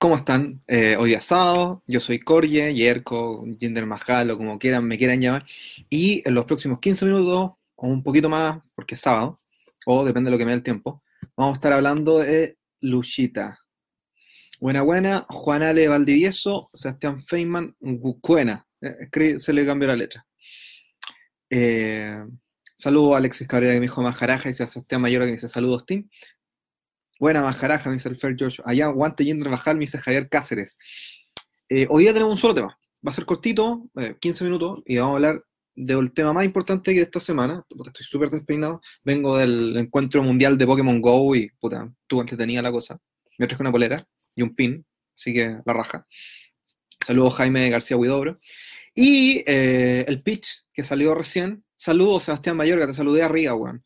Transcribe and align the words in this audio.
¿Cómo 0.00 0.16
están? 0.16 0.62
Eh, 0.66 0.96
hoy 0.96 1.12
es 1.12 1.24
sábado, 1.24 1.82
yo 1.86 2.00
soy 2.00 2.20
Corje, 2.20 2.74
Yerko, 2.74 3.44
Jinder 3.58 3.84
Mahal 3.84 4.30
o 4.30 4.38
como 4.38 4.58
quieran, 4.58 4.86
me 4.86 4.96
quieran 4.96 5.20
llamar. 5.20 5.44
Y 5.90 6.26
en 6.26 6.32
los 6.32 6.46
próximos 6.46 6.78
15 6.80 7.04
minutos, 7.04 7.50
o 7.76 7.86
un 7.86 8.02
poquito 8.02 8.30
más, 8.30 8.62
porque 8.74 8.94
es 8.94 9.02
sábado, 9.02 9.38
o 9.84 10.02
depende 10.02 10.28
de 10.28 10.32
lo 10.32 10.38
que 10.38 10.46
me 10.46 10.52
dé 10.52 10.56
el 10.56 10.62
tiempo, 10.62 11.02
vamos 11.36 11.52
a 11.52 11.56
estar 11.56 11.74
hablando 11.74 12.20
de 12.20 12.56
Luchita. 12.80 13.58
Buena, 14.58 14.80
buena, 14.80 15.26
Juan 15.28 15.62
Ale 15.62 15.86
Valdivieso, 15.86 16.70
Sebastián 16.72 17.22
Feynman, 17.26 17.76
Gucuena. 17.78 18.66
Eh, 18.80 19.38
se 19.38 19.52
le 19.52 19.66
cambió 19.66 19.86
la 19.86 19.96
letra. 19.96 20.26
Eh, 21.50 22.24
saludo 22.74 23.14
a 23.14 23.18
Alexis 23.18 23.46
Cabrera 23.46 23.74
que 23.74 23.80
me 23.80 23.84
dijo 23.86 24.00
Majaraja 24.00 24.48
y 24.48 24.52
a 24.52 24.66
Sebastián 24.66 25.02
Mayor 25.02 25.24
que 25.24 25.26
me 25.26 25.32
dice 25.32 25.48
saludos, 25.48 25.84
Tim. 25.84 26.08
Buena 27.20 27.42
majaraja, 27.42 27.90
me 27.90 27.96
dice 27.96 28.08
el 28.08 28.16
Fair 28.16 28.34
George. 28.34 28.62
Allá, 28.64 28.86
aguante 28.86 29.26
yendo 29.26 29.46
a 29.46 29.50
bajar, 29.50 29.74
me 29.74 29.80
dice 29.80 29.98
Javier 29.98 30.30
Cáceres. 30.30 30.78
Eh, 31.68 31.86
hoy 31.90 32.04
día 32.04 32.14
tenemos 32.14 32.32
un 32.32 32.40
solo 32.40 32.54
tema. 32.54 32.78
Va 33.06 33.10
a 33.10 33.12
ser 33.12 33.26
cortito, 33.26 33.90
15 34.20 34.42
eh, 34.42 34.46
minutos, 34.46 34.82
y 34.86 34.96
vamos 34.96 35.12
a 35.12 35.16
hablar 35.16 35.44
del 35.74 36.12
tema 36.12 36.32
más 36.32 36.46
importante 36.46 36.94
de 36.94 37.02
esta 37.02 37.20
semana. 37.20 37.62
Estoy 37.68 38.06
súper 38.06 38.30
despeinado. 38.30 38.80
Vengo 39.04 39.36
del 39.36 39.76
encuentro 39.76 40.22
mundial 40.22 40.56
de 40.56 40.64
Pokémon 40.64 40.98
Go 41.02 41.36
y, 41.36 41.50
puta, 41.60 41.92
tú 42.06 42.24
tenía 42.24 42.62
la 42.62 42.72
cosa. 42.72 42.98
Me 43.36 43.46
traje 43.46 43.62
una 43.62 43.70
polera 43.70 44.02
y 44.34 44.40
un 44.40 44.54
pin, 44.54 44.86
así 45.14 45.34
que 45.34 45.58
la 45.62 45.74
raja. 45.74 46.06
Saludos 47.06 47.34
Jaime 47.34 47.68
García 47.68 47.98
Huidobro. 47.98 48.40
Y 48.94 49.44
eh, 49.46 50.06
el 50.08 50.22
pitch 50.22 50.64
que 50.72 50.84
salió 50.84 51.14
recién. 51.14 51.64
Saludos 51.76 52.22
Sebastián 52.22 52.56
Mayorga, 52.56 52.86
te 52.86 52.94
saludé 52.94 53.22
arriba, 53.22 53.54
weón. 53.54 53.84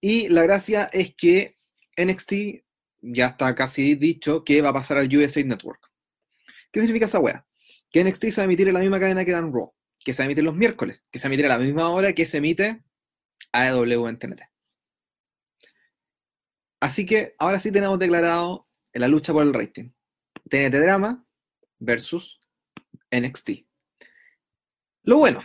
Y 0.00 0.28
la 0.28 0.44
gracia 0.44 0.88
es 0.90 1.14
que 1.14 1.57
NXT 1.98 2.32
ya 3.00 3.26
está 3.28 3.54
casi 3.54 3.94
dicho 3.94 4.44
que 4.44 4.62
va 4.62 4.70
a 4.70 4.72
pasar 4.72 4.98
al 4.98 5.16
USA 5.16 5.42
Network. 5.44 5.90
¿Qué 6.70 6.80
significa 6.80 7.06
esa 7.06 7.18
wea? 7.18 7.46
Que 7.90 8.04
NXT 8.04 8.24
se 8.26 8.40
va 8.40 8.42
a 8.42 8.44
emitir 8.44 8.68
en 8.68 8.74
la 8.74 8.80
misma 8.80 9.00
cadena 9.00 9.24
que 9.24 9.32
Dan 9.32 9.52
Raw, 9.52 9.72
que 9.98 10.12
se 10.12 10.22
emitir 10.22 10.44
los 10.44 10.54
miércoles, 10.54 11.06
que 11.10 11.18
se 11.18 11.26
emitir 11.26 11.46
a 11.46 11.50
la 11.50 11.58
misma 11.58 11.88
hora 11.90 12.12
que 12.12 12.26
se 12.26 12.38
emite 12.38 12.82
AEW 13.52 14.08
en 14.08 14.18
TNT. 14.18 14.42
Así 16.80 17.06
que 17.06 17.34
ahora 17.38 17.58
sí 17.58 17.72
tenemos 17.72 17.98
declarado 17.98 18.68
la 18.92 19.08
lucha 19.08 19.32
por 19.32 19.42
el 19.42 19.54
rating. 19.54 19.90
TNT 20.48 20.74
Drama 20.74 21.24
versus 21.78 22.40
NXT. 23.10 23.50
Lo 25.02 25.18
bueno, 25.18 25.42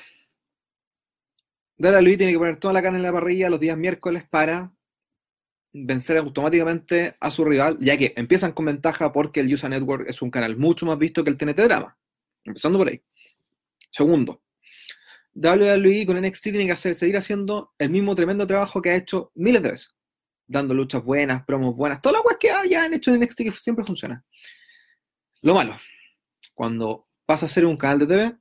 Luis 1.77 2.17
tiene 2.17 2.33
que 2.33 2.37
poner 2.37 2.57
toda 2.57 2.73
la 2.73 2.81
carne 2.81 2.97
en 2.97 3.03
la 3.03 3.13
parrilla 3.13 3.49
los 3.49 3.59
días 3.59 3.77
miércoles 3.77 4.23
para 4.29 4.73
vencer 5.73 6.17
automáticamente 6.17 7.15
a 7.19 7.31
su 7.31 7.43
rival, 7.43 7.77
ya 7.81 7.97
que 7.97 8.13
empiezan 8.15 8.51
con 8.53 8.65
ventaja 8.65 9.11
porque 9.11 9.39
el 9.39 9.51
USA 9.53 9.69
Network 9.69 10.07
es 10.07 10.21
un 10.21 10.29
canal 10.29 10.55
mucho 10.55 10.85
más 10.85 10.97
visto 10.99 11.23
que 11.23 11.31
el 11.31 11.37
TNT 11.37 11.57
Drama. 11.61 11.97
Empezando 12.45 12.77
por 12.77 12.87
ahí. 12.87 13.01
Segundo, 13.91 14.41
WWE 15.35 16.05
con 16.05 16.21
NXT 16.21 16.43
tiene 16.43 16.65
que 16.65 16.71
hacer, 16.73 16.93
seguir 16.93 17.17
haciendo 17.17 17.73
el 17.79 17.89
mismo 17.89 18.13
tremendo 18.13 18.45
trabajo 18.45 18.81
que 18.81 18.91
ha 18.91 18.95
hecho 18.95 19.31
miles 19.35 19.63
de 19.63 19.71
veces. 19.71 19.95
Dando 20.45 20.73
luchas 20.73 21.03
buenas, 21.03 21.43
promos 21.45 21.75
buenas, 21.75 22.01
todas 22.01 22.15
las 22.15 22.23
cosas 22.23 22.37
que 22.39 22.69
ya 22.69 22.83
han 22.83 22.93
hecho 22.93 23.13
en 23.13 23.19
NXT 23.19 23.37
que 23.37 23.51
siempre 23.51 23.85
funciona. 23.85 24.23
Lo 25.41 25.55
malo, 25.55 25.77
cuando 26.53 27.07
pasa 27.25 27.47
a 27.47 27.49
ser 27.49 27.65
un 27.65 27.77
canal 27.77 27.99
de 27.99 28.07
TV, 28.07 28.37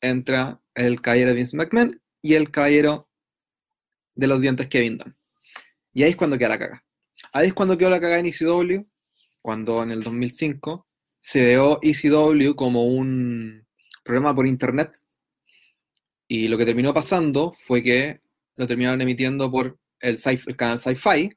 entra 0.00 0.60
el 0.74 1.00
caballero 1.02 1.34
Vince 1.34 1.56
McMahon 1.56 2.00
y 2.22 2.34
el 2.34 2.50
caballero 2.50 3.08
de 4.14 4.26
los 4.26 4.40
dientes 4.40 4.68
Kevin 4.68 4.98
Dunn. 4.98 5.16
Y 5.94 6.02
ahí 6.02 6.10
es 6.10 6.16
cuando 6.16 6.38
queda 6.38 6.50
la 6.50 6.58
caga. 6.58 6.84
Ahí 7.32 7.48
es 7.48 7.54
cuando 7.54 7.76
quedó 7.76 7.90
la 7.90 8.00
caga 8.00 8.18
en 8.18 8.26
ECW, 8.26 8.86
cuando 9.40 9.82
en 9.82 9.90
el 9.90 10.02
2005 10.02 10.86
se 11.20 11.50
dio 11.50 11.78
ECW 11.82 12.54
como 12.54 12.86
un 12.86 13.66
programa 14.02 14.34
por 14.34 14.46
internet. 14.46 14.92
Y 16.26 16.48
lo 16.48 16.56
que 16.56 16.64
terminó 16.64 16.94
pasando 16.94 17.52
fue 17.52 17.82
que 17.82 18.20
lo 18.56 18.66
terminaron 18.66 19.00
emitiendo 19.02 19.50
por 19.50 19.78
el, 20.00 20.18
canal 20.56 20.80
Sci-Fi. 20.80 21.36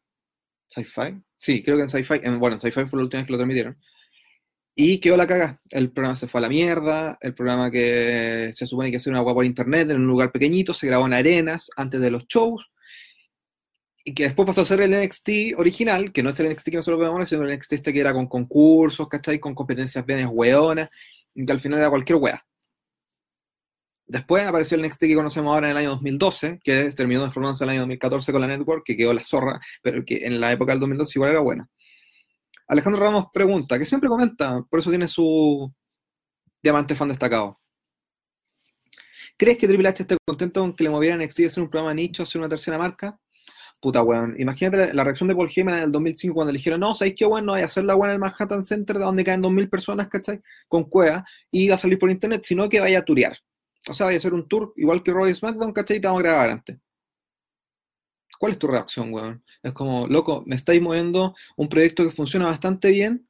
¿Sci-Fi? 0.69 1.21
Sí, 1.35 1.63
creo 1.63 1.75
que 1.75 1.83
en 1.83 1.89
Sci-Fi. 1.89 2.19
bueno, 2.37 2.55
en 2.55 2.59
Sci-Fi 2.59 2.85
fue 2.85 2.99
la 2.99 3.03
última 3.03 3.21
vez 3.21 3.27
que 3.27 3.31
lo 3.33 3.37
transmitieron. 3.37 3.77
Y 4.77 4.99
quedó 4.99 5.17
la 5.17 5.27
caga. 5.27 5.61
El 5.69 5.91
programa 5.91 6.15
se 6.15 6.27
fue 6.27 6.39
a 6.39 6.43
la 6.43 6.49
mierda. 6.49 7.17
El 7.21 7.33
programa 7.33 7.71
que 7.71 8.51
se 8.53 8.65
supone 8.65 8.91
que 8.91 8.97
hacer 8.97 9.11
una 9.11 9.19
agua 9.19 9.33
por 9.33 9.45
internet 9.45 9.89
en 9.89 9.97
un 9.97 10.07
lugar 10.07 10.31
pequeñito, 10.31 10.73
se 10.73 10.87
grabó 10.87 11.05
en 11.05 11.13
arenas 11.13 11.69
antes 11.75 12.01
de 12.01 12.11
los 12.11 12.25
shows 12.27 12.69
y 14.07 14.13
que 14.13 14.23
después 14.23 14.45
pasó 14.45 14.61
a 14.61 14.65
ser 14.65 14.81
el 14.81 14.91
NXT 14.91 15.57
original, 15.57 16.11
que 16.13 16.21
no 16.21 16.29
es 16.29 16.39
el 16.39 16.47
NXT 16.47 16.69
que 16.69 16.77
nosotros 16.77 17.01
vemos 17.01 17.27
sino 17.27 17.41
el 17.43 17.57
NXT 17.57 17.73
este 17.73 17.91
que 17.91 17.99
era 17.99 18.13
con 18.13 18.27
concursos, 18.27 19.09
¿cachai? 19.09 19.39
Con 19.39 19.55
competencias 19.55 20.05
bien 20.05 20.29
hueonas, 20.31 20.89
que 21.33 21.51
al 21.51 21.59
final 21.59 21.79
era 21.79 21.89
cualquier 21.89 22.19
wea. 22.19 22.45
Después 24.05 24.45
apareció 24.45 24.77
el 24.77 24.83
NXT 24.83 24.99
que 24.99 25.15
conocemos 25.15 25.51
ahora 25.51 25.67
en 25.67 25.71
el 25.71 25.77
año 25.77 25.89
2012, 25.89 26.59
que 26.63 26.91
terminó 26.91 27.21
transformándose 27.21 27.63
en 27.63 27.69
el 27.71 27.73
año 27.73 27.81
2014 27.81 28.31
con 28.31 28.41
la 28.41 28.47
Network, 28.47 28.83
que 28.85 28.95
quedó 28.95 29.11
la 29.11 29.23
zorra, 29.23 29.59
pero 29.81 30.05
que 30.05 30.17
en 30.17 30.39
la 30.39 30.51
época 30.51 30.73
del 30.73 30.81
2012 30.81 31.17
igual 31.17 31.31
era 31.31 31.39
buena. 31.39 31.67
Alejandro 32.67 33.01
Ramos 33.01 33.25
pregunta, 33.33 33.79
que 33.79 33.85
siempre 33.85 34.07
comenta, 34.07 34.61
por 34.69 34.79
eso 34.79 34.91
tiene 34.91 35.07
su 35.07 35.73
diamante 36.61 36.93
fan 36.93 37.07
destacado. 37.07 37.59
¿Crees 39.35 39.57
que 39.57 39.67
Triple 39.67 39.89
H 39.89 40.03
esté 40.03 40.17
contento 40.23 40.61
con 40.61 40.75
que 40.75 40.83
le 40.83 40.91
movieran 40.91 41.19
NXT 41.19 41.39
a 41.39 41.47
hacer 41.47 41.63
un 41.63 41.69
programa 41.71 41.95
nicho, 41.95 42.21
hacer 42.21 42.39
una 42.39 42.49
tercera 42.49 42.77
marca? 42.77 43.19
Puta, 43.85 44.01
weón. 44.01 44.35
Imagínate 44.39 44.95
la, 44.95 45.03
reacción 45.03 45.29
de 45.29 45.35
Paul 45.35 45.51
Heyman 45.55 45.77
en 45.77 45.83
el 45.83 45.91
2005 45.91 46.33
cuando 46.33 46.51
le 46.51 46.57
dijeron, 46.57 46.79
no, 46.79 46.95
¿sabéis 46.95 47.13
qué, 47.15 47.27
weón? 47.27 47.45
No 47.45 47.53
hay 47.53 47.61
hacer 47.61 47.83
la 47.83 47.95
weón 47.95 48.09
en 48.09 48.13
el 48.15 48.19
Manhattan 48.19 48.65
Center 48.65 48.97
de 48.97 49.03
donde 49.03 49.23
caen 49.23 49.43
2.000 49.43 49.69
personas, 49.69 50.07
¿cachai? 50.07 50.41
Con 50.67 50.85
cueva 50.85 51.23
y 51.51 51.69
va 51.69 51.75
a 51.75 51.77
salir 51.77 51.99
por 51.99 52.09
internet, 52.09 52.41
sino 52.45 52.67
que 52.67 52.79
vaya 52.79 52.97
a 52.97 53.05
turear. 53.05 53.37
O 53.87 53.93
sea, 53.93 54.07
vaya 54.07 54.15
a 54.15 54.17
hacer 54.17 54.33
un 54.33 54.47
tour 54.47 54.73
igual 54.75 55.03
que 55.03 55.11
Roy 55.11 55.35
SmackDown, 55.35 55.71
¿cachai? 55.71 55.97
Y 55.97 56.01
te 56.01 56.07
vamos 56.07 56.21
a 56.21 56.23
grabar 56.23 56.49
antes. 56.49 56.79
¿Cuál 58.39 58.53
es 58.53 58.57
tu 58.57 58.65
reacción, 58.65 59.13
weón? 59.13 59.43
Es 59.61 59.71
como, 59.73 60.07
loco, 60.07 60.43
me 60.47 60.55
estáis 60.55 60.81
moviendo 60.81 61.35
un 61.55 61.69
proyecto 61.69 62.03
que 62.03 62.11
funciona 62.11 62.47
bastante 62.47 62.89
bien 62.89 63.27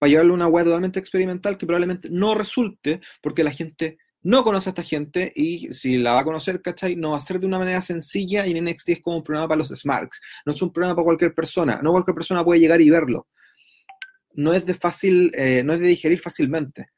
para 0.00 0.10
llevarle 0.10 0.32
una 0.32 0.48
web 0.48 0.64
totalmente 0.64 0.98
experimental 0.98 1.56
que 1.56 1.64
probablemente 1.64 2.10
no 2.10 2.34
resulte 2.34 3.00
porque 3.22 3.44
la 3.44 3.52
gente 3.52 3.98
no 4.26 4.42
conoce 4.42 4.68
a 4.68 4.72
esta 4.72 4.82
gente 4.82 5.32
y 5.36 5.72
si 5.72 5.98
la 5.98 6.14
va 6.14 6.20
a 6.20 6.24
conocer, 6.24 6.60
¿cachai? 6.60 6.96
No 6.96 7.12
va 7.12 7.18
a 7.18 7.20
ser 7.20 7.38
de 7.38 7.46
una 7.46 7.60
manera 7.60 7.80
sencilla 7.80 8.44
y 8.44 8.50
en 8.50 8.64
NXT 8.64 8.88
es 8.88 9.00
como 9.00 9.18
un 9.18 9.22
programa 9.22 9.46
para 9.46 9.58
los 9.60 9.68
Smarks. 9.68 10.20
No 10.44 10.52
es 10.52 10.60
un 10.60 10.72
programa 10.72 10.96
para 10.96 11.04
cualquier 11.04 11.32
persona. 11.32 11.80
No 11.80 11.92
cualquier 11.92 12.16
persona 12.16 12.44
puede 12.44 12.58
llegar 12.58 12.80
y 12.80 12.90
verlo. 12.90 13.28
No 14.34 14.52
es 14.52 14.66
de 14.66 14.74
fácil, 14.74 15.30
eh, 15.34 15.62
no 15.64 15.74
es 15.74 15.80
de 15.80 15.86
digerir 15.86 16.20
fácilmente. 16.20 16.88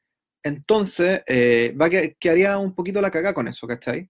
Entonces, 0.43 1.23
eh, 1.27 1.75
va 1.79 1.91
que 1.91 2.17
quedaría 2.19 2.57
un 2.57 2.75
poquito 2.75 3.03
la 3.03 3.11
caga 3.11 3.35
con 3.35 3.47
eso, 3.47 3.67
¿cachai? 3.67 4.09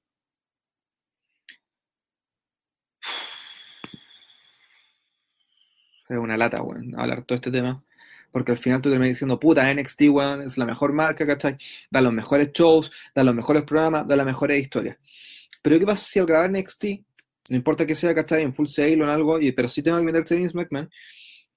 Es 6.08 6.16
una 6.16 6.36
lata, 6.36 6.62
weón, 6.62 6.94
hablar 6.98 7.24
todo 7.24 7.34
este 7.36 7.50
tema 7.50 7.84
porque 8.30 8.52
al 8.52 8.58
final 8.58 8.80
tú 8.80 8.90
terminas 8.90 9.14
diciendo, 9.14 9.38
puta, 9.38 9.72
NXT, 9.72 10.02
weón, 10.10 10.42
es 10.42 10.58
la 10.58 10.66
mejor 10.66 10.92
marca, 10.92 11.26
¿cachai? 11.26 11.56
Da 11.90 12.00
los 12.00 12.12
mejores 12.12 12.52
shows, 12.52 12.90
da 13.14 13.24
los 13.24 13.34
mejores 13.34 13.62
programas, 13.62 14.06
da 14.06 14.16
las 14.16 14.26
mejores 14.26 14.60
historias. 14.62 14.98
Pero 15.62 15.78
¿qué 15.78 15.86
pasa 15.86 16.04
si 16.04 16.18
al 16.18 16.26
grabar 16.26 16.50
NXT, 16.50 16.84
no 17.50 17.56
importa 17.56 17.86
que 17.86 17.94
sea, 17.94 18.14
¿cachai? 18.14 18.42
En 18.42 18.54
full 18.54 18.66
sale 18.66 19.00
o 19.00 19.04
en 19.04 19.10
algo, 19.10 19.40
y, 19.40 19.52
pero 19.52 19.68
sí 19.68 19.82
tengo 19.82 19.98
que 19.98 20.04
meterte 20.04 20.36
Vince 20.36 20.54
McMahon, 20.54 20.90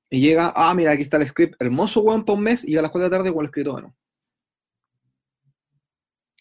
y 0.09 0.21
llega, 0.21 0.53
ah, 0.55 0.73
mira, 0.73 0.91
aquí 0.91 1.03
está 1.03 1.17
el 1.17 1.27
script, 1.27 1.55
hermoso, 1.61 2.01
weón, 2.01 2.25
para 2.25 2.37
un 2.37 2.43
mes, 2.43 2.67
y 2.67 2.77
a 2.77 2.81
las 2.81 2.91
4 2.91 3.09
de 3.09 3.17
la 3.17 3.23
tarde, 3.23 3.37
el 3.37 3.45
escrito, 3.45 3.71
bueno. 3.73 3.95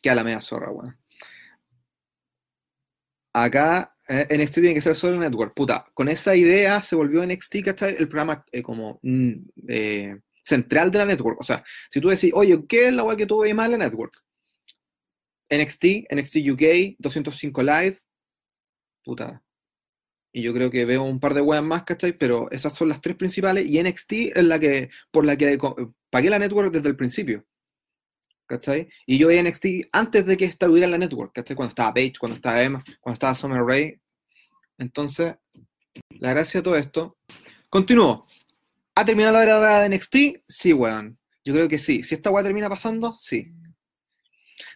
Queda 0.02 0.14
la 0.16 0.24
media 0.24 0.40
zorra, 0.40 0.70
weón. 0.70 0.99
Acá 3.32 3.92
eh, 4.08 4.26
NXT 4.36 4.54
tiene 4.54 4.74
que 4.74 4.80
ser 4.80 4.94
solo 4.94 5.18
network. 5.18 5.54
Puta, 5.54 5.86
con 5.94 6.08
esa 6.08 6.34
idea 6.34 6.82
se 6.82 6.96
volvió 6.96 7.24
NXT, 7.24 7.64
¿cachai? 7.64 7.96
El 7.96 8.08
programa 8.08 8.44
eh, 8.50 8.62
como 8.62 8.98
mm, 9.02 9.32
eh, 9.68 10.18
central 10.42 10.90
de 10.90 10.98
la 10.98 11.06
network. 11.06 11.40
O 11.40 11.44
sea, 11.44 11.64
si 11.90 12.00
tú 12.00 12.08
decís, 12.08 12.32
oye, 12.34 12.60
¿qué 12.68 12.86
es 12.86 12.92
la 12.92 13.04
web 13.04 13.16
que 13.16 13.26
tú 13.26 13.40
ves 13.40 13.54
más 13.54 13.66
en 13.66 13.72
la 13.72 13.78
network? 13.78 14.14
NXT, 15.50 16.12
NXT 16.12 16.36
UK, 16.52 16.96
205 16.98 17.62
Live, 17.62 18.00
puta. 19.04 19.42
Y 20.32 20.42
yo 20.42 20.54
creo 20.54 20.70
que 20.70 20.84
veo 20.84 21.02
un 21.02 21.20
par 21.20 21.34
de 21.34 21.40
webs 21.40 21.62
más, 21.62 21.84
¿cachai? 21.84 22.12
Pero 22.12 22.48
esas 22.50 22.74
son 22.74 22.88
las 22.88 23.00
tres 23.00 23.16
principales 23.16 23.66
y 23.66 23.82
NXT 23.82 24.12
es 24.36 24.44
la 24.44 24.58
que, 24.60 24.90
por 25.10 25.24
la 25.24 25.36
que 25.36 25.58
pagué 26.10 26.30
la 26.30 26.38
network 26.38 26.72
desde 26.72 26.88
el 26.88 26.96
principio. 26.96 27.44
¿Cachai? 28.50 28.88
Y 29.06 29.16
yo 29.16 29.28
veía 29.28 29.42
NXT 29.44 29.66
antes 29.92 30.26
de 30.26 30.36
que 30.36 30.46
estuviera 30.46 30.86
en 30.86 30.90
la 30.90 30.98
network, 30.98 31.32
¿cachai? 31.32 31.54
Cuando 31.54 31.70
estaba 31.70 31.94
Paige, 31.94 32.14
cuando 32.18 32.34
estaba 32.36 32.62
Emma, 32.62 32.84
cuando 33.00 33.14
estaba 33.14 33.34
Summer 33.34 33.62
Rae. 33.62 34.00
Entonces, 34.76 35.36
la 36.18 36.30
gracia 36.30 36.58
de 36.58 36.64
todo 36.64 36.76
esto. 36.76 37.16
Continúo. 37.68 38.26
¿Ha 38.96 39.04
terminado 39.04 39.36
la 39.36 39.44
era 39.44 39.80
de 39.82 39.88
NXT? 39.88 40.16
Sí, 40.46 40.72
weón. 40.72 41.16
Yo 41.44 41.54
creo 41.54 41.68
que 41.68 41.78
sí. 41.78 42.02
Si 42.02 42.16
esta 42.16 42.30
weá 42.30 42.42
termina 42.42 42.68
pasando, 42.68 43.14
sí. 43.14 43.52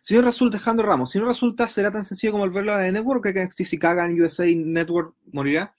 Si 0.00 0.14
no 0.14 0.22
resulta, 0.22 0.58
dejando 0.58 0.84
Ramos, 0.84 1.10
si 1.10 1.18
no 1.18 1.26
resulta, 1.26 1.66
será 1.66 1.90
tan 1.90 2.04
sencillo 2.04 2.32
como 2.32 2.44
volverlo 2.44 2.72
a 2.72 2.78
la 2.78 2.92
Network, 2.92 3.24
que 3.24 3.44
NXT 3.44 3.62
si 3.64 3.78
cagan 3.78 4.18
USA 4.18 4.46
Network 4.46 5.16
morirá. 5.32 5.74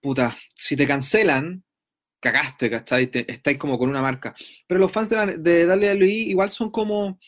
Puta, 0.00 0.34
si 0.54 0.76
te 0.76 0.86
cancelan, 0.86 1.62
cagaste, 2.20 2.70
¿cachai? 2.70 3.10
Estáis 3.12 3.58
como 3.58 3.78
con 3.78 3.88
una 3.88 4.02
marca. 4.02 4.34
Pero 4.66 4.80
los 4.80 4.92
fans 4.92 5.10
de, 5.10 5.66
la, 5.66 5.76
de 5.76 6.06
igual 6.06 6.50
son 6.50 6.70
como 6.70 7.18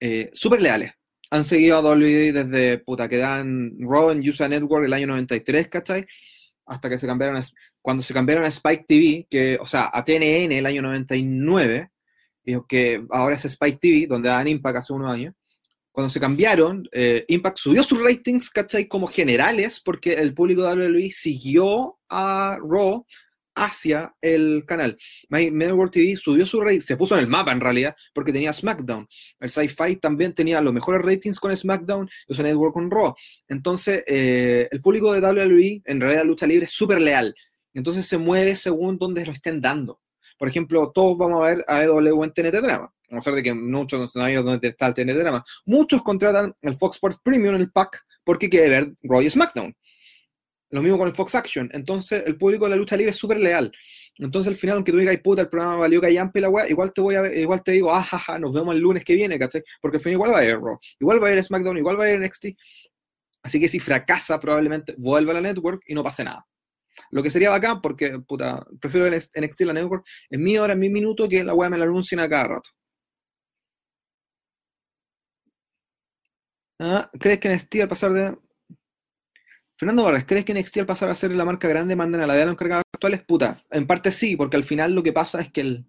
eh, 0.00 0.30
súper 0.32 0.60
leales. 0.60 0.92
Han 1.30 1.44
seguido 1.44 1.78
a 1.78 1.80
WWE 1.80 2.32
desde 2.32 2.78
puta 2.78 3.08
que 3.08 3.16
dan 3.16 3.72
Raw 3.78 4.10
en 4.10 4.28
USA 4.28 4.48
Network 4.48 4.84
el 4.84 4.92
año 4.92 5.06
93, 5.06 5.68
¿cachai? 5.68 6.06
Hasta 6.66 6.88
que 6.88 6.98
se 6.98 7.06
cambiaron 7.06 7.36
a, 7.36 7.42
cuando 7.80 8.02
se 8.02 8.12
cambiaron 8.12 8.44
a 8.44 8.48
Spike 8.48 8.84
TV, 8.86 9.26
que, 9.30 9.58
o 9.60 9.66
sea, 9.66 9.90
a 9.92 10.04
TNN 10.04 10.52
el 10.52 10.66
año 10.66 10.82
99, 10.82 11.90
y 12.44 12.56
que 12.68 13.04
ahora 13.10 13.34
es 13.34 13.44
Spike 13.44 13.78
TV, 13.80 14.06
donde 14.06 14.28
dan 14.28 14.48
Impact 14.48 14.78
hace 14.78 14.92
unos 14.92 15.10
años. 15.10 15.34
Cuando 15.90 16.10
se 16.10 16.20
cambiaron, 16.20 16.88
eh, 16.92 17.24
Impact 17.28 17.58
subió 17.58 17.82
sus 17.82 18.02
ratings, 18.02 18.50
¿cachai? 18.50 18.88
Como 18.88 19.06
generales, 19.06 19.80
porque 19.80 20.14
el 20.14 20.34
público 20.34 20.62
de 20.62 20.88
WWE 20.88 21.12
siguió 21.12 21.98
a 22.08 22.58
Raw 22.60 23.06
hacia 23.54 24.14
el 24.20 24.64
canal. 24.66 24.98
My 25.28 25.50
Network 25.50 25.92
TV 25.92 26.16
subió 26.16 26.46
su 26.46 26.60
rating, 26.60 26.80
se 26.80 26.96
puso 26.96 27.14
en 27.14 27.20
el 27.20 27.28
mapa 27.28 27.52
en 27.52 27.60
realidad, 27.60 27.94
porque 28.14 28.32
tenía 28.32 28.52
SmackDown. 28.52 29.06
El 29.40 29.50
Sci-Fi 29.50 29.96
también 29.96 30.34
tenía 30.34 30.60
los 30.60 30.72
mejores 30.72 31.02
ratings 31.02 31.38
con 31.38 31.56
SmackDown, 31.56 32.08
y 32.28 32.32
USA 32.32 32.42
Network 32.42 32.74
con 32.74 32.90
Raw. 32.90 33.14
Entonces, 33.48 34.04
eh, 34.06 34.68
el 34.70 34.80
público 34.80 35.12
de 35.12 35.20
WWE, 35.20 35.82
en 35.84 36.00
realidad, 36.00 36.24
lucha 36.24 36.46
libre, 36.46 36.66
es 36.66 36.72
súper 36.72 37.00
leal. 37.00 37.34
Entonces 37.74 38.06
se 38.06 38.18
mueve 38.18 38.56
según 38.56 38.98
donde 38.98 39.24
lo 39.24 39.32
estén 39.32 39.60
dando. 39.60 40.00
Por 40.38 40.48
ejemplo, 40.48 40.90
todos 40.92 41.16
vamos 41.16 41.42
a 41.42 41.46
ver 41.46 41.64
a 41.68 41.84
EW 41.84 42.24
en 42.24 42.32
TNT 42.32 42.60
Drama. 42.60 42.92
A 43.10 43.16
pesar 43.16 43.34
de 43.34 43.42
que 43.42 43.54
muchos 43.54 44.00
no 44.00 44.08
sabemos 44.08 44.44
dónde 44.44 44.68
está 44.68 44.86
el 44.86 44.94
TNT 44.94 45.14
Drama. 45.14 45.44
Muchos 45.66 46.02
contratan 46.02 46.54
el 46.62 46.76
Fox 46.76 46.96
Sports 46.96 47.18
Premium, 47.22 47.54
el 47.54 47.70
pack, 47.70 48.04
porque 48.24 48.48
quiere 48.48 48.68
ver 48.68 48.92
Raw 49.02 49.22
y 49.22 49.30
SmackDown. 49.30 49.74
Lo 50.72 50.82
mismo 50.82 50.98
con 50.98 51.06
el 51.06 51.14
Fox 51.14 51.34
Action. 51.34 51.70
Entonces, 51.72 52.24
el 52.26 52.36
público 52.38 52.64
de 52.64 52.70
la 52.70 52.76
lucha 52.76 52.96
libre 52.96 53.10
es 53.10 53.16
súper 53.16 53.38
leal. 53.38 53.70
Entonces, 54.18 54.50
al 54.50 54.58
final, 54.58 54.76
aunque 54.76 54.90
tú 54.90 54.98
digas, 54.98 55.16
puta, 55.22 55.42
el 55.42 55.48
programa 55.48 55.76
valió 55.76 56.00
callampe 56.00 56.40
la 56.40 56.48
weá, 56.48 56.68
igual 56.68 56.92
te 56.94 57.02
voy 57.02 57.14
a 57.14 57.32
igual 57.32 57.62
te 57.62 57.72
digo, 57.72 57.92
ah, 57.92 58.02
jaja, 58.02 58.38
nos 58.38 58.54
vemos 58.54 58.74
el 58.74 58.80
lunes 58.80 59.04
que 59.04 59.14
viene, 59.14 59.38
¿cachai? 59.38 59.62
Porque 59.82 59.98
al 59.98 60.02
final 60.02 60.14
igual 60.14 60.32
va 60.32 60.38
a 60.38 60.44
ir 60.44 60.58
Raw, 60.58 60.78
igual 60.98 61.22
va 61.22 61.28
a 61.28 61.32
ir 61.32 61.42
SmackDown, 61.42 61.76
igual 61.76 62.00
va 62.00 62.04
a 62.04 62.10
ir 62.10 62.20
NXT. 62.20 62.46
Así 63.42 63.60
que 63.60 63.68
si 63.68 63.80
fracasa, 63.80 64.40
probablemente 64.40 64.94
vuelva 64.98 65.32
a 65.32 65.34
la 65.34 65.40
network 65.42 65.82
y 65.86 65.94
no 65.94 66.02
pase 66.02 66.24
nada. 66.24 66.46
Lo 67.10 67.22
que 67.22 67.30
sería 67.30 67.50
bacán, 67.50 67.80
porque, 67.82 68.20
puta, 68.20 68.64
prefiero 68.80 69.06
el 69.06 69.14
NXT 69.14 69.60
la 69.62 69.72
network 69.74 70.06
en 70.30 70.42
mi 70.42 70.56
hora, 70.58 70.72
en 70.74 70.78
mi 70.80 70.90
minuto, 70.90 71.28
que 71.28 71.44
la 71.44 71.54
weá 71.54 71.70
me 71.70 71.78
la 71.78 71.84
anuncien 71.84 72.20
a 72.20 72.28
cada 72.28 72.48
rato. 72.48 72.70
Ah, 76.78 77.10
¿Crees 77.20 77.38
que 77.38 77.48
NXT 77.48 77.74
al 77.82 77.88
pasar 77.88 78.12
de. 78.12 78.36
Fernando 79.82 80.04
Vargas, 80.04 80.26
¿crees 80.26 80.44
que 80.44 80.54
NXT 80.54 80.76
al 80.76 80.86
pasar 80.86 81.10
a 81.10 81.14
ser 81.16 81.32
la 81.32 81.44
marca 81.44 81.66
grande 81.66 81.96
mandan 81.96 82.20
a 82.20 82.26
la 82.28 82.34
de 82.34 82.44
los 82.44 82.52
encargados 82.52 82.84
actuales? 82.94 83.24
Puta, 83.24 83.64
en 83.68 83.84
parte 83.84 84.12
sí, 84.12 84.36
porque 84.36 84.56
al 84.56 84.62
final 84.62 84.92
lo 84.92 85.02
que 85.02 85.12
pasa 85.12 85.40
es 85.40 85.50
que 85.50 85.60
el, 85.60 85.86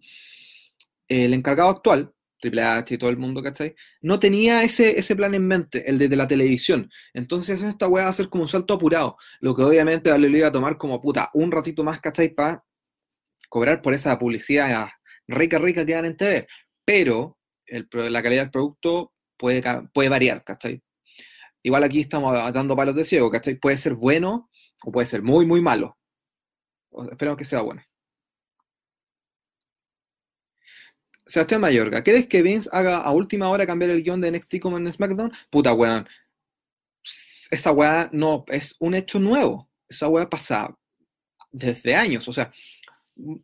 el 1.07 1.31
encargado 1.31 1.69
actual, 1.69 2.11
Triple 2.39 2.63
H 2.63 2.95
y 2.95 2.97
todo 2.97 3.11
el 3.11 3.17
mundo, 3.17 3.43
¿cachai? 3.43 3.75
No 4.01 4.17
tenía 4.17 4.63
ese, 4.63 4.97
ese 4.97 5.15
plan 5.15 5.35
en 5.35 5.45
mente, 5.47 5.87
el 5.87 5.99
de, 5.99 6.07
de 6.07 6.15
la 6.15 6.27
televisión. 6.27 6.89
Entonces 7.13 7.61
esta 7.61 7.87
weá 7.87 8.05
va 8.05 8.09
a 8.09 8.13
ser 8.13 8.29
como 8.29 8.45
un 8.45 8.47
salto 8.47 8.73
apurado, 8.73 9.15
lo 9.41 9.55
que 9.55 9.61
obviamente 9.61 10.17
le 10.17 10.39
iba 10.39 10.47
a 10.47 10.51
tomar 10.51 10.75
como 10.75 10.99
puta 10.99 11.29
un 11.35 11.51
ratito 11.51 11.83
más, 11.83 12.01
¿cachai? 12.01 12.29
Para 12.29 12.65
cobrar 13.47 13.83
por 13.83 13.93
esa 13.93 14.17
publicidad 14.17 14.89
rica, 15.27 15.59
rica 15.59 15.85
que 15.85 15.93
dan 15.93 16.05
en 16.05 16.17
TV. 16.17 16.47
Pero 16.83 17.37
el, 17.67 17.87
la 17.91 18.23
calidad 18.23 18.41
del 18.41 18.51
producto 18.51 19.13
puede, 19.37 19.61
puede 19.93 20.09
variar, 20.09 20.43
¿cachai? 20.43 20.81
Igual 21.63 21.83
aquí 21.86 22.01
estamos 22.01 22.33
dando 22.54 22.75
palos 22.75 22.95
de 22.95 23.06
ciego, 23.06 23.31
¿cachai? 23.31 23.56
Puede 23.56 23.77
ser 23.77 23.94
bueno 23.94 24.50
o 24.83 24.92
puede 24.92 25.07
ser 25.07 25.24
muy, 25.24 25.45
muy 25.45 25.62
malo. 25.62 25.98
Esperemos 27.10 27.38
que 27.38 27.45
sea 27.45 27.62
bueno. 27.62 27.81
Sebastián 31.25 31.62
Mayorga, 31.62 32.04
¿crees 32.04 32.27
que 32.27 32.42
Vince 32.42 32.69
haga 32.74 32.98
a 32.98 33.12
última 33.12 33.50
hora 33.50 33.65
cambiar 33.65 33.92
el 33.92 34.04
guion 34.04 34.19
de 34.19 34.31
NXT 34.31 34.60
como 34.60 34.77
en 34.77 34.92
SmackDown? 34.92 35.31
Puta 35.50 35.74
weón. 35.74 36.07
Esa 37.50 37.71
weá 37.71 38.10
no 38.12 38.44
es 38.48 38.75
un 38.80 38.94
hecho 38.94 39.19
nuevo. 39.19 39.69
Esa 39.88 40.10
weá 40.10 40.30
pasa 40.30 40.77
desde 41.50 41.95
años. 41.95 42.27
O 42.27 42.33
sea, 42.33 42.51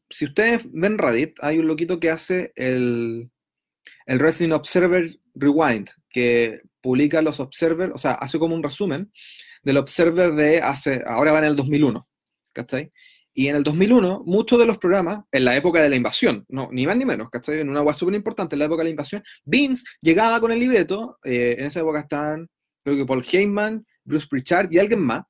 si 0.09 0.25
ustedes 0.25 0.61
ven 0.65 0.97
Reddit, 0.97 1.37
hay 1.41 1.57
un 1.59 1.67
loquito 1.67 1.99
que 1.99 2.09
hace 2.09 2.51
el, 2.55 3.31
el 4.05 4.19
Wrestling 4.19 4.51
Observer 4.51 5.17
Rewind, 5.35 5.89
que 6.09 6.61
publica 6.81 7.21
los 7.21 7.39
Observer, 7.39 7.91
o 7.93 7.97
sea, 7.97 8.13
hace 8.13 8.39
como 8.39 8.55
un 8.55 8.63
resumen 8.63 9.11
del 9.63 9.77
Observer 9.77 10.33
de 10.33 10.59
hace, 10.59 11.03
ahora 11.05 11.31
va 11.31 11.39
en 11.39 11.45
el 11.45 11.55
2001, 11.55 12.07
¿cachai? 12.53 12.91
Y 13.33 13.47
en 13.47 13.55
el 13.55 13.63
2001, 13.63 14.23
muchos 14.25 14.59
de 14.59 14.65
los 14.65 14.77
programas, 14.77 15.19
en 15.31 15.45
la 15.45 15.55
época 15.55 15.81
de 15.81 15.89
la 15.89 15.95
invasión, 15.95 16.45
no, 16.49 16.69
ni 16.71 16.85
más 16.85 16.97
ni 16.97 17.05
menos, 17.05 17.29
¿cachai? 17.29 17.59
En 17.59 17.69
una 17.69 17.81
web 17.81 17.95
súper 17.95 18.15
importante, 18.15 18.55
en 18.55 18.59
la 18.59 18.65
época 18.65 18.79
de 18.79 18.85
la 18.85 18.89
invasión, 18.91 19.23
Vince 19.45 19.83
llegaba 20.01 20.39
con 20.39 20.51
el 20.51 20.59
libreto, 20.59 21.19
eh, 21.23 21.55
en 21.57 21.65
esa 21.65 21.79
época 21.79 21.99
estaban, 21.99 22.49
creo 22.83 22.97
que 22.97 23.05
Paul 23.05 23.25
Heyman, 23.29 23.85
Bruce 24.03 24.27
Pritchard 24.29 24.71
y 24.71 24.79
alguien 24.79 25.01
más, 25.01 25.23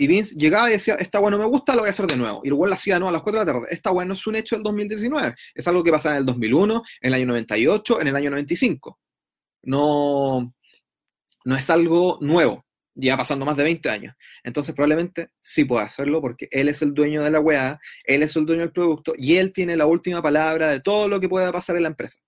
y 0.00 0.06
Vince 0.06 0.36
llegaba 0.36 0.68
y 0.68 0.74
decía, 0.74 0.94
esta 0.94 1.18
weá 1.18 1.30
no 1.30 1.38
me 1.38 1.46
gusta, 1.46 1.74
lo 1.74 1.80
voy 1.80 1.88
a 1.88 1.90
hacer 1.90 2.06
de 2.06 2.16
nuevo. 2.16 2.40
Y 2.44 2.50
luego 2.50 2.66
la 2.66 2.76
hacía 2.76 3.00
no 3.00 3.08
a 3.08 3.12
las 3.12 3.20
4 3.22 3.40
de 3.40 3.46
la 3.46 3.52
tarde. 3.52 3.66
Esta 3.72 3.90
weá 3.90 4.06
no 4.06 4.14
es 4.14 4.24
un 4.28 4.36
hecho 4.36 4.54
del 4.54 4.62
2019, 4.62 5.34
es 5.54 5.66
algo 5.66 5.82
que 5.82 5.90
pasa 5.90 6.12
en 6.12 6.18
el 6.18 6.24
2001, 6.24 6.82
en 7.00 7.08
el 7.08 7.14
año 7.14 7.26
98, 7.26 8.00
en 8.00 8.06
el 8.06 8.14
año 8.14 8.30
95. 8.30 9.00
No, 9.62 10.54
no 11.44 11.56
es 11.56 11.70
algo 11.70 12.18
nuevo, 12.20 12.64
ya 12.94 13.16
pasando 13.16 13.44
más 13.44 13.56
de 13.56 13.64
20 13.64 13.90
años. 13.90 14.14
Entonces 14.44 14.74
probablemente 14.74 15.30
sí 15.40 15.64
pueda 15.64 15.84
hacerlo 15.84 16.20
porque 16.20 16.48
él 16.50 16.68
es 16.68 16.82
el 16.82 16.94
dueño 16.94 17.22
de 17.22 17.30
la 17.30 17.40
weá, 17.40 17.80
él 18.04 18.22
es 18.22 18.36
el 18.36 18.46
dueño 18.46 18.62
del 18.62 18.72
producto 18.72 19.12
y 19.16 19.36
él 19.36 19.52
tiene 19.52 19.76
la 19.76 19.86
última 19.86 20.22
palabra 20.22 20.68
de 20.70 20.80
todo 20.80 21.08
lo 21.08 21.20
que 21.20 21.28
pueda 21.28 21.52
pasar 21.52 21.76
en 21.76 21.82
la 21.82 21.88
empresa. 21.88 22.18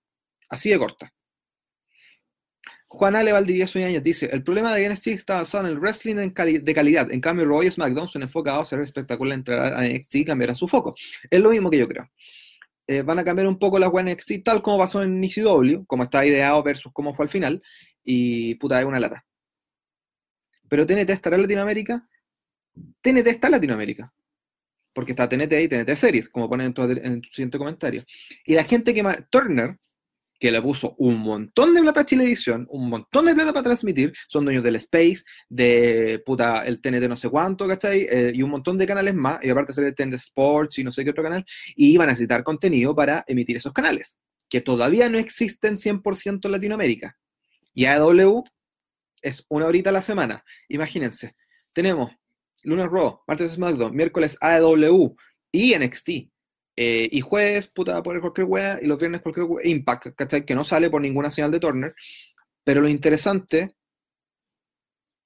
Así 0.49 0.69
de 0.69 0.79
corta. 0.79 1.13
Juan 2.93 3.15
Ale 3.15 3.31
Valdivieso 3.31 3.79
dice, 3.79 4.29
el 4.33 4.43
problema 4.43 4.75
de 4.75 4.89
NXT 4.89 5.07
está 5.07 5.35
basado 5.35 5.65
en 5.65 5.71
el 5.71 5.79
wrestling 5.79 6.15
de, 6.15 6.33
cali 6.33 6.57
de 6.57 6.73
calidad. 6.73 7.09
En 7.09 7.21
cambio, 7.21 7.45
Raw 7.45 7.63
y 7.63 7.71
SmackDown 7.71 8.09
son 8.09 8.23
enfocados 8.23 8.63
a 8.63 8.69
ser 8.71 8.81
espectacular 8.81 9.33
entrar 9.33 9.73
a 9.73 9.81
NXT 9.81 10.15
y 10.15 10.25
cambiar 10.25 10.51
a 10.51 10.55
su 10.55 10.67
foco. 10.67 10.93
Es 11.29 11.39
lo 11.39 11.51
mismo 11.51 11.69
que 11.69 11.77
yo 11.77 11.87
creo. 11.87 12.09
Eh, 12.87 13.03
van 13.03 13.19
a 13.19 13.23
cambiar 13.23 13.47
un 13.47 13.59
poco 13.59 13.79
la 13.79 13.89
web 13.89 14.05
NXT, 14.05 14.43
tal 14.43 14.61
como 14.61 14.77
pasó 14.77 15.01
en 15.03 15.23
ECW, 15.23 15.85
como 15.85 16.03
está 16.03 16.25
ideado 16.25 16.61
versus 16.63 16.91
cómo 16.93 17.13
fue 17.15 17.25
al 17.25 17.29
final, 17.29 17.61
y 18.03 18.55
puta, 18.55 18.79
es 18.79 18.85
una 18.85 18.99
lata. 18.99 19.25
Pero 20.67 20.85
TNT 20.85 21.09
estará 21.09 21.35
en 21.35 21.43
Latinoamérica. 21.43 22.07
TNT 23.01 23.27
está 23.27 23.47
en 23.47 23.51
Latinoamérica. 23.51 24.13
Porque 24.93 25.11
está 25.11 25.27
TNT 25.27 25.53
y 25.53 25.67
TNT 25.67 25.95
Series, 25.95 26.29
como 26.29 26.49
ponen 26.49 26.67
en 26.67 26.73
tu, 26.73 26.81
en 26.83 27.21
tu 27.21 27.29
siguiente 27.29 27.57
comentario. 27.57 28.03
Y 28.45 28.55
la 28.55 28.63
gente 28.63 28.93
que 28.93 29.03
más. 29.03 29.23
Turner, 29.29 29.77
que 30.41 30.51
le 30.51 30.59
puso 30.59 30.95
un 30.97 31.19
montón 31.19 31.75
de 31.75 31.81
plata 31.81 31.99
a 31.99 32.05
Chilevisión, 32.05 32.65
un 32.71 32.89
montón 32.89 33.27
de 33.27 33.35
plata 33.35 33.53
para 33.53 33.61
transmitir, 33.61 34.11
son 34.27 34.43
dueños 34.43 34.63
del 34.63 34.75
Space, 34.77 35.21
de 35.47 36.19
puta, 36.25 36.65
el 36.65 36.81
TNT 36.81 37.07
no 37.07 37.15
sé 37.15 37.29
cuánto, 37.29 37.67
¿cachai? 37.67 38.07
Eh, 38.11 38.31
y 38.33 38.41
un 38.41 38.49
montón 38.49 38.75
de 38.75 38.87
canales 38.87 39.13
más, 39.13 39.37
y 39.43 39.51
aparte 39.51 39.71
ser 39.71 39.85
el 39.85 39.93
TNT 39.93 40.15
Sports 40.15 40.79
y 40.79 40.83
no 40.83 40.91
sé 40.91 41.03
qué 41.03 41.11
otro 41.11 41.23
canal, 41.23 41.45
y 41.75 41.91
iban 41.91 42.09
a 42.09 42.13
necesitar 42.13 42.43
contenido 42.43 42.95
para 42.95 43.23
emitir 43.27 43.57
esos 43.57 43.71
canales, 43.71 44.19
que 44.49 44.61
todavía 44.61 45.09
no 45.09 45.19
existen 45.19 45.77
100% 45.77 46.45
en 46.45 46.51
Latinoamérica. 46.51 47.19
Y 47.75 47.85
AEW 47.85 48.43
es 49.21 49.45
una 49.47 49.67
horita 49.67 49.91
a 49.91 49.93
la 49.93 50.01
semana. 50.01 50.43
Imagínense, 50.69 51.35
tenemos 51.71 52.11
lunes 52.63 52.87
Raw, 52.89 53.21
martes 53.27 53.51
SmackDown, 53.51 53.95
miércoles 53.95 54.39
AEW 54.41 55.15
y 55.51 55.77
NXT. 55.77 56.09
Eh, 56.75 57.09
y 57.11 57.21
jueves, 57.21 57.67
puta, 57.67 58.01
poner 58.01 58.21
cualquier 58.21 58.47
wea, 58.47 58.79
y 58.81 58.87
los 58.87 58.99
viernes 58.99 59.21
cualquier 59.21 59.45
wea, 59.45 59.67
Impact, 59.67 60.15
¿cachai? 60.15 60.45
Que 60.45 60.55
no 60.55 60.63
sale 60.63 60.89
por 60.89 61.01
ninguna 61.01 61.31
señal 61.31 61.51
de 61.51 61.59
Turner. 61.59 61.95
Pero 62.63 62.81
lo 62.81 62.87
interesante 62.87 63.75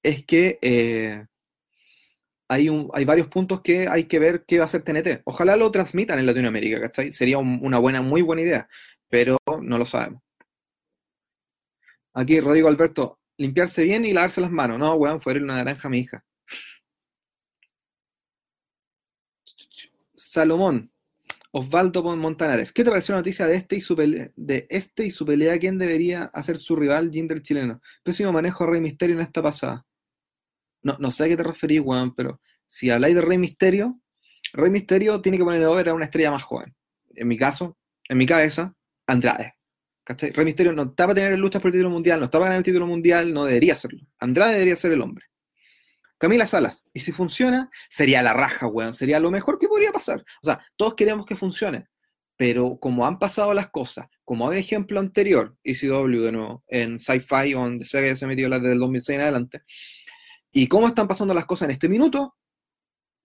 es 0.02 0.24
que 0.24 0.58
eh, 0.62 1.26
hay, 2.48 2.68
hay 2.92 3.04
varios 3.04 3.28
puntos 3.28 3.60
que 3.62 3.88
hay 3.88 4.04
que 4.04 4.18
ver 4.18 4.44
qué 4.46 4.58
va 4.58 4.64
a 4.64 4.66
hacer 4.66 4.82
TNT. 4.82 5.22
Ojalá 5.24 5.56
lo 5.56 5.70
transmitan 5.70 6.18
en 6.18 6.26
Latinoamérica, 6.26 6.80
¿cachai? 6.80 7.12
Sería 7.12 7.38
un, 7.38 7.58
una 7.62 7.78
buena, 7.78 8.02
muy 8.02 8.22
buena 8.22 8.42
idea, 8.42 8.68
pero 9.08 9.36
no 9.62 9.78
lo 9.78 9.86
sabemos. 9.86 10.22
Aquí 12.14 12.40
Rodrigo 12.40 12.68
Alberto, 12.68 13.20
limpiarse 13.36 13.84
bien 13.84 14.04
y 14.04 14.12
lavarse 14.12 14.40
las 14.40 14.50
manos. 14.50 14.78
No, 14.78 14.94
weón, 14.94 15.20
fue 15.20 15.34
una 15.34 15.56
naranja 15.56 15.88
a 15.88 15.90
mi 15.90 15.98
hija. 15.98 16.24
Salomón, 20.14 20.90
Osvaldo 21.58 22.02
Montanares, 22.02 22.70
¿qué 22.70 22.84
te 22.84 22.90
pareció 22.90 23.14
la 23.14 23.20
noticia 23.20 23.46
de 23.46 23.54
este 23.54 23.76
y 23.76 23.80
su 23.80 23.96
pelea, 23.96 24.30
de 24.36 24.66
este 24.68 25.06
y 25.06 25.10
su 25.10 25.24
pelea? 25.24 25.58
¿Quién 25.58 25.78
debería 25.78 26.24
hacer 26.24 26.58
su 26.58 26.76
rival, 26.76 27.10
Jinder 27.10 27.40
chileno? 27.40 27.80
Pésimo 28.02 28.30
manejo 28.30 28.64
de 28.64 28.72
Rey 28.72 28.80
Misterio 28.82 29.14
en 29.14 29.22
esta 29.22 29.42
pasada. 29.42 29.86
No, 30.82 30.98
no 31.00 31.10
sé 31.10 31.24
a 31.24 31.28
qué 31.28 31.36
te 31.38 31.42
referís, 31.42 31.80
weón, 31.80 32.14
pero 32.14 32.42
si 32.66 32.90
habláis 32.90 33.14
de 33.14 33.22
Rey 33.22 33.38
Misterio, 33.38 33.98
Rey 34.52 34.70
Misterio 34.70 35.22
tiene 35.22 35.38
que 35.38 35.44
poner 35.44 35.64
over 35.64 35.88
a 35.88 35.94
una 35.94 36.04
estrella 36.04 36.30
más 36.30 36.42
joven. 36.42 36.76
En 37.14 37.26
mi 37.26 37.38
caso, 37.38 37.78
en 38.06 38.18
mi 38.18 38.26
cabeza, 38.26 38.74
Andrade. 39.06 39.54
¿Cachai? 40.04 40.32
Rey 40.32 40.44
Misterio 40.44 40.74
no 40.74 40.82
está 40.82 41.04
para 41.04 41.14
tener 41.14 41.38
luchas 41.38 41.62
por 41.62 41.70
el 41.70 41.72
título 41.72 41.88
mundial, 41.88 42.20
no 42.20 42.26
está 42.26 42.38
para 42.38 42.50
ganar 42.50 42.58
el 42.58 42.64
título 42.64 42.86
mundial, 42.86 43.32
no 43.32 43.46
debería 43.46 43.72
hacerlo. 43.72 44.06
Andrade 44.18 44.52
debería 44.52 44.76
ser 44.76 44.92
el 44.92 45.00
hombre. 45.00 45.24
Camila 46.18 46.46
Salas. 46.46 46.86
Y 46.92 47.00
si 47.00 47.12
funciona, 47.12 47.70
sería 47.88 48.22
la 48.22 48.32
raja, 48.32 48.66
weón. 48.66 48.94
Sería 48.94 49.20
lo 49.20 49.30
mejor 49.30 49.58
que 49.58 49.68
podría 49.68 49.92
pasar. 49.92 50.24
O 50.42 50.46
sea, 50.46 50.64
todos 50.76 50.94
queremos 50.94 51.26
que 51.26 51.36
funcione. 51.36 51.88
Pero 52.36 52.78
como 52.78 53.06
han 53.06 53.18
pasado 53.18 53.54
las 53.54 53.70
cosas, 53.70 54.06
como 54.24 54.48
hay 54.48 54.56
un 54.56 54.62
ejemplo 54.62 55.00
anterior, 55.00 55.56
ECW 55.64 56.06
de 56.06 56.58
en 56.68 56.98
Sci-Fi, 56.98 57.52
donde 57.52 57.84
se 57.84 57.98
ha 57.98 58.24
emitido 58.26 58.48
la 58.48 58.58
del 58.58 58.78
2006 58.78 59.16
en 59.16 59.22
adelante, 59.22 59.62
y 60.52 60.68
cómo 60.68 60.86
están 60.86 61.08
pasando 61.08 61.32
las 61.32 61.46
cosas 61.46 61.66
en 61.66 61.72
este 61.72 61.88
minuto, 61.88 62.36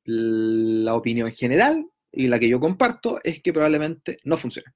la 0.05 0.95
opinión 0.95 1.31
general 1.31 1.85
y 2.11 2.27
la 2.27 2.39
que 2.39 2.49
yo 2.49 2.59
comparto 2.59 3.19
es 3.23 3.41
que 3.41 3.53
probablemente 3.53 4.19
no 4.23 4.37
funcione. 4.37 4.71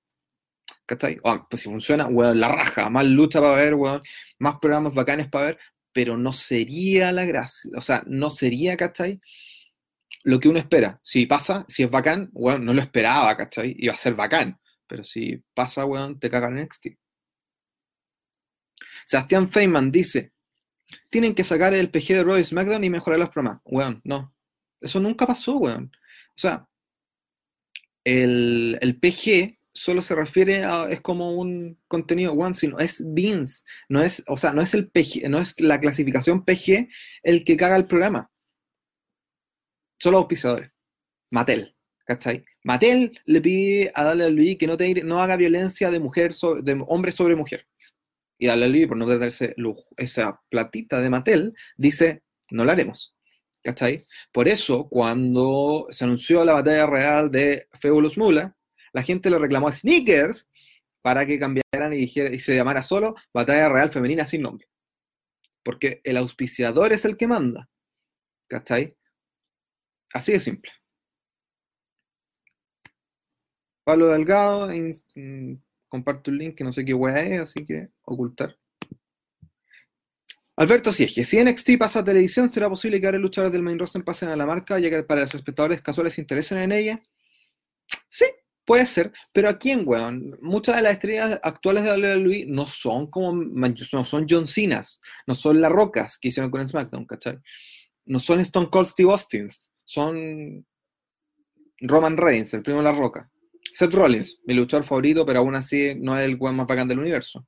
¿Cachai? 0.86 1.20
pues 1.50 1.62
si 1.62 1.70
funciona, 1.70 2.06
weón, 2.06 2.40
la 2.40 2.48
raja, 2.48 2.90
más 2.90 3.06
lucha 3.06 3.42
para 3.42 3.56
ver, 3.56 3.74
weón, 3.74 4.02
más 4.38 4.60
programas 4.60 4.94
bacanes 4.94 5.28
para 5.30 5.46
ver, 5.46 5.60
pero 5.96 6.18
no 6.18 6.34
sería 6.34 7.14
la 7.14 7.24
gracia, 7.24 7.72
o 7.78 7.82
sea, 7.82 8.04
no 8.06 8.30
sería, 8.30 8.76
¿cachai? 8.76 9.22
Lo 10.24 10.42
que 10.42 10.50
uno 10.50 10.60
espera. 10.60 11.00
Si 11.02 11.26
pasa, 11.26 11.66
si 11.70 11.84
es 11.84 11.90
bacán, 11.90 12.30
weón, 12.34 12.66
no 12.66 12.74
lo 12.74 12.82
esperaba, 12.82 13.38
¿cachai? 13.38 13.74
Iba 13.80 13.94
a 13.94 13.98
ser 13.98 14.14
bacán, 14.14 14.60
pero 14.88 15.06
si 15.06 15.42
pasa, 15.54 15.86
weón, 15.86 16.20
te 16.20 16.30
cagan 16.30 16.58
en 16.58 16.66
NXT. 16.66 16.88
Sebastián 19.06 19.50
Feynman 19.50 19.90
dice, 19.90 20.34
tienen 21.10 21.34
que 21.34 21.46
sacar 21.46 21.74
el 21.74 21.90
PG 21.90 22.08
de 22.10 22.24
Roy 22.24 22.44
SmackDown 22.44 22.84
y 22.84 22.90
mejorar 22.90 23.18
los 23.18 23.30
programas. 23.30 23.62
Weón, 23.64 24.02
no. 24.04 24.36
Eso 24.82 25.00
nunca 25.00 25.26
pasó, 25.26 25.56
weón. 25.56 25.92
O 25.96 26.38
sea, 26.38 26.68
el, 28.04 28.78
el 28.82 29.00
PG 29.00 29.58
solo 29.76 30.02
se 30.02 30.16
refiere 30.16 30.64
a, 30.64 30.90
es 30.90 31.02
como 31.02 31.34
un 31.34 31.78
contenido 31.88 32.34
one, 32.34 32.56
sino 32.56 32.80
es 32.80 33.04
beans, 33.06 33.66
no 33.90 34.02
es, 34.02 34.24
o 34.28 34.38
sea, 34.38 34.54
no 34.54 34.62
es 34.62 34.74
el 34.74 34.90
PG, 34.90 35.30
no 35.30 35.38
es 35.38 35.60
la 35.60 35.80
clasificación 35.80 36.46
PG 36.46 36.88
el 37.24 37.44
que 37.44 37.58
caga 37.58 37.76
el 37.76 37.86
programa. 37.86 38.32
Solo 40.00 40.18
auspiciadores. 40.20 40.72
Matel, 41.30 41.76
¿cachai? 42.06 42.46
Matel 42.64 43.20
le 43.26 43.42
pide 43.42 43.92
a 43.94 44.04
Dale 44.04 44.30
Luis 44.32 44.58
que 44.58 44.68
no, 44.68 44.78
te, 44.78 45.04
no 45.04 45.22
haga 45.22 45.36
violencia 45.36 45.92
de 45.92 46.00
mujer 46.00 46.34
de 46.64 46.84
hombre 46.88 47.12
sobre 47.12 47.36
mujer. 47.36 47.68
Y 48.38 48.48
Dale 48.48 48.70
Luis, 48.70 48.88
por 48.88 48.98
no 48.98 49.06
darse 49.18 49.56
esa 49.98 50.42
platita 50.50 51.02
de 51.02 51.10
Matel, 51.10 51.54
dice, 51.76 52.24
no 52.50 52.64
lo 52.64 52.72
haremos. 52.72 53.14
¿Cachai? 53.62 54.06
Por 54.32 54.48
eso, 54.48 54.88
cuando 54.88 55.88
se 55.90 56.04
anunció 56.06 56.46
la 56.46 56.54
batalla 56.54 56.86
real 56.86 57.32
de 57.32 57.68
Fabulous 57.82 58.18
Mula, 58.18 58.55
la 58.96 59.04
gente 59.04 59.30
le 59.30 59.38
reclamó 59.38 59.68
a 59.68 59.74
Sneakers 59.74 60.50
para 61.02 61.26
que 61.26 61.38
cambiaran 61.38 61.92
y, 61.92 62.04
y 62.04 62.40
se 62.40 62.56
llamara 62.56 62.82
solo 62.82 63.14
Batalla 63.34 63.68
Real 63.68 63.92
Femenina 63.92 64.26
sin 64.26 64.42
nombre. 64.42 64.70
Porque 65.64 66.00
el 66.06 66.16
auspiciador 66.16 66.94
es 66.94 67.04
el 67.04 67.18
que 67.18 67.28
manda. 67.28 67.68
¿Cachai? 68.48 68.96
Así 70.14 70.32
de 70.32 70.40
simple. 70.40 70.72
Pablo 73.84 74.08
Delgado, 74.08 74.70
mm, 74.70 75.56
comparto 75.90 76.32
un 76.32 76.38
link 76.38 76.56
que 76.56 76.64
no 76.64 76.72
sé 76.72 76.86
qué 76.86 76.94
wea 76.94 77.20
es, 77.20 77.42
así 77.42 77.66
que 77.66 77.90
ocultar. 78.04 78.58
Alberto 80.56 80.94
Siege, 80.94 81.26
si 81.26 81.38
NXT 81.38 81.78
pasa 81.78 82.00
a 82.00 82.06
televisión, 82.06 82.50
¿será 82.50 82.70
posible 82.70 83.02
que 83.02 83.08
ahora 83.08 83.18
luchadores 83.18 83.52
del 83.52 83.62
main 83.62 83.78
roster 83.78 84.06
pasen 84.06 84.30
a 84.30 84.38
la 84.38 84.46
marca, 84.46 84.80
ya 84.80 84.90
que 84.90 85.04
para 85.04 85.22
los 85.22 85.36
espectadores 85.36 85.82
casuales 85.82 86.14
se 86.14 86.22
interesen 86.22 86.60
en 86.60 86.72
ella? 86.72 87.04
Sí, 88.08 88.26
Puede 88.66 88.88
ser, 88.88 89.14
pero 89.32 89.48
aquí 89.48 89.70
en 89.70 89.88
weón, 89.88 90.38
muchas 90.42 90.76
de 90.78 90.82
las 90.82 90.94
estrellas 90.94 91.40
actuales 91.44 91.84
de 91.84 91.92
WWE 91.92 92.46
no 92.48 92.66
son 92.66 93.08
como, 93.12 93.34
no 93.34 94.06
son 94.06 94.26
John 94.28 94.48
Cena, 94.48 94.82
no 95.28 95.36
son 95.36 95.62
las 95.62 95.72
rocas 95.72 96.18
que 96.18 96.30
hicieron 96.30 96.50
con 96.50 96.68
SmackDown, 96.68 97.06
¿cachai? 97.06 97.38
No 98.06 98.20
son 98.20 98.40
Stone 98.40 98.70
Cold 98.72 98.88
Steve 98.88 99.12
Austin, 99.12 99.48
son 99.84 100.66
Roman 101.80 102.18
Reigns, 102.18 102.56
el 102.56 102.64
primo 102.64 102.80
de 102.80 102.86
la 102.86 102.92
roca. 102.92 103.30
Seth 103.72 103.94
Rollins, 103.94 104.40
mi 104.46 104.54
luchador 104.56 104.86
favorito, 104.86 105.26
pero 105.26 105.40
aún 105.40 105.54
así 105.54 105.94
no 106.00 106.18
es 106.18 106.26
el 106.26 106.36
weón 106.36 106.56
más 106.56 106.66
bacán 106.66 106.88
del 106.88 107.00
universo. 107.00 107.46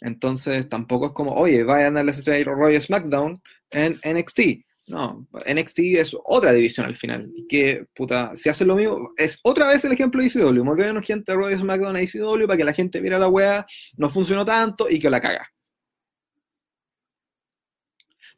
Entonces 0.00 0.68
tampoco 0.68 1.06
es 1.06 1.12
como, 1.12 1.32
oye, 1.34 1.62
vayan 1.62 1.96
a 1.96 2.02
darle 2.02 2.12
a 2.12 2.44
Roy 2.44 2.80
SmackDown 2.80 3.40
en 3.70 4.00
NXT. 4.04 4.64
No, 4.90 5.24
NXT 5.46 5.78
es 5.98 6.16
otra 6.24 6.52
división 6.52 6.84
al 6.84 6.96
final. 6.96 7.32
Que, 7.48 7.86
puta, 7.94 8.34
si 8.34 8.48
hacen 8.48 8.66
lo 8.66 8.74
mismo, 8.74 9.12
es 9.16 9.38
otra 9.44 9.68
vez 9.68 9.84
el 9.84 9.92
ejemplo 9.92 10.20
de 10.20 10.26
ICW. 10.26 10.64
Volvieron 10.64 11.00
gente 11.02 11.30
de 11.30 11.38
Royal 11.38 11.60
SmackDown 11.60 11.94
a 11.94 12.02
ICW 12.02 12.46
para 12.46 12.56
que 12.56 12.64
la 12.64 12.72
gente 12.72 13.00
viera 13.00 13.18
la 13.18 13.28
wea, 13.28 13.64
no 13.96 14.10
funcionó 14.10 14.44
tanto 14.44 14.90
y 14.90 14.98
que 14.98 15.08
la 15.08 15.20
caga. 15.20 15.48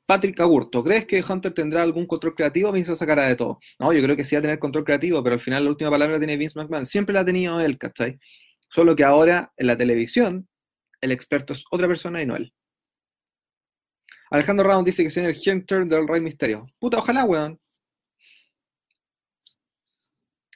Patrick 0.05 0.39
Agurto, 0.41 0.85
¿crees 0.85 1.07
que 1.07 1.25
Hunter 1.27 1.55
tendrá 1.55 1.83
algún 1.83 2.07
control 2.07 2.35
creativo 2.35 2.69
o 2.69 2.73
Vince 2.73 2.95
sacará 2.97 3.25
de 3.25 3.37
todo? 3.37 3.59
No, 3.79 3.93
yo 3.95 4.03
creo 4.03 4.15
que 4.15 4.25
sí 4.25 4.35
va 4.35 4.41
a 4.41 4.43
tener 4.43 4.59
control 4.59 4.85
creativo, 4.85 5.23
pero 5.23 5.35
al 5.35 5.41
final 5.41 5.65
la 5.65 5.71
última 5.71 5.91
palabra 5.91 6.15
la 6.15 6.19
tiene 6.19 6.37
Vince 6.37 6.59
McMahon. 6.59 6.85
Siempre 6.85 7.15
la 7.15 7.21
ha 7.21 7.25
tenido 7.25 7.61
él, 7.61 7.79
¿cachai? 7.79 8.19
Solo 8.69 8.95
que 8.95 9.05
ahora 9.05 9.53
en 9.57 9.69
la 9.69 9.79
televisión 9.79 10.49
el 11.01 11.13
experto 11.13 11.55
es 11.55 11.65
otra 11.71 11.89
persona 11.89 12.21
y 12.21 12.27
no 12.27 12.37
él. 12.37 12.53
Alejandro 14.33 14.67
Round 14.67 14.87
dice 14.87 15.05
que 15.05 15.11
sería 15.11 15.29
el 15.29 15.37
Hunter 15.47 15.85
del 15.85 16.09
Rey 16.09 16.23
Misterio. 16.23 16.67
Puta, 16.79 16.99
ojalá, 16.99 17.25
weón. 17.25 17.61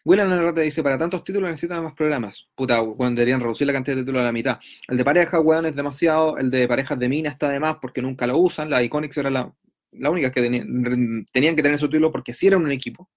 William 0.02 0.30
Narrate 0.30 0.62
dice, 0.62 0.82
para 0.82 0.96
tantos 0.96 1.22
títulos 1.22 1.50
necesitan 1.50 1.82
más 1.82 1.92
programas. 1.92 2.46
Puta, 2.54 2.80
weón, 2.80 3.14
deberían 3.14 3.40
reducir 3.40 3.66
la 3.66 3.74
cantidad 3.74 3.96
de 3.96 4.02
títulos 4.02 4.22
a 4.22 4.24
la 4.24 4.32
mitad. 4.32 4.58
El 4.88 4.96
de 4.96 5.04
pareja, 5.04 5.40
weón, 5.40 5.66
es 5.66 5.76
demasiado. 5.76 6.38
El 6.38 6.48
de 6.48 6.66
parejas 6.66 6.98
de 6.98 7.08
mina 7.08 7.28
está 7.28 7.50
de 7.50 7.60
más 7.60 7.76
porque 7.76 8.00
nunca 8.00 8.26
lo 8.26 8.38
usan. 8.38 8.70
La 8.70 8.82
Iconics 8.82 9.18
era 9.18 9.28
la, 9.28 9.52
única 9.92 10.32
que 10.32 10.40
tenían, 10.40 11.56
que 11.56 11.62
tener 11.62 11.78
su 11.78 11.88
título 11.90 12.10
porque 12.10 12.32
sí 12.32 12.46
eran 12.46 12.64
un 12.64 12.72
equipo. 12.72 13.10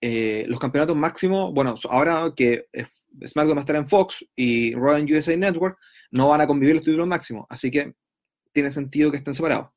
Eh, 0.00 0.44
los 0.46 0.60
campeonatos 0.60 0.94
máximos, 0.94 1.52
bueno, 1.52 1.74
ahora 1.88 2.32
que 2.36 2.66
SmackDown 3.26 3.56
va 3.56 3.62
a 3.62 3.64
estar 3.64 3.76
en 3.76 3.88
Fox 3.88 4.24
y 4.36 4.74
Raw 4.74 5.02
USA 5.02 5.36
Network, 5.36 5.78
no 6.12 6.28
van 6.28 6.42
a 6.42 6.46
convivir 6.46 6.76
los 6.76 6.84
títulos 6.84 7.08
máximos. 7.08 7.46
Así 7.48 7.68
que 7.70 7.94
tiene 8.54 8.70
sentido 8.70 9.10
que 9.10 9.18
estén 9.18 9.34
separados. 9.34 9.70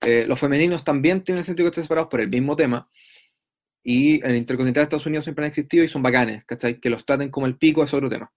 Eh, 0.00 0.24
los 0.26 0.38
femeninos 0.38 0.84
también 0.84 1.24
tienen 1.24 1.44
sentido 1.44 1.66
que 1.66 1.70
estén 1.70 1.84
separados 1.84 2.08
por 2.08 2.20
el 2.20 2.28
mismo 2.30 2.56
tema. 2.56 2.88
Y 3.82 4.24
el 4.24 4.36
Intercontinental 4.36 4.82
de 4.82 4.84
Estados 4.84 5.06
Unidos 5.06 5.24
siempre 5.24 5.44
han 5.44 5.48
existido 5.48 5.84
y 5.84 5.88
son 5.88 6.02
bacanes, 6.02 6.44
¿cachai? 6.46 6.80
Que 6.80 6.90
los 6.90 7.04
traten 7.04 7.30
como 7.30 7.46
el 7.46 7.56
pico 7.58 7.82
es 7.82 7.92
otro 7.92 8.08
tema. 8.08 8.32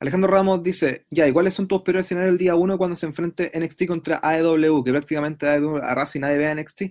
Alejandro 0.00 0.30
Ramos 0.30 0.62
dice, 0.62 1.04
ya, 1.10 1.26
¿y 1.28 1.32
cuáles 1.32 1.54
son 1.54 1.68
tus 1.68 1.82
peores 1.82 2.06
escenarios 2.06 2.32
el 2.32 2.38
día 2.38 2.54
1 2.54 2.78
cuando 2.78 2.96
se 2.96 3.06
enfrente 3.06 3.50
NXT 3.54 3.86
contra 3.86 4.20
AEW? 4.22 4.82
Que 4.84 4.92
prácticamente 4.92 5.46
AEW 5.48 5.76
arrasa 5.76 6.18
y 6.18 6.20
nadie 6.20 6.38
ve 6.38 6.46
a 6.46 6.54
NXT. 6.54 6.82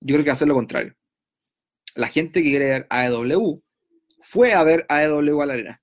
Yo 0.00 0.14
creo 0.14 0.24
que 0.24 0.30
va 0.30 0.32
a 0.32 0.36
ser 0.36 0.48
lo 0.48 0.54
contrario. 0.54 0.94
La 1.94 2.08
gente 2.08 2.42
que 2.42 2.50
quiere 2.50 2.66
ver 2.66 2.86
AEW 2.90 3.62
fue 4.20 4.52
a 4.52 4.62
ver 4.62 4.86
AEW 4.88 5.42
a 5.42 5.46
la 5.46 5.54
arena 5.54 5.82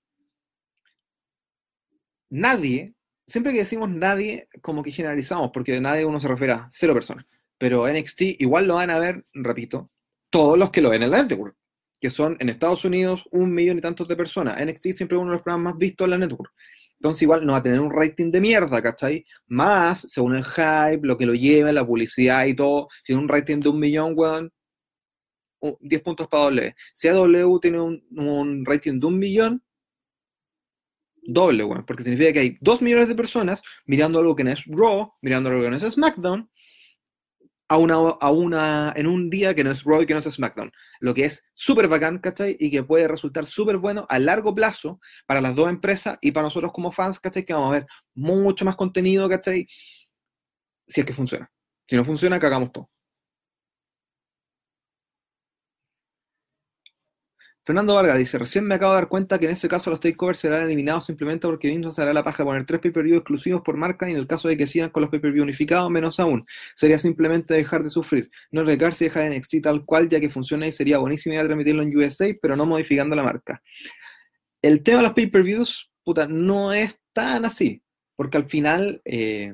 nadie, 2.34 2.96
siempre 3.28 3.54
que 3.54 3.60
decimos 3.60 3.90
nadie, 3.90 4.48
como 4.62 4.82
que 4.82 4.92
generalizamos, 4.92 5.52
porque 5.54 5.74
de 5.74 5.82
nadie 5.82 6.04
uno 6.04 6.20
se 6.20 6.28
refiere 6.28 6.54
a 6.54 6.68
cero 6.72 6.94
personas. 6.94 7.25
Pero 7.60 7.88
NXT 7.88 8.22
igual 8.40 8.68
lo 8.68 8.75
van 8.75 8.90
a 8.90 9.00
ver, 9.00 9.24
repito, 9.34 9.92
todos 10.32 10.58
los 10.58 10.72
que 10.72 10.82
lo 10.82 10.90
ven 10.90 11.04
en 11.04 11.12
la 11.12 11.24
network, 11.24 11.56
que 12.02 12.10
son 12.10 12.36
en 12.40 12.50
Estados 12.50 12.84
Unidos 12.86 13.24
un 13.32 13.54
millón 13.54 13.78
y 13.78 13.82
tantos 13.82 14.08
de 14.08 14.16
personas. 14.16 14.60
NXT 14.60 14.96
siempre 14.96 15.16
es 15.16 15.22
uno 15.22 15.32
de 15.32 15.36
los 15.36 15.44
programas 15.44 15.74
más 15.74 15.80
vistos 15.80 16.06
en 16.06 16.12
la 16.12 16.18
network. 16.18 16.52
Entonces 16.96 17.22
igual 17.22 17.46
no 17.46 17.52
va 17.52 17.60
a 17.60 17.63
tener 17.63 17.80
un 17.80 17.92
rating 17.92 18.32
de 18.32 18.42
mierda, 18.42 18.82
¿cachai? 18.82 19.25
Más, 19.48 20.06
según 20.10 20.36
el 20.36 20.44
hype, 20.44 21.02
lo 21.04 21.18
que 21.18 21.28
lo 21.28 21.34
lleve, 21.36 21.72
la 21.72 21.86
publicidad 21.86 22.46
y 22.46 22.56
todo, 22.56 22.88
si 23.04 23.13
un 23.13 23.28
rating 23.28 23.60
de 23.60 23.70
un 23.70 23.80
millón, 23.80 24.13
weón, 24.16 24.52
10 25.80 26.02
puntos 26.02 26.28
para 26.28 26.46
W. 26.46 26.75
Si 26.94 27.08
AW 27.08 27.60
tiene 27.60 27.80
un, 27.80 28.04
un 28.18 28.66
rating 28.66 29.00
de 29.00 29.06
un 29.06 29.20
millón, 29.20 29.63
doble, 31.25 31.65
porque 31.88 32.03
significa 32.03 32.34
que 32.34 32.39
hay 32.39 32.58
dos 32.62 32.82
millones 32.82 33.08
de 33.08 33.15
personas 33.15 33.62
mirando 33.86 34.20
algo 34.20 34.36
que 34.36 34.44
no 34.44 34.51
es 34.51 34.63
Raw, 34.65 35.13
mirando 35.22 35.50
algo 35.50 35.62
que 35.62 35.70
no 35.70 35.77
es 35.77 35.84
SmackDown, 35.84 36.50
a 37.70 37.77
una, 37.77 37.96
a 37.96 38.32
una, 38.32 38.94
en 38.96 39.08
un 39.08 39.30
día 39.30 39.56
que 39.56 39.63
no 39.63 39.72
es 39.72 39.84
Raw 39.84 40.01
y 40.01 40.06
que 40.06 40.13
no 40.13 40.20
es 40.20 40.25
SmackDown. 40.25 40.72
Lo 41.00 41.13
que 41.13 41.25
es 41.25 41.50
súper 41.53 41.88
bacán, 41.88 42.20
¿cachai? 42.20 42.56
Y 42.60 42.70
que 42.70 42.84
puede 42.84 43.08
resultar 43.08 43.46
súper 43.46 43.77
bueno 43.77 44.06
a 44.10 44.20
largo 44.20 44.53
plazo 44.53 45.00
para 45.25 45.42
las 45.42 45.56
dos 45.56 45.70
empresas 45.70 46.18
y 46.22 46.32
para 46.32 46.46
nosotros 46.46 46.72
como 46.72 46.92
fans, 46.92 47.20
¿cachai? 47.20 47.46
Que 47.46 47.53
vamos 47.53 47.70
a 47.70 47.80
ver 47.80 47.88
mucho 48.13 48.65
más 48.65 48.75
contenido, 48.75 49.27
¿cachai? 49.30 49.65
Si 50.88 51.01
es 51.01 51.06
que 51.06 51.13
funciona. 51.13 51.50
Si 51.88 51.96
no 51.96 52.06
funciona, 52.06 52.39
cagamos 52.39 52.72
todo. 52.72 52.89
Fernando 57.65 57.93
Vargas 57.93 58.17
dice, 58.17 58.38
recién 58.38 58.65
me 58.65 58.75
acabo 58.75 58.91
de 58.91 59.00
dar 59.00 59.08
cuenta 59.08 59.39
que 59.39 59.46
en 59.46 59.53
ese 59.53 59.70
caso 59.70 59.89
los 59.89 60.01
takeovers 60.01 60.38
serán 60.38 60.63
eliminados 60.63 61.05
simplemente 61.05 61.48
porque 61.48 61.70
Vince 61.70 61.93
se 61.93 62.01
hará 62.01 62.12
la 62.12 62.22
paja 62.22 62.43
de 62.43 62.48
poner 62.48 62.65
tres 62.65 62.82
pay-per-view 62.82 63.15
exclusivos 63.15 63.62
por 63.62 63.77
marca 63.77 64.05
y 64.05 64.12
en 64.12 64.17
el 64.17 64.27
caso 64.27 64.50
de 64.50 64.58
que 64.58 64.67
sigan 64.67 64.89
con 64.89 65.00
los 65.00 65.10
pay-per-view 65.10 65.43
unificados, 65.43 65.89
menos 65.89 66.20
aún. 66.20 66.46
Sería 66.75 66.98
simplemente 66.98 67.53
dejar 67.53 67.82
de 67.82 67.89
sufrir, 67.89 68.29
no 68.51 68.62
arriesgarse 68.62 69.05
y 69.05 69.08
dejar 69.08 69.24
en 69.24 69.38
NXT 69.38 69.62
tal 69.63 69.86
cual, 69.86 70.10
ya 70.10 70.20
que 70.20 70.29
funciona 70.29 70.67
y 70.67 70.74
sería 70.74 70.98
buenísimo 70.98 71.39
a 71.39 71.43
transmitirlo 71.46 71.84
en 71.84 71.96
USA, 71.96 72.36
pero 72.41 72.58
no 72.58 72.65
modificando 72.65 73.15
la 73.15 73.24
marca. 73.24 73.63
El 74.62 74.84
tema 74.84 74.98
de 74.98 75.03
los 75.03 75.13
pay-per-views, 75.13 75.89
puta, 76.03 76.27
no 76.27 76.74
es 76.74 77.00
tan 77.13 77.46
así, 77.46 77.82
porque 78.17 78.38
al 78.38 78.46
final, 78.46 79.01
eh, 79.05 79.53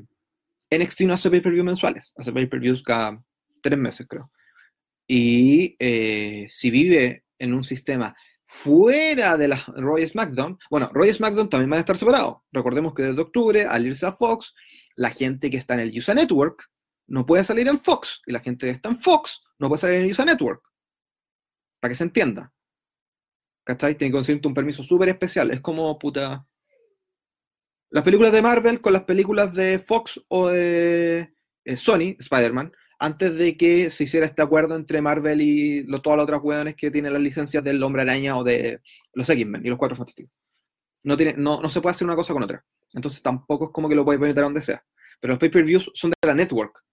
NXT 0.72 1.02
no 1.02 1.14
hace 1.14 1.30
pay-per-view 1.30 1.64
mensuales, 1.64 2.14
hace 2.18 2.32
pay-per-views 2.32 2.82
cada 2.82 3.24
tres 3.62 3.78
meses, 3.78 4.08
creo. 4.10 4.32
Y 5.08 5.76
eh, 5.80 6.48
si 6.50 6.72
vive 6.72 7.24
en 7.40 7.54
un 7.54 7.64
sistema 7.64 8.16
fuera 8.46 9.38
de 9.38 9.48
la 9.48 9.64
Roy 9.76 10.08
SmackDown, 10.08 10.58
bueno, 10.70 10.90
Roy 10.94 11.14
SmackDown 11.14 11.50
también 11.50 11.70
van 11.70 11.78
a 11.78 11.82
estar 11.82 11.98
separados. 11.98 12.38
Recordemos 12.52 12.94
que 12.94 13.04
desde 13.04 13.22
octubre, 13.22 13.66
al 13.66 13.86
irse 13.86 14.06
a 14.06 14.12
Fox, 14.12 14.56
la 14.96 15.12
gente 15.12 15.50
que 15.50 15.58
está 15.58 15.76
en 15.76 15.82
el 15.82 15.98
USA 15.98 16.16
Network 16.16 16.70
no 17.08 17.26
puede 17.26 17.44
salir 17.44 17.68
en 17.68 17.80
Fox, 17.80 18.22
y 18.26 18.32
la 18.32 18.40
gente 18.40 18.66
que 18.66 18.72
está 18.72 18.90
en 18.90 19.00
Fox 19.00 19.42
no 19.60 19.68
puede 19.68 19.82
salir 19.82 20.02
en 20.02 20.12
USA 20.12 20.26
Network. 20.26 20.64
Para 21.80 21.92
que 21.92 21.96
se 21.96 22.04
entienda. 22.04 22.52
¿Cachai? 23.64 23.96
Tiene 23.96 24.12
que 24.12 24.18
conseguirte 24.18 24.48
un 24.48 24.54
permiso 24.56 24.82
súper 24.84 25.10
especial. 25.10 25.52
Es 25.52 25.62
como 25.62 25.98
puta. 26.00 26.46
Las 27.92 28.04
películas 28.04 28.32
de 28.32 28.42
Marvel 28.42 28.82
con 28.82 28.94
las 28.94 29.04
películas 29.04 29.54
de 29.54 29.80
Fox 29.80 30.20
o 30.28 30.48
de 30.50 31.36
eh, 31.66 31.78
Sony, 31.78 32.16
Spider-Man, 32.20 32.72
antes 33.00 33.38
de 33.38 33.56
que 33.56 33.90
se 33.90 34.04
hiciera 34.04 34.26
este 34.26 34.42
acuerdo 34.42 34.76
entre 34.76 35.02
Marvel 35.02 35.42
y 35.42 35.88
todas 36.04 36.18
las 36.18 36.24
otras 36.26 36.42
hueones 36.44 36.76
que 36.76 36.92
tienen 36.92 37.14
las 37.14 37.22
licencias 37.22 37.64
del 37.64 37.82
Hombre 37.82 38.02
Araña 38.02 38.38
o 38.38 38.44
de 38.44 38.82
los 39.14 39.30
X-Men 39.30 39.66
y 39.66 39.70
los 39.70 39.78
Cuatro 39.78 39.96
Fantásticos. 39.96 40.34
No, 41.06 41.16
tiene, 41.16 41.34
no, 41.38 41.68
se 41.70 41.80
puede 41.80 41.92
hacer 41.92 42.06
una 42.06 42.18
cosa 42.18 42.34
con 42.34 42.44
otra. 42.44 42.64
Entonces 42.94 43.24
tampoco 43.24 43.66
es 43.66 43.72
como 43.72 43.88
que 43.88 43.96
lo 43.96 44.04
puedes 44.04 44.20
meter 44.20 44.44
donde 44.44 44.62
sea. 44.62 44.84
Pero 45.22 45.34
los 45.34 45.40
pay-per-views 45.40 45.92
son 45.94 46.12
de 46.12 46.28
la 46.28 46.34
network. 46.34 46.84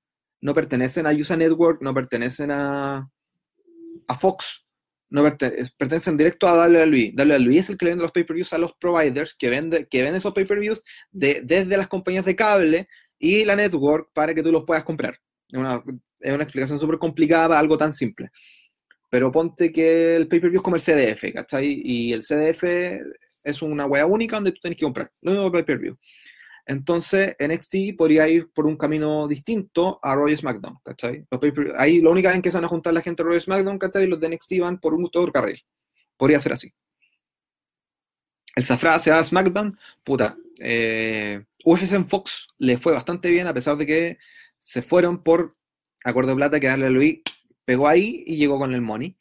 No 0.40 0.54
pertenecen 0.54 1.08
a 1.08 1.10
USA 1.10 1.36
Network, 1.36 1.82
no 1.82 1.92
pertenecen 1.92 2.52
a, 2.52 3.10
Fox, 4.20 4.64
no 5.10 5.24
pertenecen 5.24 6.16
directo 6.16 6.46
a 6.46 6.68
WWE. 6.68 7.14
WWE 7.16 7.58
es 7.58 7.70
el 7.70 7.76
que 7.76 7.86
vende 7.86 8.02
los 8.02 8.12
pay-per-views 8.12 8.52
a 8.52 8.58
los 8.58 8.74
providers 8.74 9.34
que 9.34 9.50
venden 9.50 9.86
que 9.90 10.02
vende 10.02 10.18
esos 10.18 10.32
pay-per-views 10.32 10.82
de, 11.10 11.40
desde 11.42 11.76
las 11.76 11.88
compañías 11.88 12.24
de 12.24 12.36
cable 12.36 12.88
y 13.18 13.44
la 13.44 13.56
network 13.56 14.10
para 14.12 14.34
que 14.34 14.42
tú 14.42 14.52
los 14.52 14.64
puedas 14.64 14.84
comprar. 14.84 15.18
Una, 15.52 15.82
es 16.20 16.32
una 16.32 16.42
explicación 16.42 16.78
súper 16.78 16.98
complicada 16.98 17.48
para 17.48 17.60
algo 17.60 17.78
tan 17.78 17.92
simple. 17.92 18.30
Pero 19.10 19.30
ponte 19.30 19.70
que 19.70 20.16
el 20.16 20.28
pay-per-view 20.28 20.60
es 20.60 20.64
como 20.64 20.76
el 20.76 20.82
CDF, 20.82 21.32
¿cachai? 21.32 21.80
Y 21.84 22.12
el 22.12 22.22
CDF 22.22 22.64
es 23.44 23.62
una 23.62 23.86
wea 23.86 24.06
única 24.06 24.36
donde 24.36 24.52
tú 24.52 24.58
tienes 24.60 24.78
que 24.78 24.84
comprar. 24.84 25.10
Lo 25.20 25.32
mismo 25.32 25.52
pay-per-view. 25.52 25.96
Entonces, 26.66 27.36
NXT 27.38 27.96
podría 27.96 28.28
ir 28.28 28.50
por 28.52 28.66
un 28.66 28.76
camino 28.76 29.28
distinto 29.28 30.00
a 30.02 30.16
Roy 30.16 30.36
SmackDown, 30.36 30.78
¿cachai? 30.84 31.24
ahí 31.78 32.00
la 32.00 32.10
única 32.10 32.32
vez 32.32 32.42
que 32.42 32.50
se 32.50 32.56
van 32.56 32.64
a 32.64 32.68
juntar 32.68 32.92
la 32.92 33.02
gente 33.02 33.22
de 33.22 33.28
Roy 33.28 33.40
SmackDown, 33.40 33.78
¿cachai? 33.78 34.08
Los 34.08 34.18
de 34.18 34.30
NXT 34.30 34.58
van 34.60 34.80
por 34.80 34.92
un 34.92 35.08
todo 35.08 35.30
carril. 35.30 35.62
Podría 36.16 36.40
ser 36.40 36.52
así. 36.52 36.72
El 38.56 38.64
Zafra 38.64 38.98
se 38.98 39.12
va 39.12 39.20
a 39.20 39.24
SmackDown, 39.24 39.78
puta. 40.02 40.36
Eh, 40.58 41.44
UFC 41.64 41.92
en 41.92 42.06
Fox 42.06 42.48
le 42.58 42.78
fue 42.78 42.92
bastante 42.92 43.30
bien, 43.30 43.46
a 43.46 43.54
pesar 43.54 43.76
de 43.76 43.86
que 43.86 44.18
se 44.58 44.82
fueron 44.82 45.22
por 45.22 45.56
acuerdo 46.04 46.36
plata 46.36 46.60
que 46.60 46.68
darle 46.68 46.86
a 46.86 46.90
Luis 46.90 47.20
pegó 47.64 47.88
ahí 47.88 48.24
y 48.26 48.36
llegó 48.36 48.58
con 48.58 48.72
el 48.72 48.80
money. 48.80 49.16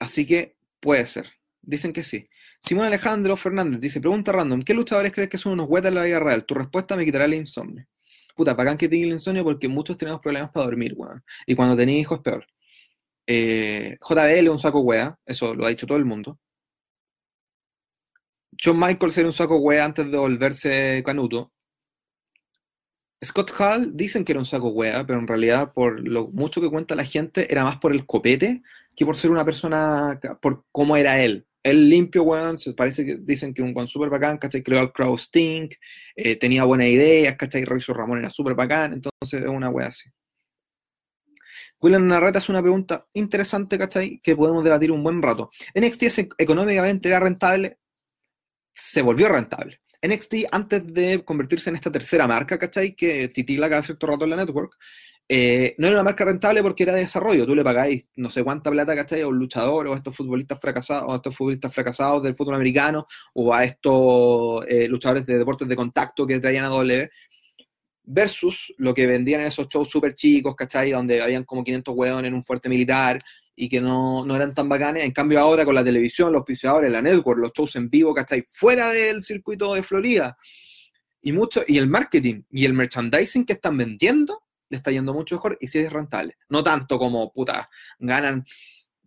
Así 0.00 0.26
que 0.26 0.56
puede 0.80 1.06
ser. 1.06 1.30
Dicen 1.62 1.92
que 1.92 2.02
sí. 2.02 2.28
Simón 2.58 2.86
Alejandro 2.86 3.36
Fernández 3.36 3.80
dice, 3.80 4.00
pregunta 4.00 4.32
random, 4.32 4.62
¿qué 4.62 4.74
luchadores 4.74 5.12
crees 5.12 5.28
que 5.28 5.38
son 5.38 5.52
unos 5.52 5.68
huetas 5.68 5.90
en 5.90 5.96
la 5.96 6.04
vida 6.04 6.20
real? 6.20 6.44
Tu 6.44 6.54
respuesta 6.54 6.96
me 6.96 7.04
quitará 7.04 7.26
el 7.26 7.34
insomnio. 7.34 7.86
Puta, 8.34 8.56
pagan 8.56 8.76
que 8.76 8.88
te 8.88 9.00
el 9.00 9.12
insomnio 9.12 9.44
porque 9.44 9.68
muchos 9.68 9.96
tenemos 9.96 10.20
problemas 10.20 10.50
para 10.50 10.66
dormir, 10.66 10.94
weón. 10.96 11.22
Y 11.46 11.54
cuando 11.54 11.76
tenés 11.76 11.96
hijos 11.96 12.20
peor. 12.20 12.46
Eh, 13.26 13.96
JBL 14.00 14.46
es 14.46 14.48
un 14.48 14.58
saco 14.58 14.80
wea, 14.80 15.18
eso 15.24 15.54
lo 15.54 15.64
ha 15.64 15.68
dicho 15.70 15.86
todo 15.86 15.98
el 15.98 16.04
mundo. 16.04 16.38
John 18.62 18.78
Michaels 18.78 19.18
era 19.18 19.28
un 19.28 19.32
saco 19.32 19.58
wea 19.58 19.84
antes 19.84 20.10
de 20.10 20.18
volverse 20.18 21.02
canuto. 21.04 21.52
Scott 23.24 23.50
Hall 23.58 23.96
dicen 23.96 24.24
que 24.24 24.32
era 24.32 24.38
un 24.40 24.46
saco 24.46 24.68
wea, 24.68 25.06
pero 25.06 25.18
en 25.18 25.26
realidad 25.26 25.72
por 25.72 26.00
lo 26.00 26.28
mucho 26.28 26.60
que 26.60 26.70
cuenta 26.70 26.94
la 26.94 27.04
gente 27.04 27.50
era 27.50 27.64
más 27.64 27.78
por 27.78 27.92
el 27.92 28.06
copete 28.06 28.62
que 28.96 29.04
por 29.04 29.16
ser 29.16 29.30
una 29.30 29.44
persona, 29.44 30.20
por 30.40 30.64
cómo 30.70 30.96
era 30.96 31.20
él 31.20 31.46
el 31.64 31.88
limpio, 31.88 32.22
weón, 32.24 32.58
se 32.58 32.74
parece 32.74 33.04
que 33.06 33.16
dicen 33.16 33.54
que 33.54 33.62
un 33.62 33.72
weón 33.74 33.88
súper 33.88 34.10
bacán, 34.10 34.36
¿cachai? 34.38 34.62
Creó 34.62 34.82
el 34.82 34.92
Crowd 34.92 35.18
Stink, 35.18 35.74
eh, 36.14 36.36
tenía 36.36 36.64
buenas 36.64 36.88
ideas, 36.88 37.36
¿cachai? 37.36 37.64
Royce 37.64 37.92
Ramón 37.92 38.18
era 38.18 38.30
súper 38.30 38.54
bacán, 38.54 38.92
entonces 38.92 39.42
es 39.42 39.48
una 39.48 39.70
weá 39.70 39.88
así. 39.88 40.10
William 41.80 42.06
Narreta 42.06 42.38
es 42.38 42.48
una 42.50 42.60
pregunta 42.60 43.06
interesante, 43.14 43.78
¿cachai? 43.78 44.20
Que 44.22 44.36
podemos 44.36 44.62
debatir 44.62 44.92
un 44.92 45.02
buen 45.02 45.22
rato. 45.22 45.50
NXT 45.74 46.34
económicamente 46.38 47.08
era 47.08 47.20
rentable, 47.20 47.78
se 48.74 49.00
volvió 49.00 49.28
rentable. 49.28 49.78
NXT, 50.06 50.34
antes 50.52 50.92
de 50.92 51.24
convertirse 51.24 51.70
en 51.70 51.76
esta 51.76 51.90
tercera 51.90 52.26
marca, 52.26 52.58
¿cachai? 52.58 52.94
Que 52.94 53.28
titila 53.28 53.68
cada 53.68 53.82
cierto 53.82 54.06
rato 54.06 54.24
en 54.24 54.30
la 54.30 54.36
network, 54.36 54.76
eh, 55.26 55.74
no 55.78 55.86
era 55.86 55.96
una 55.96 56.02
marca 56.02 56.24
rentable 56.24 56.62
porque 56.62 56.82
era 56.82 56.94
de 56.94 57.00
desarrollo. 57.00 57.46
Tú 57.46 57.54
le 57.54 57.64
pagáis 57.64 58.10
no 58.16 58.30
sé 58.30 58.44
cuánta 58.44 58.70
plata, 58.70 58.94
¿cachai? 58.94 59.22
A 59.22 59.28
un 59.28 59.38
luchador 59.38 59.86
o 59.88 59.94
a 59.94 59.96
estos 59.96 60.14
futbolistas 60.14 60.60
fracasados, 60.60 61.08
o 61.08 61.12
a 61.12 61.16
estos 61.16 61.34
futbolistas 61.34 61.72
fracasados 61.72 62.22
del 62.22 62.34
fútbol 62.34 62.56
americano, 62.56 63.06
o 63.32 63.54
a 63.54 63.64
estos 63.64 64.64
eh, 64.68 64.86
luchadores 64.88 65.24
de 65.26 65.38
deportes 65.38 65.66
de 65.68 65.76
contacto 65.76 66.26
que 66.26 66.40
traían 66.40 66.66
a 66.66 66.68
W, 66.68 67.10
versus 68.04 68.74
lo 68.76 68.92
que 68.92 69.06
vendían 69.06 69.40
en 69.40 69.46
esos 69.46 69.66
shows 69.68 69.88
súper 69.88 70.14
chicos, 70.14 70.54
¿cachai? 70.54 70.90
Donde 70.90 71.22
habían 71.22 71.44
como 71.44 71.64
500 71.64 71.94
hueones 71.96 72.28
en 72.28 72.34
un 72.34 72.42
fuerte 72.42 72.68
militar 72.68 73.18
y 73.56 73.68
que 73.68 73.80
no, 73.80 74.24
no, 74.24 74.36
eran 74.36 74.54
tan 74.54 74.68
bacanes. 74.68 75.04
En 75.04 75.12
cambio, 75.12 75.40
ahora 75.40 75.64
con 75.64 75.74
la 75.74 75.84
televisión, 75.84 76.32
los 76.32 76.40
auspiciadores, 76.40 76.90
la 76.90 77.02
network, 77.02 77.38
los 77.38 77.52
shows 77.52 77.76
en 77.76 77.88
vivo, 77.88 78.14
¿cachai? 78.14 78.44
Fuera 78.48 78.88
del 78.88 79.22
circuito 79.22 79.74
de 79.74 79.82
Florida. 79.82 80.36
Y, 81.22 81.32
mucho, 81.32 81.62
y 81.66 81.78
el 81.78 81.86
marketing 81.86 82.42
y 82.50 82.64
el 82.64 82.74
merchandising 82.74 83.46
que 83.46 83.54
están 83.54 83.76
vendiendo 83.76 84.42
le 84.68 84.76
está 84.76 84.90
yendo 84.90 85.14
mucho 85.14 85.36
mejor 85.36 85.56
y 85.60 85.66
sí 85.66 85.78
es 85.78 85.92
rentable. 85.92 86.36
No 86.48 86.62
tanto 86.62 86.98
como, 86.98 87.32
puta, 87.32 87.70
ganan, 87.98 88.44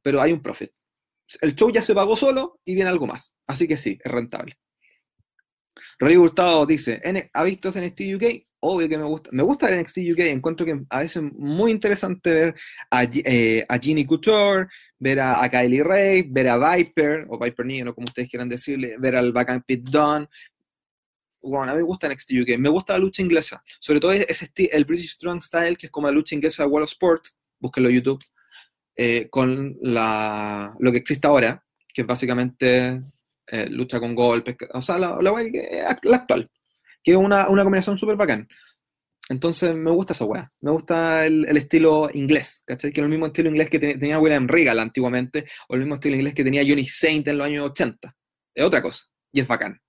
pero 0.01 0.21
hay 0.21 0.31
un 0.31 0.41
profit. 0.41 0.71
El 1.41 1.55
show 1.55 1.69
ya 1.71 1.81
se 1.81 1.93
pagó 1.93 2.15
solo 2.15 2.59
y 2.63 2.73
viene 2.73 2.89
algo 2.89 3.05
más. 3.05 3.35
Así 3.45 3.67
que 3.67 3.77
sí, 3.77 3.99
es 4.01 4.11
rentable. 4.11 4.57
Rodrigo 5.99 6.23
Gustavo 6.23 6.65
dice, 6.65 7.01
¿ha 7.33 7.43
visto 7.43 7.69
NXT 7.69 8.01
UK? 8.15 8.46
Obvio 8.59 8.89
que 8.89 8.97
me 8.97 9.03
gusta. 9.03 9.29
Me 9.31 9.43
gusta 9.43 9.69
el 9.69 9.81
NXT 9.81 9.97
UK. 10.13 10.19
Encuentro 10.19 10.65
que 10.65 10.81
a 10.89 10.99
veces 10.99 11.17
es 11.17 11.33
muy 11.33 11.71
interesante 11.71 12.29
ver 12.29 12.55
a, 12.89 13.03
eh, 13.03 13.65
a 13.69 13.77
Ginny 13.77 14.05
Couture, 14.05 14.67
ver 14.99 15.19
a, 15.19 15.47
Kylie 15.49 15.83
Ray, 15.83 16.23
ver 16.23 16.49
a 16.49 16.75
Viper, 16.75 17.27
o 17.29 17.37
Viper 17.39 17.65
Negro, 17.65 17.93
como 17.93 18.05
ustedes 18.05 18.29
quieran 18.29 18.49
decirle, 18.49 18.95
ver 18.97 19.15
al 19.15 19.31
Backup 19.31 19.63
Pit 19.65 19.89
Dunn, 19.89 20.27
bueno, 21.41 21.71
a 21.71 21.75
mí 21.75 21.81
me 21.81 21.87
gusta 21.87 22.09
NXT 22.09 22.31
UK, 22.41 22.57
me 22.57 22.69
gusta 22.69 22.93
la 22.93 22.99
lucha 22.99 23.21
inglesa, 23.21 23.63
sobre 23.79 23.99
todo 23.99 24.11
ese 24.11 24.49
el 24.71 24.85
British 24.85 25.13
Strong 25.13 25.41
Style, 25.41 25.77
que 25.77 25.87
es 25.87 25.91
como 25.91 26.07
la 26.07 26.13
lucha 26.13 26.35
inglesa 26.35 26.63
de 26.63 26.69
World 26.69 26.85
of 26.85 26.91
Sport, 26.91 27.25
búsquenlo 27.59 27.89
en 27.89 27.95
YouTube, 27.95 28.23
eh, 28.95 29.29
con 29.29 29.77
la, 29.81 30.75
lo 30.79 30.91
que 30.91 30.97
existe 30.97 31.27
ahora, 31.27 31.63
que 31.87 32.01
es 32.01 32.07
básicamente 32.07 33.01
eh, 33.47 33.67
lucha 33.69 33.99
con 33.99 34.15
golpes, 34.15 34.55
o 34.73 34.81
sea, 34.81 34.97
la, 34.97 35.17
la, 35.21 35.31
la 36.03 36.17
actual, 36.17 36.49
que 37.07 37.13
es 37.13 37.17
una, 37.17 37.47
una 37.47 37.63
combinación 37.63 37.97
súper 37.97 38.17
bacán. 38.17 38.49
Entonces 39.29 39.73
me 39.73 39.91
gusta 39.91 40.11
esa 40.11 40.25
weá, 40.25 40.51
me 40.59 40.71
gusta 40.71 41.25
el, 41.25 41.45
el, 41.47 41.55
estilo 41.55 42.09
inglés, 42.13 42.63
¿cachai? 42.67 42.91
Que 42.91 42.99
es 42.99 43.03
el 43.05 43.09
mismo 43.09 43.27
estilo 43.27 43.47
inglés 43.47 43.69
que 43.69 43.79
tenía 43.79 44.19
William 44.19 44.45
Regal 44.45 44.77
antiguamente, 44.77 45.45
o 45.69 45.75
el 45.75 45.79
mismo 45.79 45.95
estilo 45.95 46.17
inglés 46.17 46.33
que 46.33 46.43
tenía 46.43 46.63
Johnny 46.67 46.83
Saint 46.83 47.25
en 47.29 47.37
los 47.37 47.47
años 47.47 47.65
80. 47.67 48.13
Es 48.53 48.65
otra 48.65 48.81
cosa, 48.81 49.05
y 49.31 49.39
es 49.39 49.47
bacán. 49.47 49.79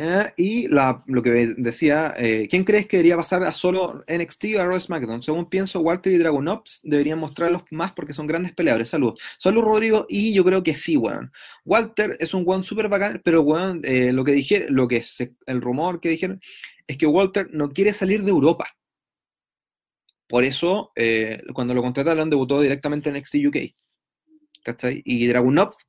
Eh, 0.00 0.32
y 0.36 0.68
lo 0.68 1.22
que 1.24 1.54
decía, 1.56 2.14
eh, 2.16 2.46
¿quién 2.48 2.62
crees 2.62 2.86
que 2.86 2.98
debería 2.98 3.16
pasar 3.16 3.42
a 3.42 3.52
solo 3.52 4.04
NXT 4.06 4.44
o 4.56 4.60
a 4.60 4.66
Raw 4.66 4.78
SmackDown? 4.78 5.24
Según 5.24 5.50
pienso, 5.50 5.80
Walter 5.80 6.12
y 6.12 6.18
Dragon 6.18 6.46
Ops 6.46 6.80
deberían 6.84 7.18
mostrarlos 7.18 7.62
más 7.72 7.92
porque 7.94 8.12
son 8.14 8.28
grandes 8.28 8.54
peleadores. 8.54 8.90
Saludos. 8.90 9.20
Saludos, 9.38 9.64
Rodrigo, 9.64 10.06
y 10.08 10.32
yo 10.32 10.44
creo 10.44 10.62
que 10.62 10.74
sí, 10.74 10.96
weón. 10.96 11.32
Walter 11.64 12.16
es 12.20 12.32
un 12.32 12.44
weón 12.46 12.62
súper 12.62 12.88
bacán, 12.88 13.20
pero 13.24 13.42
weón, 13.42 13.80
eh, 13.82 14.12
lo 14.12 14.22
que 14.22 14.32
dije, 14.32 14.66
lo 14.70 14.86
que 14.86 15.04
el 15.46 15.60
rumor 15.60 15.98
que 16.00 16.10
dijeron 16.10 16.40
es 16.86 16.96
que 16.96 17.06
Walter 17.06 17.48
no 17.52 17.68
quiere 17.70 17.92
salir 17.92 18.22
de 18.22 18.30
Europa. 18.30 18.68
Por 20.28 20.44
eso, 20.44 20.92
cuando 21.54 21.74
lo 21.74 21.82
contrataron, 21.82 22.30
debutó 22.30 22.60
directamente 22.60 23.08
en 23.08 23.16
NXT 23.16 23.36
UK. 23.46 23.56
¿Cachai? 24.62 25.02
Y 25.04 25.26
Dragon 25.26 25.58
Ops 25.58 25.87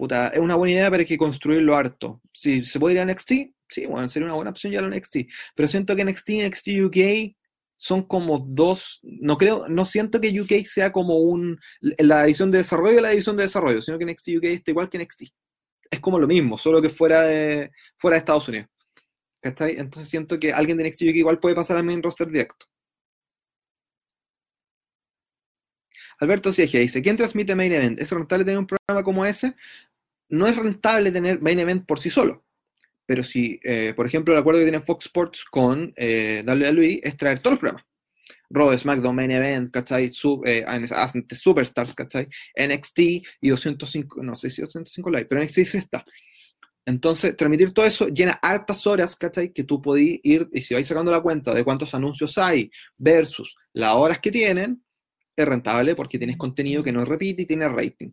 puta, 0.00 0.28
es 0.28 0.40
una 0.40 0.56
buena 0.56 0.72
idea, 0.72 0.90
pero 0.90 1.02
hay 1.02 1.06
que 1.06 1.18
construirlo 1.18 1.76
harto. 1.76 2.22
Si 2.32 2.64
se 2.64 2.80
puede 2.80 2.94
ir 2.94 3.00
a 3.00 3.04
NXT, 3.04 3.32
sí, 3.68 3.86
bueno, 3.86 4.08
sería 4.08 4.26
una 4.26 4.34
buena 4.34 4.50
opción 4.50 4.72
ya 4.72 4.80
lo 4.80 4.88
NXT. 4.88 5.16
Pero 5.54 5.68
siento 5.68 5.94
que 5.94 6.04
NXT 6.04 6.28
y 6.30 6.42
NXT 6.42 6.68
UK 6.86 7.36
son 7.76 8.04
como 8.04 8.38
dos, 8.38 9.00
no 9.02 9.36
creo, 9.36 9.68
no 9.68 9.84
siento 9.84 10.18
que 10.18 10.40
UK 10.40 10.64
sea 10.64 10.90
como 10.90 11.18
un, 11.18 11.60
la 11.80 12.24
edición 12.24 12.50
de 12.50 12.58
desarrollo 12.58 12.98
y 12.98 13.02
la 13.02 13.12
edición 13.12 13.36
de 13.36 13.42
desarrollo, 13.44 13.82
sino 13.82 13.98
que 13.98 14.06
NXT 14.06 14.28
UK 14.38 14.44
está 14.44 14.70
igual 14.70 14.88
que 14.88 14.98
NXT. 14.98 15.22
Es 15.90 16.00
como 16.00 16.18
lo 16.18 16.26
mismo, 16.26 16.56
solo 16.56 16.80
que 16.80 16.88
fuera 16.88 17.22
de, 17.22 17.70
fuera 17.98 18.14
de 18.14 18.18
Estados 18.20 18.48
Unidos. 18.48 18.68
¿Cachai? 19.42 19.72
Entonces 19.78 20.08
siento 20.08 20.38
que 20.38 20.52
alguien 20.52 20.78
de 20.78 20.88
NXT 20.88 21.02
UK 21.02 21.16
igual 21.16 21.40
puede 21.40 21.54
pasar 21.54 21.76
al 21.76 21.84
main 21.84 22.02
roster 22.02 22.28
directo. 22.28 22.66
Alberto 26.20 26.52
Siege 26.52 26.78
dice, 26.80 27.00
¿quién 27.02 27.16
transmite 27.16 27.54
Main 27.54 27.72
Event? 27.72 27.98
¿Es 27.98 28.10
rentable 28.10 28.44
tener 28.44 28.58
un 28.58 28.66
programa 28.66 29.02
como 29.02 29.24
ese? 29.24 29.56
No 30.30 30.46
es 30.46 30.56
rentable 30.56 31.10
tener 31.10 31.40
Main 31.40 31.58
Event 31.58 31.86
por 31.86 32.00
sí 32.00 32.10
solo, 32.10 32.44
Pero 33.06 33.22
si, 33.22 33.60
eh, 33.64 33.92
por 33.94 34.06
ejemplo, 34.06 34.32
el 34.32 34.40
acuerdo 34.40 34.60
que 34.60 34.66
tiene 34.66 34.80
Fox 34.80 35.06
Sports 35.06 35.44
con 35.50 35.92
eh, 35.96 36.44
WWE 36.46 37.00
es 37.02 37.16
traer 37.16 37.40
todos 37.40 37.54
los 37.54 37.60
programas. 37.60 37.84
Raw, 38.50 38.76
SmackDown, 38.76 39.14
Main 39.14 39.30
Event, 39.30 39.70
¿cachai? 39.70 40.08
Sub, 40.10 40.44
eh, 40.46 40.64
Superstars, 41.32 41.94
¿cachai? 41.94 42.26
NXT 42.56 42.98
y 43.40 43.48
205, 43.48 44.22
no 44.22 44.34
sé 44.34 44.50
si 44.50 44.60
205 44.60 45.10
Live, 45.10 45.26
pero 45.26 45.42
NXT 45.42 45.64
sí 45.64 45.78
está. 45.78 46.04
Entonces, 46.86 47.36
transmitir 47.36 47.72
todo 47.72 47.86
eso 47.86 48.08
llena 48.08 48.38
hartas 48.42 48.86
horas, 48.86 49.14
¿cachai? 49.14 49.52
Que 49.52 49.64
tú 49.64 49.80
podís 49.80 50.20
ir, 50.24 50.48
y 50.52 50.62
si 50.62 50.74
vais 50.74 50.86
sacando 50.86 51.10
la 51.10 51.20
cuenta 51.20 51.54
de 51.54 51.62
cuántos 51.62 51.94
anuncios 51.94 52.36
hay 52.38 52.70
versus 52.96 53.56
las 53.72 53.94
horas 53.94 54.18
que 54.18 54.30
tienen, 54.30 54.82
es 55.36 55.46
rentable 55.46 55.94
porque 55.94 56.18
tienes 56.18 56.36
contenido 56.36 56.82
que 56.82 56.92
no 56.92 57.04
repite 57.04 57.42
y 57.42 57.46
tiene 57.46 57.68
rating. 57.68 58.10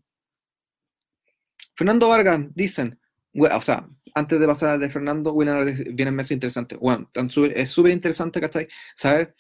Fernando 1.77 2.07
Vargas, 2.07 2.39
dicen, 2.55 2.99
o 3.35 3.61
sea, 3.61 3.87
antes 4.15 4.39
de 4.39 4.47
pasar 4.47 4.69
al 4.69 4.79
de 4.79 4.89
Fernando, 4.89 5.35
vienen 5.35 6.15
meses 6.15 6.31
interesantes. 6.31 6.79
Bueno, 6.79 7.07
es 7.13 7.69
súper 7.69 7.91
interesante, 7.91 8.41
¿cachai? 8.41 8.67
Saber 8.95 9.35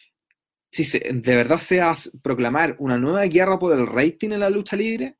si 0.69 0.99
de 0.99 1.35
verdad 1.35 1.57
se 1.57 1.81
hace 1.81 2.11
proclamar 2.21 2.75
una 2.77 2.99
nueva 2.99 3.25
guerra 3.25 3.57
por 3.57 3.73
el 3.73 3.87
rating 3.87 4.31
en 4.31 4.41
la 4.41 4.51
lucha 4.51 4.75
libre 4.75 5.17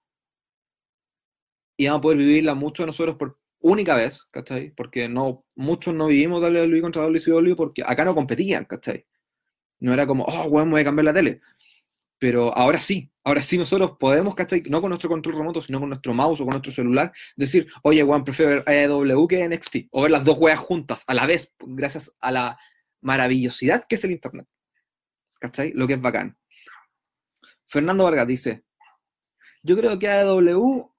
y 1.76 1.88
vamos 1.88 2.00
a 2.00 2.02
poder 2.02 2.18
vivirla 2.20 2.54
muchos 2.54 2.84
de 2.84 2.88
nosotros 2.88 3.16
por 3.16 3.40
única 3.62 3.96
vez, 3.96 4.28
¿cachai? 4.30 4.70
Porque 4.76 5.10
no, 5.10 5.44
muchos 5.56 5.96
no 5.96 6.08
vivimos 6.08 6.42
WWE 6.42 6.82
contra 6.82 7.02
WCW 7.02 7.56
porque 7.56 7.84
acá 7.84 8.06
no 8.06 8.14
competían, 8.14 8.66
¿cachai? 8.66 9.08
No 9.80 9.92
era 9.92 10.06
como, 10.06 10.24
oh, 10.26 10.44
weón, 10.50 10.70
voy 10.70 10.82
a 10.82 10.84
cambiar 10.84 11.06
la 11.06 11.14
tele. 11.14 11.42
Pero 12.20 12.56
ahora 12.56 12.80
sí, 12.80 13.12
ahora 13.28 13.42
sí 13.42 13.58
nosotros 13.58 13.98
podemos, 14.00 14.36
¿cachai? 14.36 14.64
No 14.70 14.80
con 14.80 14.90
nuestro 14.90 15.10
control 15.10 15.36
remoto, 15.36 15.62
sino 15.62 15.82
con 15.82 15.90
nuestro 15.90 16.14
mouse 16.14 16.40
o 16.40 16.46
con 16.46 16.52
nuestro 16.52 16.72
celular, 16.72 17.12
decir, 17.36 17.68
oye, 17.84 18.02
weón, 18.02 18.24
prefiero 18.24 18.52
ver 18.52 18.64
AEW 18.66 19.28
que 19.28 19.46
NXT, 19.50 19.90
o 19.92 20.04
ver 20.04 20.12
las 20.12 20.24
dos 20.24 20.38
weas 20.40 20.58
juntas 20.58 21.04
a 21.08 21.14
la 21.14 21.26
vez, 21.26 21.54
gracias 21.60 22.16
a 22.22 22.32
la 22.32 22.58
maravillosidad 23.02 23.84
que 23.86 23.96
es 23.96 24.04
el 24.06 24.12
Internet. 24.12 24.48
¿Cachai? 25.42 25.74
Lo 25.74 25.88
que 25.88 25.96
es 25.96 26.02
bacán. 26.02 26.38
Fernando 27.68 28.06
Vargas 28.06 28.28
dice, 28.28 28.64
yo 29.62 29.76
creo 29.76 30.00
que 30.00 30.08
AEW 30.08 30.90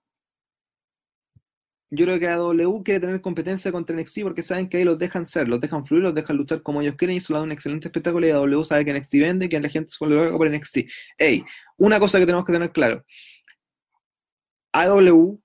yo 1.90 2.04
creo 2.04 2.18
que 2.18 2.28
AW 2.28 2.82
quiere 2.82 3.00
tener 3.00 3.20
competencia 3.20 3.72
contra 3.72 3.96
NXT 3.96 4.20
porque 4.22 4.42
saben 4.42 4.68
que 4.68 4.76
ahí 4.76 4.84
los 4.84 4.98
dejan 4.98 5.24
ser, 5.24 5.48
los 5.48 5.60
dejan 5.60 5.86
fluir, 5.86 6.02
los 6.02 6.14
dejan 6.14 6.36
luchar 6.36 6.62
como 6.62 6.82
ellos 6.82 6.94
quieren 6.96 7.14
y 7.14 7.18
eso 7.18 7.32
da 7.32 7.42
un 7.42 7.52
excelente 7.52 7.88
espectáculo 7.88 8.26
y 8.26 8.30
AW 8.30 8.64
sabe 8.64 8.84
que 8.84 8.92
NXT 8.92 9.14
vende 9.14 9.48
que 9.48 9.58
la 9.58 9.68
gente 9.68 9.90
se 9.90 9.96
vuelve 10.04 10.30
por 10.36 10.50
NXT. 10.50 10.78
Ey, 11.16 11.44
una 11.78 11.98
cosa 11.98 12.18
que 12.18 12.26
tenemos 12.26 12.44
que 12.44 12.52
tener 12.52 12.72
claro. 12.72 13.04
AW 14.72 15.40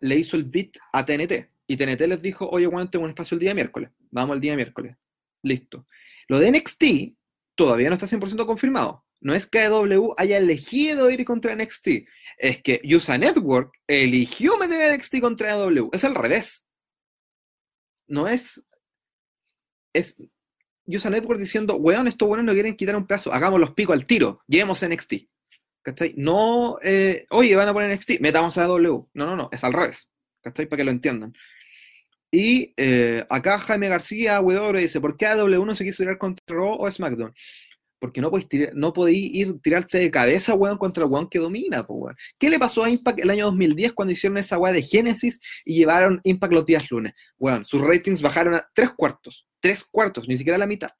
le 0.00 0.16
hizo 0.16 0.36
el 0.36 0.44
beat 0.44 0.70
a 0.92 1.04
TNT 1.04 1.50
y 1.66 1.76
TNT 1.76 2.00
les 2.08 2.22
dijo, 2.22 2.48
oye, 2.48 2.66
Juan, 2.66 2.90
tengo 2.90 3.04
un 3.04 3.10
espacio 3.10 3.34
el 3.34 3.40
día 3.40 3.54
miércoles. 3.54 3.90
Vamos 4.10 4.34
el 4.34 4.40
día 4.40 4.56
miércoles. 4.56 4.96
Listo. 5.42 5.86
Lo 6.28 6.38
de 6.38 6.50
NXT 6.50 6.84
todavía 7.54 7.90
no 7.90 7.94
está 7.94 8.06
100% 8.06 8.46
confirmado 8.46 9.04
no 9.20 9.34
es 9.34 9.46
que 9.46 9.60
AEW 9.60 10.14
haya 10.16 10.38
elegido 10.38 11.10
ir 11.10 11.24
contra 11.24 11.54
NXT, 11.54 11.88
es 12.38 12.62
que 12.62 12.80
USA 12.84 13.18
Network 13.18 13.72
eligió 13.86 14.56
meter 14.56 14.96
NXT 14.96 15.20
contra 15.20 15.52
AEW. 15.52 15.90
Es 15.92 16.04
al 16.04 16.14
revés. 16.14 16.64
No 18.08 18.26
es. 18.26 18.64
Es 19.92 20.16
USA 20.86 21.10
Network 21.10 21.38
diciendo, 21.38 21.76
weón, 21.76 22.08
estos 22.08 22.26
buenos 22.26 22.46
no 22.46 22.52
quieren 22.52 22.76
quitar 22.76 22.96
un 22.96 23.06
pedazo, 23.06 23.32
hagamos 23.32 23.60
los 23.60 23.74
picos 23.74 23.94
al 23.94 24.04
tiro, 24.04 24.40
llevemos 24.46 24.84
NXT. 24.86 25.14
¿Cachai? 25.82 26.14
No, 26.16 26.78
eh, 26.82 27.26
oye, 27.30 27.56
van 27.56 27.68
a 27.68 27.72
poner 27.72 27.94
NXT, 27.94 28.20
metamos 28.20 28.58
a 28.58 28.64
AEW. 28.64 29.08
No, 29.14 29.26
no, 29.26 29.36
no, 29.36 29.48
es 29.52 29.62
al 29.64 29.72
revés. 29.72 30.10
¿Cachai? 30.42 30.66
Para 30.66 30.78
que 30.78 30.84
lo 30.84 30.90
entiendan. 30.90 31.32
Y 32.30 32.72
eh, 32.76 33.24
acá 33.28 33.58
Jaime 33.58 33.88
García, 33.88 34.40
Wedoro, 34.40 34.78
dice, 34.78 35.00
¿por 35.00 35.16
qué 35.16 35.26
AEW 35.26 35.64
no 35.64 35.74
se 35.74 35.84
quiso 35.84 36.02
tirar 36.02 36.18
contra 36.18 36.56
Raw 36.56 36.76
o 36.80 36.90
SmackDown? 36.90 37.34
Porque 38.00 38.20
no 38.20 38.30
podéis, 38.30 38.70
no 38.74 38.92
podéis 38.92 39.34
ir 39.34 39.60
tirarte 39.60 39.98
de 39.98 40.10
cabeza, 40.10 40.54
weón, 40.54 40.78
contra 40.78 41.04
el 41.04 41.10
weón 41.10 41.28
que 41.28 41.38
domina, 41.38 41.82
weón. 41.82 42.16
¿Qué 42.38 42.48
le 42.50 42.58
pasó 42.58 42.82
a 42.82 42.90
Impact 42.90 43.20
el 43.20 43.30
año 43.30 43.44
2010 43.46 43.92
cuando 43.92 44.12
hicieron 44.12 44.38
esa 44.38 44.58
weá 44.58 44.72
de 44.72 44.82
Genesis 44.82 45.38
y 45.64 45.76
llevaron 45.76 46.20
Impact 46.24 46.52
los 46.52 46.66
días 46.66 46.90
lunes? 46.90 47.12
Weón, 47.38 47.64
sus 47.64 47.82
ratings 47.82 48.22
bajaron 48.22 48.54
a 48.54 48.68
tres 48.74 48.90
cuartos, 48.96 49.46
tres 49.60 49.84
cuartos, 49.84 50.26
ni 50.26 50.36
siquiera 50.36 50.58
la 50.58 50.66
mitad. 50.66 50.90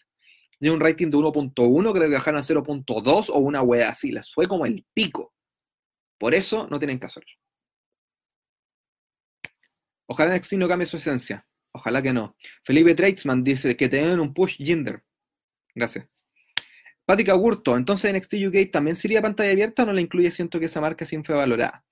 De 0.60 0.70
un 0.70 0.78
rating 0.78 1.08
de 1.08 1.16
1.1, 1.16 1.92
creo 1.92 2.08
que 2.08 2.14
bajaron 2.14 2.38
a 2.38 2.42
0.2 2.42 3.30
o 3.30 3.38
una 3.38 3.62
weá 3.62 3.88
así, 3.88 4.12
les 4.12 4.30
fue 4.30 4.46
como 4.46 4.66
el 4.66 4.84
pico. 4.92 5.32
Por 6.18 6.34
eso 6.34 6.68
no 6.70 6.78
tienen 6.78 7.00
que 7.00 7.06
hacerlo. 7.06 7.32
Ojalá 10.06 10.36
NXT 10.36 10.52
no 10.54 10.68
cambie 10.68 10.86
su 10.86 10.98
esencia. 10.98 11.46
Ojalá 11.72 12.02
que 12.02 12.12
no. 12.12 12.36
Felipe 12.62 12.94
Tradesman 12.94 13.42
dice 13.42 13.74
que 13.74 13.88
tengan 13.88 14.20
un 14.20 14.34
push 14.34 14.56
Jinder. 14.56 15.02
Gracias. 15.74 16.06
Pática 17.10 17.34
Gurto, 17.34 17.76
entonces 17.76 18.14
NXT 18.14 18.34
UK 18.46 18.70
también 18.70 18.94
sería 18.94 19.20
pantalla 19.20 19.50
abierta 19.50 19.84
no 19.84 19.92
la 19.92 20.00
incluye? 20.00 20.30
Siento 20.30 20.60
que 20.60 20.66
esa 20.66 20.80
marca 20.80 21.02
es 21.02 21.12
infravalorada. 21.12 21.84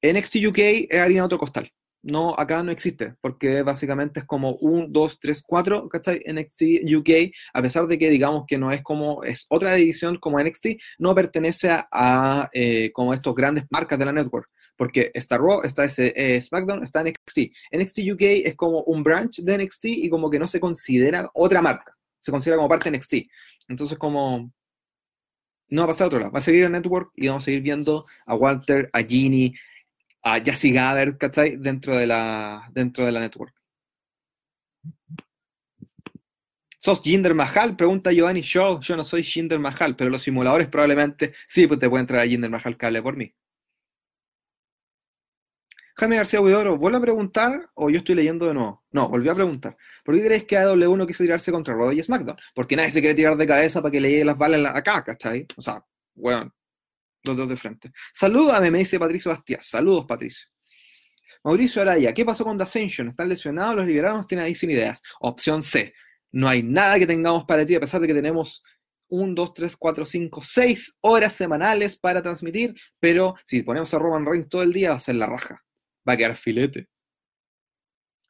NXT 0.00 0.36
UK 0.46 0.58
es 0.88 1.00
harina 1.00 1.24
otro 1.24 1.36
costal. 1.36 1.72
No, 2.00 2.32
acá 2.38 2.62
no 2.62 2.70
existe, 2.70 3.16
porque 3.20 3.62
básicamente 3.62 4.20
es 4.20 4.24
como 4.24 4.54
1, 4.60 4.86
2, 4.90 5.18
3, 5.18 5.42
4, 5.44 5.88
¿cachai? 5.88 6.20
NXT 6.32 6.62
UK, 6.96 7.32
a 7.54 7.60
pesar 7.60 7.88
de 7.88 7.98
que 7.98 8.08
digamos 8.08 8.44
que 8.46 8.56
no 8.56 8.70
es 8.70 8.82
como, 8.82 9.24
es 9.24 9.46
otra 9.48 9.74
edición 9.76 10.16
como 10.18 10.38
NXT, 10.40 10.66
no 10.98 11.12
pertenece 11.12 11.68
a, 11.90 12.48
eh, 12.52 12.92
como 12.92 13.14
estos 13.14 13.34
grandes 13.34 13.64
marcas 13.68 13.98
de 13.98 14.04
la 14.04 14.12
network, 14.12 14.48
porque 14.76 15.10
está 15.12 15.38
Raw, 15.38 15.62
está 15.64 15.86
ese, 15.86 16.12
eh, 16.14 16.40
SmackDown, 16.40 16.84
está 16.84 17.02
NXT. 17.02 17.50
NXT 17.72 17.98
UK 18.12 18.22
es 18.44 18.54
como 18.54 18.84
un 18.84 19.02
branch 19.02 19.40
de 19.40 19.58
NXT 19.58 19.86
y 19.86 20.08
como 20.08 20.30
que 20.30 20.38
no 20.38 20.46
se 20.46 20.60
considera 20.60 21.28
otra 21.34 21.60
marca, 21.60 21.95
se 22.26 22.32
considera 22.32 22.56
como 22.56 22.68
parte 22.68 22.90
de 22.90 22.98
NXT. 22.98 23.14
Entonces, 23.68 23.96
como 23.96 24.52
no 25.68 25.80
va 25.82 25.84
a 25.84 25.88
pasar 25.88 26.04
a 26.04 26.06
otro 26.08 26.18
lado, 26.18 26.32
va 26.32 26.40
a 26.40 26.42
seguir 26.42 26.64
el 26.64 26.72
network 26.72 27.12
y 27.14 27.28
vamos 27.28 27.44
a 27.44 27.46
seguir 27.46 27.62
viendo 27.62 28.04
a 28.26 28.34
Walter, 28.34 28.90
a 28.92 29.00
Ginny, 29.00 29.54
a 30.24 30.42
Jassy 30.44 30.72
Gaber, 30.72 31.16
¿cachai? 31.18 31.56
Dentro 31.56 31.96
de 31.96 32.08
la, 32.08 32.68
dentro 32.72 33.06
de 33.06 33.12
la 33.12 33.20
network. 33.20 33.54
¿Sos 36.80 37.00
Jinder 37.00 37.34
Mahal? 37.34 37.76
Pregunta 37.76 38.10
Giovanni 38.12 38.40
Show. 38.42 38.80
Yo 38.80 38.96
no 38.96 39.04
soy 39.04 39.22
Jinder 39.22 39.60
Mahal, 39.60 39.94
pero 39.94 40.10
los 40.10 40.22
simuladores 40.22 40.66
probablemente 40.66 41.32
sí, 41.46 41.68
pues 41.68 41.78
te 41.78 41.88
pueden 41.88 42.06
traer 42.08 42.24
a 42.24 42.28
Jinder 42.28 42.50
Mahal 42.50 42.76
que 42.76 42.86
hable 42.86 43.02
por 43.02 43.16
mí. 43.16 43.32
Jaime 45.98 46.16
García 46.16 46.42
Huidoro, 46.42 46.76
¿vuelve 46.76 46.98
a 46.98 47.00
preguntar 47.00 47.70
o 47.72 47.88
yo 47.88 47.96
estoy 47.98 48.16
leyendo 48.16 48.46
de 48.46 48.52
nuevo? 48.52 48.84
No, 48.90 49.08
volvió 49.08 49.32
a 49.32 49.34
preguntar. 49.34 49.78
¿Por 50.04 50.14
qué 50.14 50.26
crees 50.26 50.44
que 50.44 50.58
AW 50.58 50.94
no 50.94 51.06
quiso 51.06 51.24
tirarse 51.24 51.50
contra 51.50 51.72
Raw 51.72 51.90
y 51.90 52.02
SmackDown? 52.02 52.36
Porque 52.54 52.76
nadie 52.76 52.90
se 52.90 53.00
quiere 53.00 53.14
tirar 53.14 53.34
de 53.34 53.46
cabeza 53.46 53.80
para 53.80 53.90
que 53.90 54.00
le 54.02 54.10
lleguen 54.10 54.26
las 54.26 54.36
balas 54.36 54.76
acá, 54.76 55.02
¿cachai? 55.02 55.46
O 55.56 55.62
sea, 55.62 55.82
weón, 56.14 56.52
los 57.24 57.34
dos 57.34 57.48
de 57.48 57.56
frente. 57.56 57.92
Salúdame, 58.12 58.70
me 58.70 58.78
dice 58.80 58.98
Patricio 58.98 59.30
Bastias. 59.30 59.64
Saludos, 59.64 60.04
Patricio. 60.06 60.46
Mauricio 61.42 61.80
Araya, 61.80 62.12
¿qué 62.12 62.26
pasó 62.26 62.44
con 62.44 62.58
The 62.58 62.64
Ascension? 62.64 63.08
¿Están 63.08 63.30
lesionados? 63.30 63.76
¿Los 63.76 63.86
liberaron? 63.86 64.26
Tienen 64.26 64.44
ahí 64.44 64.54
sin 64.54 64.70
ideas. 64.70 65.02
Opción 65.20 65.62
C. 65.62 65.94
No 66.30 66.46
hay 66.46 66.62
nada 66.62 66.98
que 66.98 67.06
tengamos 67.06 67.46
para 67.46 67.64
ti, 67.64 67.74
a 67.74 67.80
pesar 67.80 68.02
de 68.02 68.06
que 68.06 68.14
tenemos 68.14 68.62
1, 69.08 69.32
2, 69.34 69.54
3, 69.54 69.76
4, 69.78 70.04
5, 70.04 70.42
6 70.42 70.98
horas 71.00 71.32
semanales 71.32 71.96
para 71.96 72.20
transmitir, 72.20 72.74
pero 73.00 73.34
si 73.46 73.62
ponemos 73.62 73.94
a 73.94 73.98
Roman 73.98 74.26
Reigns 74.26 74.50
todo 74.50 74.62
el 74.62 74.74
día 74.74 74.90
va 74.90 74.96
a 74.96 75.00
ser 75.00 75.14
la 75.14 75.26
raja 75.26 75.65
va 76.06 76.14
a 76.14 76.16
quedar 76.16 76.36
filete. 76.36 76.88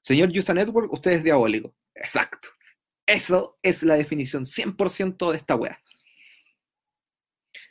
Señor 0.00 0.30
Usa 0.30 0.54
Network, 0.54 0.92
usted 0.92 1.12
es 1.12 1.24
diabólico. 1.24 1.74
Exacto. 1.94 2.48
Eso 3.06 3.56
es 3.62 3.82
la 3.82 3.94
definición 3.94 4.44
100% 4.44 5.30
de 5.30 5.36
esta 5.36 5.56
wea. 5.56 5.80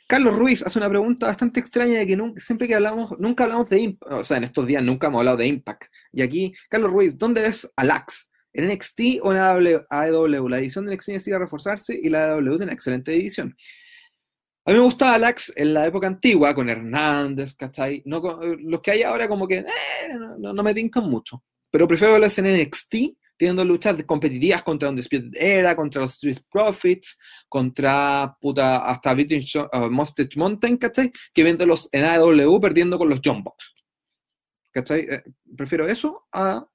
Carlos 0.08 0.36
Ruiz 0.36 0.62
hace 0.64 0.78
una 0.78 0.88
pregunta 0.88 1.26
bastante 1.26 1.58
extraña 1.58 1.98
de 1.98 2.06
que 2.06 2.16
nunca, 2.16 2.40
siempre 2.40 2.68
que 2.68 2.76
hablamos, 2.76 3.18
nunca 3.18 3.44
hablamos 3.44 3.68
de 3.68 3.80
Impact, 3.80 4.12
o 4.12 4.24
sea, 4.24 4.36
en 4.36 4.44
estos 4.44 4.66
días 4.66 4.82
nunca 4.82 5.08
hemos 5.08 5.18
hablado 5.18 5.38
de 5.38 5.48
Impact. 5.48 5.84
Y 6.12 6.22
aquí, 6.22 6.54
Carlos 6.68 6.92
Ruiz, 6.92 7.18
¿dónde 7.18 7.42
ves 7.42 7.68
a 7.74 7.84
Lax? 7.84 8.30
¿En 8.52 8.68
NXT 8.68 9.00
o 9.22 9.32
en 9.32 9.38
AEW? 9.90 10.48
La 10.48 10.58
edición 10.58 10.86
de 10.86 10.94
NXT 10.94 11.08
necesita 11.08 11.38
reforzarse 11.38 11.98
y 12.00 12.08
la 12.08 12.34
AEW 12.34 12.50
tiene 12.50 12.64
una 12.64 12.72
excelente 12.72 13.12
división. 13.12 13.56
A 14.66 14.72
mí 14.72 14.78
me 14.78 14.84
gustaba 14.84 15.14
Alex 15.14 15.52
en 15.54 15.74
la 15.74 15.86
época 15.86 16.08
antigua, 16.08 16.52
con 16.52 16.68
Hernández, 16.68 17.54
¿cachai? 17.54 18.02
No, 18.04 18.20
los 18.58 18.80
que 18.80 18.90
hay 18.90 19.02
ahora 19.04 19.28
como 19.28 19.46
que 19.46 19.58
eh, 19.58 19.64
no, 20.38 20.54
me 20.54 20.74
tincan 20.74 21.08
mucho. 21.08 21.44
Pero 21.70 21.86
prefiero 21.86 22.14
verlos 22.14 22.36
en 22.38 22.46
NXT, 22.46 22.94
teniendo 23.36 23.64
luchas 23.64 24.02
competitivas 24.02 24.64
contra 24.64 24.90
un 24.90 24.98
Spirit 24.98 25.36
Era, 25.36 25.76
contra 25.76 26.02
los 26.02 26.14
Street 26.14 26.38
Profits, 26.50 27.16
contra 27.48 28.36
puta, 28.40 28.78
hasta 28.78 29.14
British 29.14 29.56
uh, 29.56 29.88
Mustache 29.88 30.36
Mountain, 30.36 30.78
¿cachai? 30.78 31.12
Que 31.32 31.44
viéndolos 31.44 31.88
en 31.92 32.04
AEW 32.04 32.58
perdiendo 32.60 32.98
con 32.98 33.08
los 33.08 33.20
John 33.24 33.44
Box. 33.44 33.72
¿Cachai? 34.72 35.06
Eh, 35.08 35.22
prefiero 35.56 35.86
eso 35.86 36.26
a... 36.32 36.66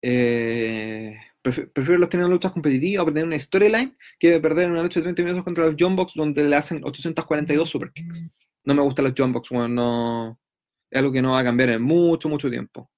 Eh, 0.00 1.18
Prefiero 1.50 1.98
los 1.98 2.08
tener 2.08 2.26
en 2.26 2.32
luchas 2.32 2.52
competitivas 2.52 3.02
o 3.02 3.06
perder 3.06 3.24
una 3.24 3.38
storyline 3.38 3.96
que 4.18 4.40
perder 4.40 4.70
una 4.70 4.82
lucha 4.82 5.00
de 5.00 5.04
30 5.04 5.22
minutos 5.22 5.44
contra 5.44 5.66
los 5.66 5.74
John 5.78 5.96
Box 5.96 6.14
donde 6.14 6.44
le 6.44 6.56
hacen 6.56 6.80
842 6.84 7.68
superkicks. 7.68 8.24
No 8.64 8.74
me 8.74 8.82
gustan 8.82 9.04
los 9.06 9.14
John 9.16 9.32
Box, 9.32 9.50
bueno, 9.50 9.68
no, 9.68 10.40
es 10.90 10.98
algo 10.98 11.12
que 11.12 11.22
no 11.22 11.32
va 11.32 11.40
a 11.40 11.44
cambiar 11.44 11.70
en 11.70 11.82
mucho, 11.82 12.28
mucho 12.28 12.50
tiempo. 12.50 12.90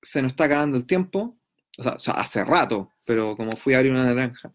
Se 0.00 0.22
nos 0.22 0.32
está 0.32 0.44
acabando 0.44 0.76
el 0.76 0.86
tiempo, 0.86 1.38
o 1.78 1.98
sea, 1.98 2.14
hace 2.14 2.44
rato, 2.44 2.92
pero 3.04 3.36
como 3.36 3.56
fui 3.56 3.74
a 3.74 3.78
abrir 3.78 3.92
una 3.92 4.04
naranja, 4.04 4.52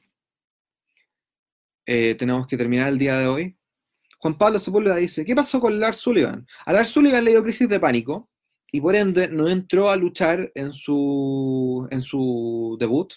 eh, 1.86 2.16
tenemos 2.16 2.48
que 2.48 2.56
terminar 2.58 2.88
el 2.88 2.98
día 3.00 3.18
de 3.18 3.28
hoy. 3.28 3.59
Juan 4.20 4.38
Pablo 4.38 4.60
Sepúlveda 4.60 4.98
dice, 4.98 5.24
¿qué 5.24 5.34
pasó 5.34 5.60
con 5.60 5.80
Lars 5.80 5.98
Sullivan? 5.98 6.46
A 6.66 6.74
Lars 6.74 6.90
Sullivan 6.90 7.24
le 7.24 7.32
dio 7.32 7.44
crisis 7.44 7.70
de 7.70 7.80
pánico 7.80 8.30
y 8.72 8.82
por 8.82 8.96
ende 8.96 9.30
no 9.30 9.48
entró 9.48 9.90
a 9.90 9.96
luchar 9.96 10.52
en 10.56 10.74
su, 10.74 11.88
en 11.90 12.02
su 12.02 12.76
debut. 12.80 13.14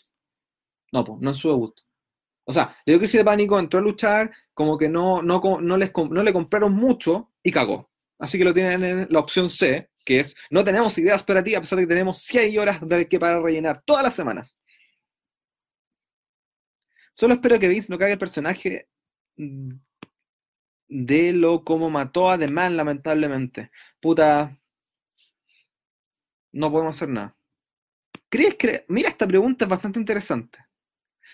No, 0.92 1.18
no 1.20 1.30
en 1.30 1.34
su 1.34 1.48
debut. 1.48 1.74
O 2.44 2.52
sea, 2.52 2.76
le 2.86 2.92
dio 2.92 2.98
crisis 2.98 3.18
de 3.18 3.24
pánico, 3.24 3.58
entró 3.58 3.80
a 3.80 3.82
luchar, 3.82 4.30
como 4.54 4.78
que 4.78 4.88
no, 4.88 5.22
no, 5.22 5.40
no, 5.60 5.76
les, 5.76 5.92
no 6.10 6.22
le 6.22 6.32
compraron 6.32 6.72
mucho 6.72 7.32
y 7.42 7.50
cagó. 7.50 7.90
Así 8.18 8.38
que 8.38 8.44
lo 8.44 8.54
tienen 8.54 8.84
en 8.84 9.06
la 9.10 9.18
opción 9.18 9.50
C, 9.50 9.90
que 10.04 10.20
es, 10.20 10.36
no 10.50 10.62
tenemos 10.62 10.96
ideas 10.98 11.24
para 11.24 11.42
ti 11.42 11.56
a 11.56 11.60
pesar 11.60 11.78
de 11.78 11.84
que 11.84 11.88
tenemos 11.88 12.18
6 12.18 12.58
horas 12.58 12.78
de 12.80 13.08
que 13.08 13.18
para 13.18 13.40
rellenar 13.40 13.82
todas 13.82 14.04
las 14.04 14.14
semanas. 14.14 14.56
Solo 17.12 17.34
espero 17.34 17.58
que 17.58 17.68
Vince 17.68 17.88
no 17.90 17.98
cague 17.98 18.12
el 18.12 18.18
personaje 18.18 18.88
mm, 19.36 19.72
de 20.94 21.32
lo 21.32 21.64
como 21.64 21.88
mató 21.88 22.30
a 22.30 22.36
lamentablemente. 22.76 23.70
Puta, 23.98 24.58
no 26.52 26.70
podemos 26.70 26.94
hacer 26.96 27.08
nada. 27.08 27.36
¿Crees 28.28 28.56
que... 28.56 28.84
Mira, 28.88 29.08
esta 29.08 29.26
pregunta 29.26 29.64
es 29.64 29.68
bastante 29.70 29.98
interesante. 29.98 30.58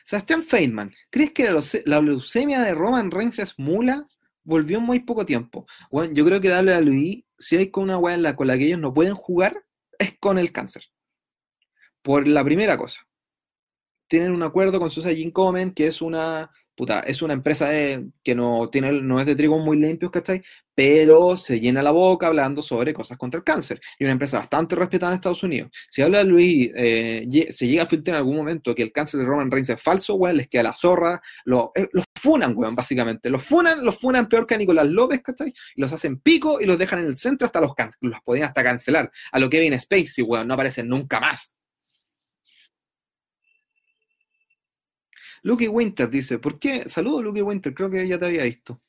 Sebastián 0.05 0.43
Feynman, 0.45 0.93
¿crees 1.11 1.33
que 1.33 1.45
la, 1.45 1.53
leuce- 1.53 1.83
la 1.87 2.01
leucemia 2.01 2.63
de 2.63 2.73
Roman 2.73 3.11
Reigns 3.11 3.41
es 3.41 3.59
mula? 3.59 4.07
Volvió 4.45 4.79
en 4.79 4.85
muy 4.85 5.01
poco 5.01 5.27
tiempo. 5.27 5.67
Bueno, 5.91 6.15
yo 6.15 6.25
creo 6.25 6.41
que 6.41 6.49
WWE, 6.51 7.27
si 7.37 7.57
hay 7.57 7.71
con 7.71 7.85
una 7.85 7.99
weá 7.99 8.15
en 8.15 8.23
la, 8.23 8.37
con 8.37 8.47
la 8.47 8.57
que 8.57 8.65
ellos 8.67 8.79
no 8.79 8.95
pueden 8.95 9.15
jugar, 9.15 9.65
es 9.99 10.17
con 10.19 10.39
el 10.39 10.53
cáncer. 10.53 10.85
Por 12.01 12.27
la 12.29 12.45
primera 12.45 12.79
cosa. 12.79 13.01
Tienen 14.07 14.31
un 14.33 14.43
acuerdo 14.43 14.79
con 14.81 14.89
Susan 14.91 15.31
Comen, 15.33 15.75
que 15.75 15.89
es 15.89 16.01
una, 16.01 16.51
puta, 16.79 17.01
es 17.01 17.23
una 17.23 17.35
empresa 17.35 17.71
que 18.23 18.35
no, 18.37 18.71
tiene, 18.71 18.93
no 18.93 19.19
es 19.19 19.27
de 19.27 19.35
trigo 19.35 19.59
muy 19.59 19.77
limpios, 19.77 20.13
¿cachai? 20.13 20.41
Pero 20.77 21.37
se 21.37 21.59
llena 21.59 21.83
la 21.83 21.91
boca 21.91 22.29
hablando 22.29 22.63
sobre 22.63 22.95
cosas 22.95 23.19
contra 23.19 23.39
el 23.39 23.45
cáncer. 23.45 23.81
Y 23.99 24.05
una 24.05 24.13
empresa 24.13 24.39
bastante 24.39 24.77
respetada 24.77 25.11
en 25.11 25.17
Estados 25.17 25.43
Unidos. 25.43 25.73
Si 25.89 26.03
habla 26.03 26.23
Luis, 26.23 26.71
eh, 26.77 27.27
se 27.51 27.67
llega 27.67 27.83
a 27.83 27.87
filtrar 27.87 28.15
en 28.15 28.19
algún 28.19 28.37
momento 28.37 28.77
que 28.77 28.85
el 28.85 28.93
cáncer 28.93 29.19
de 29.19 29.27
Roman 29.27 29.51
Reigns 29.51 29.71
es 29.71 29.83
falso, 29.83 30.15
weón, 30.15 30.37
les 30.37 30.47
queda 30.47 30.63
la 30.63 30.73
zorra. 30.73 31.21
Lo, 31.45 31.73
eh, 31.75 31.89
los 31.93 32.05
funan, 32.15 32.57
weón, 32.57 32.77
básicamente. 32.77 33.29
Los 33.29 33.43
funan, 33.43 33.85
los 33.85 33.99
funan 33.99 34.29
peor 34.29 34.47
que 34.47 34.55
a 34.55 34.59
Nicolás 34.59 34.87
López, 34.87 35.21
¿cachai? 35.21 35.53
Los 35.75 35.93
hacen 35.93 36.21
pico 36.21 36.61
y 36.61 36.65
los 36.67 36.79
dejan 36.79 37.01
en 37.01 37.07
el 37.07 37.17
centro 37.17 37.47
hasta 37.47 37.61
los, 37.61 37.73
los 38.01 38.21
podían 38.21 38.47
hasta 38.47 38.63
cancelar. 38.63 39.11
A 39.33 39.41
lo 39.41 39.51
Kevin 39.51 39.79
Spacey, 39.81 40.23
weón, 40.23 40.47
no 40.47 40.55
aparecen 40.55 40.87
nunca 40.87 41.19
más. 41.19 41.57
Lucky 45.43 45.69
Winter 45.69 46.09
dice, 46.11 46.39
¿por 46.39 46.59
qué? 46.59 46.89
Saludos, 46.89 47.25
Lucky 47.25 47.43
Winter, 47.43 47.75
creo 47.75 47.91
que 47.91 48.07
ya 48.07 48.19
te 48.19 48.27
había 48.27 48.45
visto. 48.45 48.81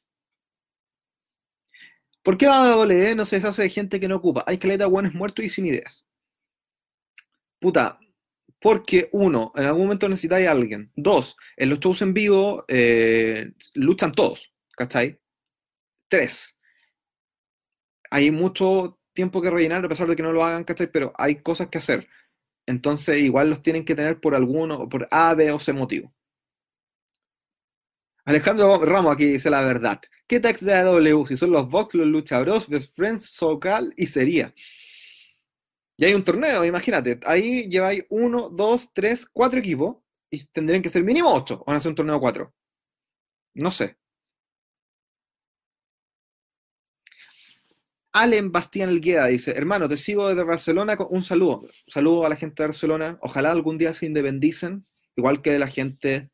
¿Por 2.23 2.37
qué 2.37 2.45
la 2.47 2.77
WWE 2.77 3.15
no 3.15 3.25
se 3.25 3.37
deshace 3.37 3.63
de 3.63 3.69
gente 3.69 3.99
que 3.99 4.07
no 4.07 4.17
ocupa? 4.17 4.43
Hay 4.47 4.57
caleta 4.57 4.85
buenos 4.87 5.13
muertos 5.13 5.45
y 5.45 5.49
sin 5.49 5.65
ideas. 5.67 6.07
Puta, 7.59 7.99
porque 8.59 9.09
uno, 9.13 9.51
en 9.55 9.65
algún 9.65 9.83
momento 9.83 10.09
necesitáis 10.09 10.47
a 10.47 10.51
alguien. 10.51 10.91
Dos, 10.95 11.37
en 11.57 11.69
los 11.69 11.79
shows 11.79 12.01
en 12.01 12.13
vivo 12.13 12.65
eh, 12.67 13.51
luchan 13.73 14.11
todos, 14.11 14.53
¿cachai? 14.75 15.19
Tres, 16.09 16.59
hay 18.11 18.31
mucho 18.31 18.99
tiempo 19.13 19.41
que 19.41 19.49
rellenar 19.49 19.85
a 19.85 19.89
pesar 19.89 20.07
de 20.07 20.15
que 20.15 20.23
no 20.23 20.31
lo 20.31 20.43
hagan, 20.43 20.63
¿cachai? 20.63 20.91
Pero 20.91 21.13
hay 21.17 21.41
cosas 21.41 21.67
que 21.69 21.77
hacer. 21.77 22.07
Entonces, 22.65 23.21
igual 23.21 23.49
los 23.49 23.63
tienen 23.63 23.85
que 23.85 23.95
tener 23.95 24.19
por 24.19 24.35
alguno, 24.35 24.89
por 24.89 25.07
A, 25.11 25.33
B 25.33 25.51
o 25.51 25.59
C 25.59 25.73
motivo. 25.73 26.13
Alejandro 28.29 28.85
Ramos 28.85 29.15
aquí 29.15 29.25
dice 29.25 29.49
la 29.49 29.61
verdad. 29.61 29.99
¿Qué 30.27 30.39
tags 30.39 30.63
de 30.63 30.75
AW? 30.75 31.25
Si 31.25 31.35
son 31.35 31.49
los 31.49 31.67
Vox, 31.67 31.95
los 31.95 32.05
Lucha 32.05 32.39
Bros, 32.41 32.69
Best 32.69 32.95
Friends, 32.95 33.25
Socal 33.31 33.91
y 33.97 34.05
sería. 34.05 34.53
Y 35.97 36.05
hay 36.05 36.13
un 36.13 36.23
torneo, 36.23 36.63
imagínate. 36.63 37.19
Ahí 37.25 37.67
lleváis 37.67 38.05
uno, 38.09 38.49
dos, 38.49 38.93
tres, 38.93 39.25
cuatro 39.25 39.57
equipos 39.57 39.97
y 40.29 40.45
tendrían 40.45 40.83
que 40.83 40.91
ser 40.91 41.03
mínimo 41.03 41.33
ocho. 41.33 41.63
Van 41.65 41.73
a 41.73 41.77
hacer 41.79 41.89
un 41.89 41.95
torneo 41.95 42.19
cuatro. 42.19 42.53
No 43.55 43.71
sé. 43.71 43.97
Allen 48.13 48.51
Bastián 48.51 48.89
Elgueda 48.89 49.25
dice, 49.25 49.51
hermano, 49.57 49.89
te 49.89 49.97
sigo 49.97 50.29
desde 50.29 50.43
Barcelona 50.43 50.97
con 50.97 51.07
un 51.09 51.23
saludo. 51.23 51.65
Saludo 51.87 52.27
a 52.27 52.29
la 52.29 52.35
gente 52.35 52.61
de 52.61 52.67
Barcelona. 52.67 53.17
Ojalá 53.23 53.51
algún 53.51 53.79
día 53.79 53.95
se 53.95 54.05
independicen, 54.05 54.85
igual 55.15 55.41
que 55.41 55.57
la 55.57 55.67
gente 55.67 56.29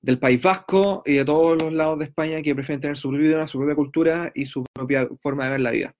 del 0.00 0.18
País 0.18 0.40
Vasco 0.40 1.02
y 1.04 1.14
de 1.14 1.24
todos 1.24 1.60
los 1.60 1.72
lados 1.72 1.98
de 1.98 2.06
España 2.06 2.40
que 2.42 2.54
prefieren 2.54 2.80
tener 2.80 2.96
su 2.96 3.08
propio 3.08 3.26
idioma, 3.26 3.46
su 3.46 3.58
propia 3.58 3.74
cultura 3.74 4.32
y 4.34 4.46
su 4.46 4.64
propia 4.72 5.08
forma 5.20 5.44
de 5.44 5.50
ver 5.50 5.60
la 5.60 5.70
vida. 5.70 5.94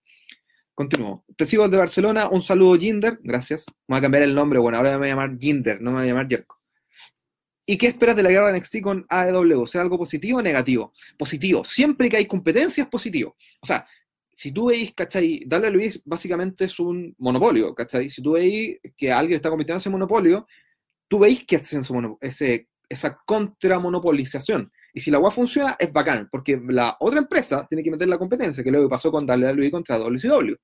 Continúo. 0.74 1.24
Te 1.36 1.46
sigo 1.46 1.64
desde 1.64 1.78
Barcelona. 1.78 2.28
Un 2.28 2.40
saludo, 2.40 2.78
Jinder. 2.78 3.18
Gracias. 3.22 3.66
Voy 3.88 3.98
a 3.98 4.00
cambiar 4.00 4.22
el 4.22 4.34
nombre. 4.34 4.60
Bueno, 4.60 4.78
ahora 4.78 4.92
me 4.92 4.98
voy 4.98 5.06
a 5.08 5.10
llamar 5.10 5.36
Jinder, 5.38 5.80
no 5.80 5.90
me 5.90 5.96
voy 5.96 6.04
a 6.04 6.08
llamar 6.10 6.28
Jerko. 6.28 6.58
¿Y 7.66 7.76
qué 7.76 7.88
esperas 7.88 8.16
de 8.16 8.22
la 8.22 8.30
guerra 8.30 8.50
de 8.50 8.58
NXT 8.58 8.80
con 8.80 9.04
AEW? 9.10 9.66
¿Será 9.66 9.84
algo 9.84 9.98
positivo 9.98 10.38
o 10.38 10.42
negativo? 10.42 10.94
Positivo. 11.18 11.64
Siempre 11.64 12.08
que 12.08 12.16
hay 12.16 12.26
competencia 12.26 12.84
es 12.84 12.88
positivo. 12.88 13.36
O 13.60 13.66
sea, 13.66 13.86
si 14.30 14.52
tú 14.52 14.66
veis, 14.66 14.94
¿cachai? 14.94 15.42
Darle 15.44 15.68
Luis 15.70 16.00
básicamente 16.04 16.64
es 16.64 16.78
un 16.78 17.14
monopolio, 17.18 17.74
¿cachai? 17.74 18.08
Si 18.08 18.22
tú 18.22 18.32
veis 18.32 18.78
que 18.96 19.12
alguien 19.12 19.36
está 19.36 19.50
compitiendo 19.50 19.78
en 19.78 19.80
ese 19.80 19.90
monopolio, 19.90 20.46
tú 21.08 21.18
veis 21.18 21.44
que 21.44 21.56
hacen 21.56 21.82
ese, 22.20 22.68
esa 22.88 23.18
contramonopolización. 23.26 24.72
Y 24.94 25.00
si 25.00 25.10
la 25.10 25.18
UA 25.18 25.30
funciona, 25.30 25.76
es 25.78 25.92
bacán, 25.92 26.28
porque 26.30 26.60
la 26.68 26.96
otra 27.00 27.20
empresa 27.20 27.66
tiene 27.68 27.82
que 27.82 27.90
meter 27.90 28.08
la 28.08 28.18
competencia, 28.18 28.62
que 28.62 28.70
es 28.70 28.74
lo 28.74 28.82
que 28.82 28.88
pasó 28.88 29.10
con 29.12 29.26
Darle 29.26 29.52
Luis 29.52 29.70
contra 29.70 29.98
WCW. 29.98 30.54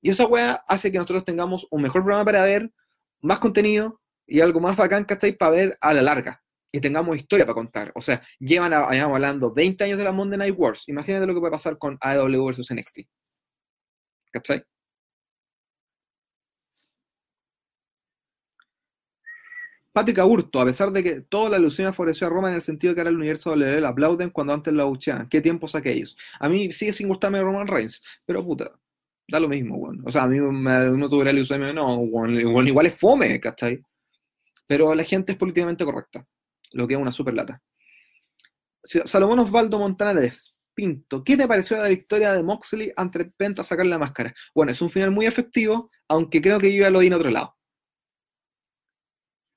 Y 0.00 0.10
esa 0.10 0.26
weá 0.26 0.62
hace 0.68 0.92
que 0.92 0.98
nosotros 0.98 1.24
tengamos 1.24 1.66
un 1.70 1.82
mejor 1.82 2.02
programa 2.02 2.24
para 2.24 2.44
ver, 2.44 2.70
más 3.20 3.38
contenido 3.38 4.00
y 4.26 4.40
algo 4.40 4.60
más 4.60 4.76
bacán, 4.76 5.04
¿cachai? 5.04 5.32
Para 5.36 5.50
ver 5.52 5.78
a 5.80 5.92
la 5.94 6.02
larga. 6.02 6.42
Y 6.70 6.80
tengamos 6.80 7.16
historia 7.16 7.46
para 7.46 7.54
contar. 7.54 7.90
O 7.94 8.02
sea, 8.02 8.22
llevan, 8.38 8.74
a- 8.74 8.84
hablando 8.84 9.52
20 9.52 9.82
años 9.84 9.98
de 9.98 10.04
la 10.04 10.12
Monday 10.12 10.38
Night 10.38 10.54
Wars. 10.56 10.84
Imagínate 10.86 11.26
lo 11.26 11.34
que 11.34 11.40
puede 11.40 11.50
pasar 11.50 11.78
con 11.78 11.96
AEW 12.00 12.44
versus 12.46 12.70
NXT. 12.70 13.00
¿Cachai? 14.30 14.62
Patrick 19.92 20.18
Aburto, 20.18 20.60
a 20.60 20.64
pesar 20.64 20.92
de 20.92 21.02
que 21.02 21.20
toda 21.22 21.50
la 21.50 21.56
alusión 21.56 21.92
favoreció 21.92 22.26
a 22.26 22.30
Roma 22.30 22.48
en 22.48 22.54
el 22.54 22.62
sentido 22.62 22.92
de 22.92 22.94
que 22.94 23.00
ahora 23.00 23.10
el 23.10 23.16
universo 23.16 23.56
le 23.56 23.84
aplauden 23.84 24.30
cuando 24.30 24.52
antes 24.52 24.72
la 24.72 24.84
bucheaban. 24.84 25.28
¿Qué 25.28 25.40
tiempos 25.40 25.74
aquellos? 25.74 26.16
A 26.38 26.48
mí 26.48 26.72
sigue 26.72 26.92
sin 26.92 27.08
gustarme 27.08 27.40
Roman 27.40 27.66
Reigns, 27.66 28.02
pero 28.24 28.44
puta, 28.44 28.70
da 29.28 29.40
lo 29.40 29.48
mismo, 29.48 29.76
weón. 29.76 30.02
O 30.06 30.12
sea, 30.12 30.24
a 30.24 30.26
mí 30.26 30.40
me, 30.40 30.90
uno 30.90 31.08
tuviera 31.08 31.32
la 31.32 31.38
ilusión, 31.38 31.74
no, 31.74 31.96
weón, 31.96 32.38
igual, 32.38 32.86
es 32.86 32.94
fome, 32.94 33.40
¿cachai? 33.40 33.82
Pero 34.66 34.94
la 34.94 35.04
gente 35.04 35.32
es 35.32 35.38
políticamente 35.38 35.84
correcta, 35.84 36.24
lo 36.72 36.86
que 36.86 36.94
es 36.94 37.00
una 37.00 37.12
super 37.12 37.34
lata. 37.34 37.62
Salomón 38.82 39.40
Osvaldo 39.40 39.78
Montanales, 39.78 40.54
Pinto, 40.74 41.24
¿qué 41.24 41.36
te 41.36 41.48
pareció 41.48 41.76
la 41.76 41.88
victoria 41.88 42.32
de 42.32 42.42
Moxley 42.44 42.92
ante 42.96 43.24
Penta 43.24 43.64
sacar 43.64 43.84
la 43.84 43.98
máscara? 43.98 44.32
Bueno, 44.54 44.70
es 44.70 44.80
un 44.80 44.88
final 44.88 45.10
muy 45.10 45.26
efectivo, 45.26 45.90
aunque 46.06 46.40
creo 46.40 46.60
que 46.60 46.72
yo 46.72 46.82
ya 46.82 46.90
lo 46.90 47.00
vi 47.00 47.08
en 47.08 47.14
otro 47.14 47.30
lado. 47.30 47.57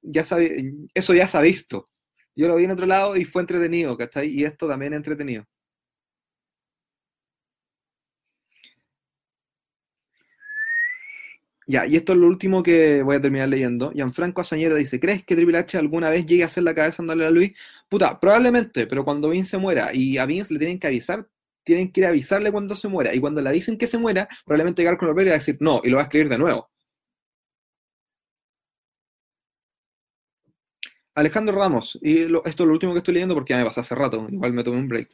Ya 0.02 0.24
sabe, 0.24 0.74
eso 0.94 1.14
ya 1.14 1.28
se 1.28 1.38
ha 1.38 1.42
visto. 1.42 1.90
Yo 2.36 2.48
lo 2.48 2.56
vi 2.56 2.66
en 2.66 2.72
otro 2.72 2.86
lado 2.86 3.16
y 3.18 3.26
fue 3.26 3.42
entretenido, 3.42 3.98
¿cachai? 3.98 4.30
Y 4.30 4.44
esto 4.44 4.68
también 4.68 4.94
es 4.94 4.98
entretenido. 4.98 5.46
Ya, 11.68 11.86
y 11.88 11.96
esto 11.96 12.14
es 12.14 12.20
lo 12.20 12.28
último 12.28 12.64
que 12.64 13.02
voy 13.04 13.16
a 13.16 13.22
terminar 13.22 13.48
leyendo. 13.48 13.92
Gianfranco 13.92 14.42
Azañera 14.42 14.76
dice, 14.76 15.00
¿crees 15.00 15.24
que 15.24 15.36
Triple 15.36 15.58
H 15.58 15.78
alguna 15.78 16.10
vez 16.10 16.26
llegue 16.26 16.44
a 16.44 16.48
hacer 16.48 16.64
la 16.64 16.74
cabeza 16.74 17.02
andando 17.02 17.26
a 17.26 17.30
Luis? 17.32 17.54
Puta, 17.88 18.20
probablemente, 18.20 18.88
pero 18.88 19.06
cuando 19.06 19.30
Vince 19.30 19.52
se 19.52 19.58
muera 19.58 19.94
y 19.94 20.18
a 20.18 20.26
Vince 20.26 20.54
le 20.54 20.60
tienen 20.60 20.80
que 20.80 20.88
avisar, 20.88 21.28
tienen 21.64 21.92
que 21.92 22.06
avisarle 22.06 22.52
cuando 22.52 22.76
se 22.76 22.88
muera. 22.88 23.14
Y 23.14 23.20
cuando 23.20 23.42
le 23.42 23.50
avisen 23.50 23.78
que 23.78 23.88
se 23.88 23.98
muera, 23.98 24.28
probablemente 24.46 24.82
llegar 24.82 24.98
con 24.98 25.10
el 25.10 25.14
papel 25.16 25.28
y 25.28 25.30
va 25.30 25.36
a 25.36 25.38
decir 25.40 25.58
no, 25.62 25.82
y 25.84 25.90
lo 25.90 25.98
va 25.98 26.02
a 26.02 26.06
escribir 26.06 26.30
de 26.30 26.38
nuevo. 26.40 26.70
Alejandro 31.16 31.58
Ramos, 31.58 32.00
y 32.02 32.22
esto 32.22 32.42
es 32.46 32.60
lo 32.60 32.72
último 32.72 32.94
que 32.94 33.00
estoy 33.00 33.16
leyendo 33.16 33.36
porque 33.36 33.54
ya 33.54 33.60
me 33.60 33.66
pasé 33.66 33.82
hace 33.82 33.96
rato, 33.96 34.28
igual 34.30 34.54
me 34.54 34.64
tomé 34.64 34.78
un 34.78 34.88
break. 34.88 35.10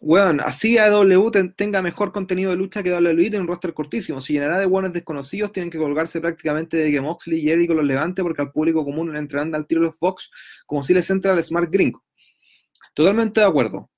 Bueno, 0.00 0.42
así 0.44 0.78
AEW 0.78 1.30
tenga 1.54 1.80
mejor 1.80 2.10
contenido 2.10 2.50
de 2.50 2.56
lucha 2.56 2.82
que 2.82 2.92
WWE 2.92 3.14
tiene 3.30 3.40
un 3.40 3.46
roster 3.46 3.72
cortísimo. 3.72 4.20
Si 4.20 4.32
llenará 4.32 4.58
de 4.58 4.66
buenos 4.66 4.92
desconocidos, 4.92 5.52
tienen 5.52 5.70
que 5.70 5.78
colgarse 5.78 6.20
prácticamente 6.20 6.76
de 6.76 6.90
que 6.90 7.00
Moxley 7.00 7.38
y 7.38 7.42
Jericho 7.42 7.74
los 7.74 7.84
levante 7.84 8.20
porque 8.22 8.42
al 8.42 8.50
público 8.50 8.84
común 8.84 9.12
le 9.12 9.18
al 9.18 9.66
tiro 9.66 9.80
los 9.80 9.96
Fox 9.96 10.30
como 10.66 10.82
si 10.82 10.92
les 10.92 11.08
entra 11.10 11.32
al 11.32 11.42
Smart 11.42 11.70
Gringo. 11.70 12.02
Totalmente 12.94 13.40
de 13.40 13.46
acuerdo. 13.46 13.90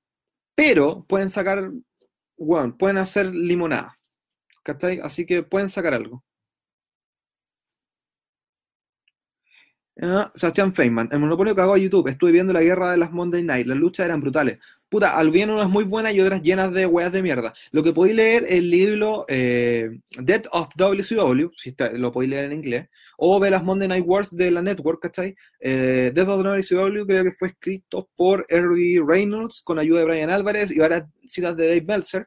Pero 0.55 1.05
pueden 1.09 1.31
sacar, 1.31 1.71
bueno, 2.37 2.77
pueden 2.77 2.99
hacer 2.99 3.27
limonada. 3.35 3.97
¿Cachai? 4.63 5.01
Así 5.03 5.25
que 5.25 5.43
pueden 5.43 5.71
sacar 5.71 5.95
algo. 5.95 6.23
Ah, 10.03 10.33
Sebastián 10.35 10.75
Feynman, 10.75 11.09
el 11.13 11.21
monopolio 11.21 11.55
hago 11.57 11.75
a 11.75 11.79
YouTube, 11.79 12.09
estuve 12.09 12.33
viendo 12.33 12.53
la 12.53 12.63
guerra 12.63 12.91
de 12.91 12.97
las 12.97 13.13
Monday 13.13 13.45
Night, 13.45 13.69
las 13.69 13.79
luchas 13.79 14.07
eran 14.07 14.21
brutales. 14.21 14.59
Puta, 14.89 15.17
al 15.17 15.31
bien 15.31 15.51
unas 15.51 15.69
muy 15.69 15.85
buenas 15.85 16.13
y 16.15 16.21
otras 16.21 16.43
llenas 16.43 16.73
de 16.73 16.85
weas 16.87 17.13
de 17.13 17.23
mierda. 17.23 17.55
Lo 17.71 17.85
que 17.85 17.93
podéis 17.93 18.17
leer 18.17 18.45
el 18.49 18.71
libro 18.71 19.25
eh, 19.29 20.01
Death 20.19 20.47
of 20.51 20.69
WCW, 20.77 21.49
si 21.57 21.75
lo 21.97 22.11
podéis 22.11 22.31
leer 22.31 22.47
en 22.47 22.53
inglés, 22.53 22.89
o 23.19 23.39
ver 23.39 23.53
las 23.53 23.63
Monday 23.63 23.87
Night 23.87 24.05
Wars 24.05 24.35
de 24.35 24.51
la 24.51 24.63
Network, 24.63 25.01
¿cachai? 25.01 25.37
Eh, 25.61 26.11
Death 26.13 26.29
of 26.29 26.43
WCW 26.43 27.07
creo 27.07 27.23
que 27.23 27.33
fue 27.39 27.49
escrito 27.49 28.09
por 28.17 28.45
Eddie 28.49 29.01
Reynolds 29.07 29.63
con 29.63 29.79
ayuda 29.79 30.01
de 30.01 30.07
Brian 30.07 30.31
Álvarez 30.31 30.73
y 30.73 30.81
varias 30.81 31.05
citas 31.29 31.57
de 31.57 31.69
Dave 31.69 31.85
Meltzer, 31.87 32.27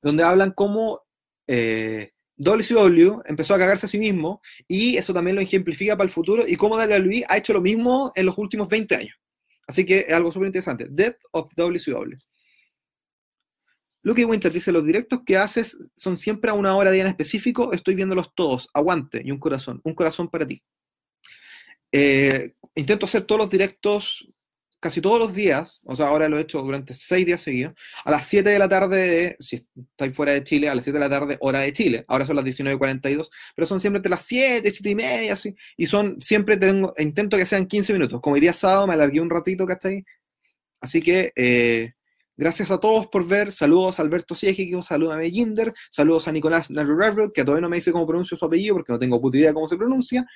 donde 0.00 0.22
hablan 0.22 0.52
cómo 0.52 1.00
eh, 1.48 2.12
WCW 2.42 3.22
empezó 3.24 3.54
a 3.54 3.58
cagarse 3.58 3.86
a 3.86 3.88
sí 3.88 3.98
mismo 3.98 4.42
y 4.66 4.96
eso 4.96 5.14
también 5.14 5.36
lo 5.36 5.42
ejemplifica 5.42 5.96
para 5.96 6.06
el 6.06 6.12
futuro 6.12 6.44
y 6.46 6.56
cómo 6.56 6.76
WWE 6.76 7.24
ha 7.28 7.36
hecho 7.36 7.52
lo 7.52 7.60
mismo 7.60 8.12
en 8.14 8.26
los 8.26 8.36
últimos 8.38 8.68
20 8.68 8.96
años. 8.96 9.16
Así 9.66 9.84
que 9.84 10.00
es 10.00 10.12
algo 10.12 10.32
súper 10.32 10.46
interesante. 10.46 10.86
Death 10.90 11.16
of 11.30 11.52
WCW. 11.54 12.16
Luke 14.04 14.24
Winter 14.24 14.50
dice, 14.52 14.72
los 14.72 14.84
directos 14.84 15.20
que 15.24 15.36
haces 15.36 15.78
son 15.94 16.16
siempre 16.16 16.50
a 16.50 16.54
una 16.54 16.74
hora 16.74 16.90
día 16.90 17.02
en 17.02 17.08
específico, 17.08 17.72
estoy 17.72 17.94
viéndolos 17.94 18.34
todos, 18.34 18.68
aguante 18.74 19.22
y 19.24 19.30
un 19.30 19.38
corazón, 19.38 19.80
un 19.84 19.94
corazón 19.94 20.28
para 20.28 20.46
ti. 20.46 20.60
Eh, 21.92 22.54
intento 22.74 23.06
hacer 23.06 23.22
todos 23.22 23.42
los 23.42 23.50
directos 23.50 24.26
casi 24.82 25.00
todos 25.00 25.20
los 25.20 25.32
días, 25.32 25.80
o 25.84 25.94
sea, 25.94 26.08
ahora 26.08 26.28
lo 26.28 26.36
he 26.36 26.40
hecho 26.40 26.60
durante 26.60 26.92
seis 26.92 27.24
días 27.24 27.40
seguidos, 27.40 27.72
a 28.04 28.10
las 28.10 28.26
7 28.26 28.50
de 28.50 28.58
la 28.58 28.68
tarde, 28.68 29.36
si 29.38 29.64
estáis 29.76 30.14
fuera 30.14 30.32
de 30.32 30.42
Chile, 30.42 30.68
a 30.68 30.74
las 30.74 30.82
7 30.82 30.98
de 30.98 31.08
la 31.08 31.08
tarde, 31.08 31.36
hora 31.38 31.60
de 31.60 31.72
Chile. 31.72 32.04
Ahora 32.08 32.26
son 32.26 32.34
las 32.34 32.44
19.42, 32.44 33.28
pero 33.54 33.64
son 33.64 33.80
siempre 33.80 33.98
entre 33.98 34.10
las 34.10 34.24
7, 34.24 34.68
7 34.68 34.90
y 34.90 34.94
media, 34.96 35.34
así. 35.34 35.54
Y 35.76 35.86
son, 35.86 36.20
siempre 36.20 36.56
tengo, 36.56 36.92
intento 36.98 37.36
que 37.36 37.46
sean 37.46 37.66
15 37.66 37.92
minutos. 37.92 38.20
Como 38.20 38.34
el 38.34 38.42
día 38.42 38.52
sábado 38.52 38.88
me 38.88 38.94
alargué 38.94 39.20
un 39.20 39.30
ratito, 39.30 39.64
¿cachai? 39.66 40.04
Así 40.80 41.00
que, 41.00 41.30
eh, 41.36 41.92
gracias 42.36 42.72
a 42.72 42.78
todos 42.78 43.06
por 43.06 43.24
ver. 43.24 43.52
Saludos 43.52 44.00
a 44.00 44.02
Alberto 44.02 44.34
Siegico, 44.34 44.82
saludos 44.82 45.14
a 45.14 45.18
Mellinder, 45.18 45.72
saludos 45.90 46.26
a 46.26 46.32
Nicolás 46.32 46.70
Narrurarro, 46.72 47.32
que 47.32 47.44
todavía 47.44 47.62
no 47.62 47.68
me 47.68 47.76
dice 47.76 47.92
cómo 47.92 48.04
pronuncio 48.04 48.36
su 48.36 48.44
apellido 48.44 48.74
porque 48.74 48.92
no 48.92 48.98
tengo 48.98 49.20
puta 49.20 49.38
idea 49.38 49.54
cómo 49.54 49.68
se 49.68 49.76
pronuncia. 49.76 50.26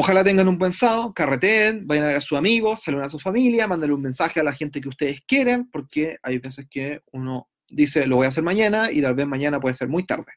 Ojalá 0.00 0.22
tengan 0.22 0.46
un 0.46 0.58
buen 0.58 0.72
sábado, 0.72 1.12
carreteen, 1.12 1.84
vayan 1.84 2.04
a 2.04 2.06
ver 2.06 2.16
a 2.18 2.20
sus 2.20 2.38
amigos, 2.38 2.82
saluden 2.84 3.06
a 3.06 3.10
su 3.10 3.18
familia, 3.18 3.66
mándenle 3.66 3.96
un 3.96 4.02
mensaje 4.02 4.38
a 4.38 4.44
la 4.44 4.52
gente 4.52 4.80
que 4.80 4.88
ustedes 4.88 5.22
quieren, 5.26 5.68
porque 5.72 6.18
hay 6.22 6.38
veces 6.38 6.68
que 6.70 7.00
uno 7.10 7.48
dice 7.68 8.06
lo 8.06 8.14
voy 8.14 8.26
a 8.26 8.28
hacer 8.28 8.44
mañana 8.44 8.92
y 8.92 9.02
tal 9.02 9.16
vez 9.16 9.26
mañana 9.26 9.58
puede 9.58 9.74
ser 9.74 9.88
muy 9.88 10.06
tarde. 10.06 10.30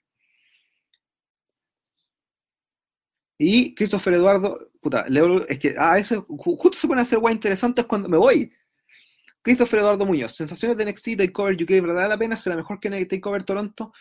Y 3.38 3.76
Christopher 3.76 4.15
Eduardo, 4.15 4.71
puta, 4.82 5.06
es 5.47 5.60
que 5.60 5.76
a 5.78 5.93
veces 5.93 6.17
justo 6.28 6.74
se 6.74 6.88
pone 6.88 7.02
a 7.02 7.04
hacer 7.04 7.19
guay 7.19 7.36
interesantes 7.36 7.86
cuando 7.86 8.10
me 8.10 8.17
voy. 8.17 8.52
Christopher 9.43 9.80
Eduardo 9.80 10.06
Muñoz, 10.06 10.36
sensaciones 10.36 10.77
de 10.77 10.86
NXT 10.86 11.17
Takeover 11.17 11.56
UK, 11.56 11.69
¿verdad 11.82 12.08
la 12.08 12.17
pena? 12.17 12.38
¿Será 12.38 12.56
mejor 12.56 12.80
que 12.80 12.89
Takeover 13.06 13.43
Toronto? 13.43 13.91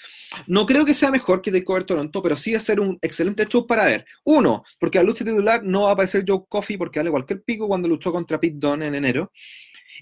No 0.46 0.66
creo 0.66 0.84
que 0.84 0.92
sea 0.92 1.10
mejor 1.10 1.40
que 1.40 1.50
Takeover 1.50 1.84
Toronto, 1.84 2.22
pero 2.22 2.36
sí 2.36 2.52
va 2.52 2.58
a 2.58 2.62
ser 2.62 2.78
un 2.78 2.98
excelente 3.00 3.46
show 3.46 3.66
para 3.66 3.86
ver. 3.86 4.04
Uno, 4.24 4.64
porque 4.78 4.98
la 4.98 5.04
lucha 5.04 5.24
titular 5.24 5.62
no 5.64 5.82
va 5.82 5.90
a 5.90 5.92
aparecer 5.92 6.24
Joe 6.26 6.44
Coffey 6.46 6.76
porque 6.76 6.98
vale 6.98 7.10
cualquier 7.10 7.42
pico 7.42 7.66
cuando 7.68 7.88
luchó 7.88 8.12
contra 8.12 8.38
Pete 8.38 8.56
Dunne 8.58 8.86
en 8.86 8.94
enero. 8.94 9.32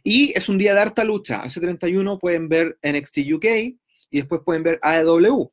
Y 0.02 0.36
es 0.36 0.48
un 0.48 0.58
día 0.58 0.74
de 0.74 0.80
harta 0.80 1.04
lucha. 1.04 1.42
Hace 1.42 1.60
31 1.60 2.18
pueden 2.18 2.48
ver 2.48 2.78
NXT 2.82 3.18
UK 3.34 3.44
y 3.44 3.76
después 4.10 4.40
pueden 4.44 4.62
ver 4.62 4.78
AEW. 4.82 5.52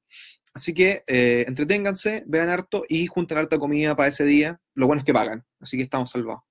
Así 0.56 0.74
que 0.74 1.04
eh, 1.06 1.44
entreténganse, 1.48 2.24
vean 2.28 2.50
harto 2.50 2.84
y 2.88 3.06
junten 3.08 3.38
harta 3.38 3.60
comida 3.60 3.96
para 3.96 4.10
ese 4.10 4.24
día. 4.24 4.60
Lo 4.74 4.88
bueno 4.88 5.00
es 5.02 5.06
que 5.06 5.14
pagan, 5.14 5.46
así 5.60 5.78
que 5.78 5.84
estamos 5.84 6.10
salvados. 6.10 6.44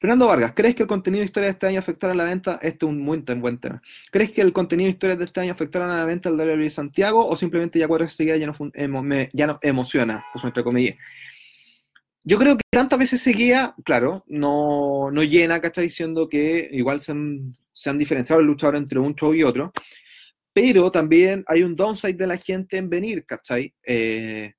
Fernando 0.00 0.28
Vargas, 0.28 0.52
¿crees 0.54 0.76
que 0.76 0.82
el 0.82 0.88
contenido 0.88 1.22
de 1.22 1.26
historias 1.26 1.48
de 1.48 1.54
este 1.54 1.66
año 1.66 1.80
afectará 1.80 2.12
a 2.12 2.16
la 2.16 2.22
venta? 2.22 2.60
Este 2.62 2.86
es 2.86 2.88
un 2.88 3.00
muy 3.00 3.18
buen 3.18 3.58
tema. 3.58 3.82
¿Crees 4.12 4.30
que 4.30 4.40
el 4.42 4.52
contenido 4.52 4.86
de 4.86 4.90
historias 4.90 5.18
de 5.18 5.24
este 5.24 5.40
año 5.40 5.52
afectará 5.52 5.86
a 5.86 5.88
la 5.88 6.04
venta 6.04 6.30
del 6.30 6.38
WWE 6.38 6.70
Santiago 6.70 7.26
o 7.26 7.34
simplemente 7.34 7.80
ya 7.80 7.88
cuatro 7.88 8.06
seguidas 8.06 8.38
ya 8.38 8.46
no, 8.46 8.54
ya 9.32 9.46
no 9.48 9.58
emociona, 9.60 10.24
pues 10.32 10.44
entre 10.44 10.62
comillas? 10.62 10.96
Yo 12.22 12.38
creo 12.38 12.56
que 12.56 12.62
tantas 12.70 12.96
veces 12.96 13.20
seguía, 13.20 13.74
claro, 13.84 14.24
no, 14.28 15.10
no 15.10 15.22
llena, 15.24 15.60
¿cachai? 15.60 15.84
Diciendo 15.84 16.28
que 16.28 16.68
igual 16.70 17.00
se 17.00 17.12
han, 17.12 17.56
se 17.72 17.90
han 17.90 17.98
diferenciado 17.98 18.40
los 18.40 18.50
luchadores 18.50 18.82
entre 18.82 19.00
un 19.00 19.16
show 19.16 19.34
y 19.34 19.42
otro, 19.42 19.72
pero 20.52 20.92
también 20.92 21.42
hay 21.48 21.64
un 21.64 21.74
downside 21.74 22.16
de 22.16 22.26
la 22.28 22.36
gente 22.36 22.76
en 22.76 22.88
venir, 22.88 23.24
¿cachai? 23.26 23.74
Eh, 23.84 24.52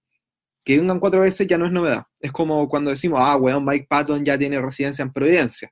que 0.63 0.77
vengan 0.77 0.99
cuatro 0.99 1.21
veces 1.21 1.47
ya 1.47 1.57
no 1.57 1.65
es 1.65 1.71
novedad. 1.71 2.03
Es 2.19 2.31
como 2.31 2.67
cuando 2.67 2.91
decimos, 2.91 3.19
ah, 3.21 3.37
weón, 3.37 3.65
Mike 3.65 3.87
Patton 3.89 4.23
ya 4.23 4.37
tiene 4.37 4.61
residencia 4.61 5.03
en 5.03 5.11
Providencia. 5.13 5.71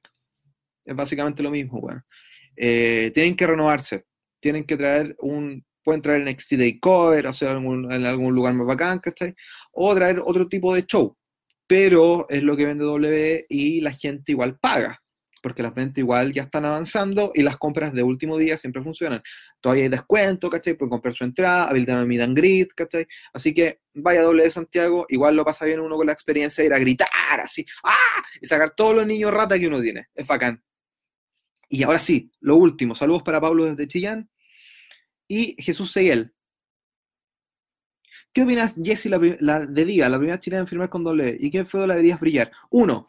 Es 0.85 0.95
básicamente 0.95 1.43
lo 1.43 1.51
mismo, 1.51 1.79
weón. 1.79 2.03
Eh, 2.55 3.11
tienen 3.13 3.35
que 3.35 3.47
renovarse, 3.47 4.05
tienen 4.39 4.63
que 4.63 4.77
traer 4.77 5.15
un, 5.19 5.63
pueden 5.83 6.01
traer 6.01 6.27
NXT 6.27 6.53
Day 6.53 6.79
Cover, 6.79 7.27
hacer 7.27 7.49
algún, 7.49 7.91
en 7.91 8.05
algún 8.05 8.33
lugar 8.33 8.53
más 8.53 8.67
bacán, 8.67 8.99
¿cachai? 8.99 9.35
O 9.73 9.93
traer 9.95 10.21
otro 10.25 10.47
tipo 10.47 10.73
de 10.73 10.85
show. 10.85 11.15
Pero 11.67 12.27
es 12.29 12.43
lo 12.43 12.55
que 12.55 12.65
vende 12.65 12.85
W 12.85 13.45
y 13.49 13.81
la 13.81 13.91
gente 13.91 14.31
igual 14.31 14.57
paga 14.59 15.01
porque 15.47 15.63
las 15.63 15.73
ventas 15.73 15.99
igual 15.99 16.33
ya 16.33 16.43
están 16.43 16.65
avanzando 16.65 17.31
y 17.33 17.41
las 17.41 17.55
compras 17.55 17.93
de 17.93 18.03
último 18.03 18.37
día 18.37 18.57
siempre 18.57 18.83
funcionan. 18.83 19.21
Todavía 19.61 19.85
hay 19.85 19.89
descuento, 19.89 20.49
¿cachai? 20.49 20.73
Pueden 20.73 20.89
comprar 20.89 21.13
su 21.13 21.23
entrada, 21.23 21.69
habilitar 21.69 21.97
el 21.99 22.05
meet 22.05 22.19
and 22.19 22.37
greet, 22.37 22.73
¿cachai? 22.75 23.07
Así 23.31 23.53
que 23.53 23.79
vaya 23.93 24.23
doble 24.23 24.43
de 24.43 24.51
Santiago, 24.51 25.05
igual 25.07 25.37
lo 25.37 25.45
pasa 25.45 25.63
bien 25.63 25.79
uno 25.79 25.95
con 25.95 26.05
la 26.05 26.11
experiencia 26.11 26.61
de 26.61 26.67
ir 26.67 26.73
a 26.73 26.79
gritar 26.79 27.07
así, 27.41 27.65
¡ah! 27.85 28.21
Y 28.41 28.45
sacar 28.45 28.71
todos 28.75 28.93
los 28.93 29.07
niños 29.07 29.33
rata 29.33 29.57
que 29.57 29.67
uno 29.67 29.81
tiene. 29.81 30.07
Es 30.13 30.27
bacán. 30.27 30.61
Y 31.69 31.83
ahora 31.83 31.99
sí, 31.99 32.29
lo 32.41 32.57
último, 32.57 32.93
saludos 32.93 33.23
para 33.23 33.39
Pablo 33.39 33.63
desde 33.63 33.87
Chillán 33.87 34.29
y 35.29 35.61
Jesús 35.61 35.93
Seguel. 35.93 36.33
¿Qué 38.33 38.43
opinas, 38.43 38.75
Jesse, 38.83 39.05
la, 39.39 39.65
de 39.65 39.85
Diva, 39.85 40.09
la 40.09 40.17
primera 40.17 40.39
chilena 40.39 40.61
en 40.61 40.67
firmar 40.67 40.89
con 40.89 41.05
doble? 41.05 41.37
¿Y 41.39 41.49
qué 41.49 41.63
fue 41.63 41.87
la 41.87 41.93
deberías 41.95 42.19
brillar? 42.19 42.51
Uno, 42.69 43.07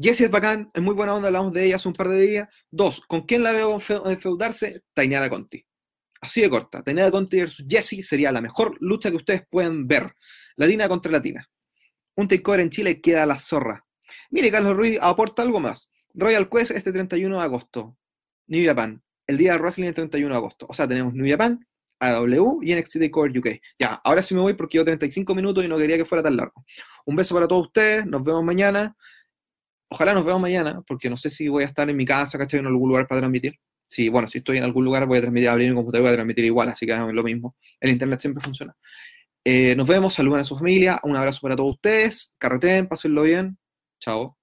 Jessie 0.00 0.26
es 0.26 0.30
bacán, 0.30 0.70
es 0.72 0.82
muy 0.82 0.94
buena 0.94 1.14
onda, 1.14 1.28
hablamos 1.28 1.52
de 1.52 1.66
ella 1.66 1.76
hace 1.76 1.88
un 1.88 1.94
par 1.94 2.08
de 2.08 2.20
días. 2.20 2.48
Dos, 2.70 3.02
¿con 3.06 3.22
quién 3.22 3.42
la 3.42 3.52
veo 3.52 3.78
enfeudarse? 4.06 4.82
Tainara 4.94 5.28
Conti. 5.28 5.64
Así 6.22 6.40
de 6.40 6.48
corta. 6.48 6.82
Tainara 6.82 7.10
Conti 7.10 7.38
versus 7.38 7.66
Jessie 7.68 8.02
sería 8.02 8.32
la 8.32 8.40
mejor 8.40 8.76
lucha 8.80 9.10
que 9.10 9.16
ustedes 9.16 9.42
pueden 9.50 9.86
ver. 9.86 10.14
Latina 10.56 10.88
contra 10.88 11.12
latina. 11.12 11.46
Un 12.16 12.28
takeover 12.28 12.60
en 12.60 12.70
Chile 12.70 13.00
queda 13.00 13.26
la 13.26 13.38
zorra. 13.38 13.84
Mire, 14.30 14.50
Carlos 14.50 14.76
Ruiz 14.76 14.98
aporta 15.00 15.42
algo 15.42 15.60
más. 15.60 15.90
Royal 16.14 16.48
Quest 16.48 16.72
este 16.72 16.92
31 16.92 17.36
de 17.36 17.42
agosto. 17.42 17.96
New 18.46 18.66
Japan. 18.66 19.02
El 19.26 19.38
día 19.38 19.52
de 19.52 19.58
wrestling 19.58 19.86
el 19.86 19.94
31 19.94 20.34
de 20.34 20.36
agosto. 20.36 20.66
O 20.68 20.74
sea, 20.74 20.88
tenemos 20.88 21.14
New 21.14 21.28
Japan, 21.28 21.64
AW 22.00 22.60
y 22.62 22.74
NXT 22.74 23.00
Takeover 23.00 23.38
UK. 23.38 23.48
Ya, 23.78 24.00
ahora 24.02 24.22
sí 24.22 24.34
me 24.34 24.40
voy 24.40 24.54
porque 24.54 24.78
llevo 24.78 24.86
35 24.86 25.34
minutos 25.34 25.64
y 25.64 25.68
no 25.68 25.78
quería 25.78 25.96
que 25.96 26.04
fuera 26.04 26.22
tan 26.22 26.36
largo. 26.36 26.64
Un 27.06 27.16
beso 27.16 27.34
para 27.34 27.46
todos 27.46 27.66
ustedes. 27.66 28.06
Nos 28.06 28.24
vemos 28.24 28.42
mañana. 28.42 28.96
Ojalá 29.90 30.14
nos 30.14 30.24
veamos 30.24 30.42
mañana, 30.42 30.82
porque 30.86 31.10
no 31.10 31.16
sé 31.16 31.30
si 31.30 31.48
voy 31.48 31.64
a 31.64 31.66
estar 31.66 31.90
en 31.90 31.96
mi 31.96 32.04
casa, 32.04 32.38
¿cachai? 32.38 32.60
En 32.60 32.66
algún 32.66 32.88
lugar 32.88 33.06
para 33.08 33.20
transmitir. 33.20 33.54
Sí, 33.88 34.08
bueno, 34.08 34.28
si 34.28 34.38
estoy 34.38 34.58
en 34.58 34.64
algún 34.64 34.84
lugar 34.84 35.04
voy 35.06 35.18
a 35.18 35.20
transmitir, 35.20 35.48
abrir 35.48 35.70
mi 35.70 35.74
computador 35.74 36.04
voy 36.04 36.12
a 36.12 36.14
transmitir 36.14 36.44
igual, 36.44 36.68
así 36.68 36.86
que 36.86 36.92
es 36.92 37.12
lo 37.12 37.22
mismo. 37.24 37.56
El 37.80 37.90
internet 37.90 38.20
siempre 38.20 38.42
funciona. 38.42 38.76
Eh, 39.44 39.74
nos 39.74 39.88
vemos, 39.88 40.14
saluden 40.14 40.40
a 40.40 40.44
su 40.44 40.56
familia, 40.56 41.00
un 41.02 41.16
abrazo 41.16 41.40
para 41.42 41.56
todos 41.56 41.72
ustedes, 41.72 42.34
carreten, 42.38 42.86
pásenlo 42.86 43.22
bien, 43.22 43.58
chao. 43.98 44.39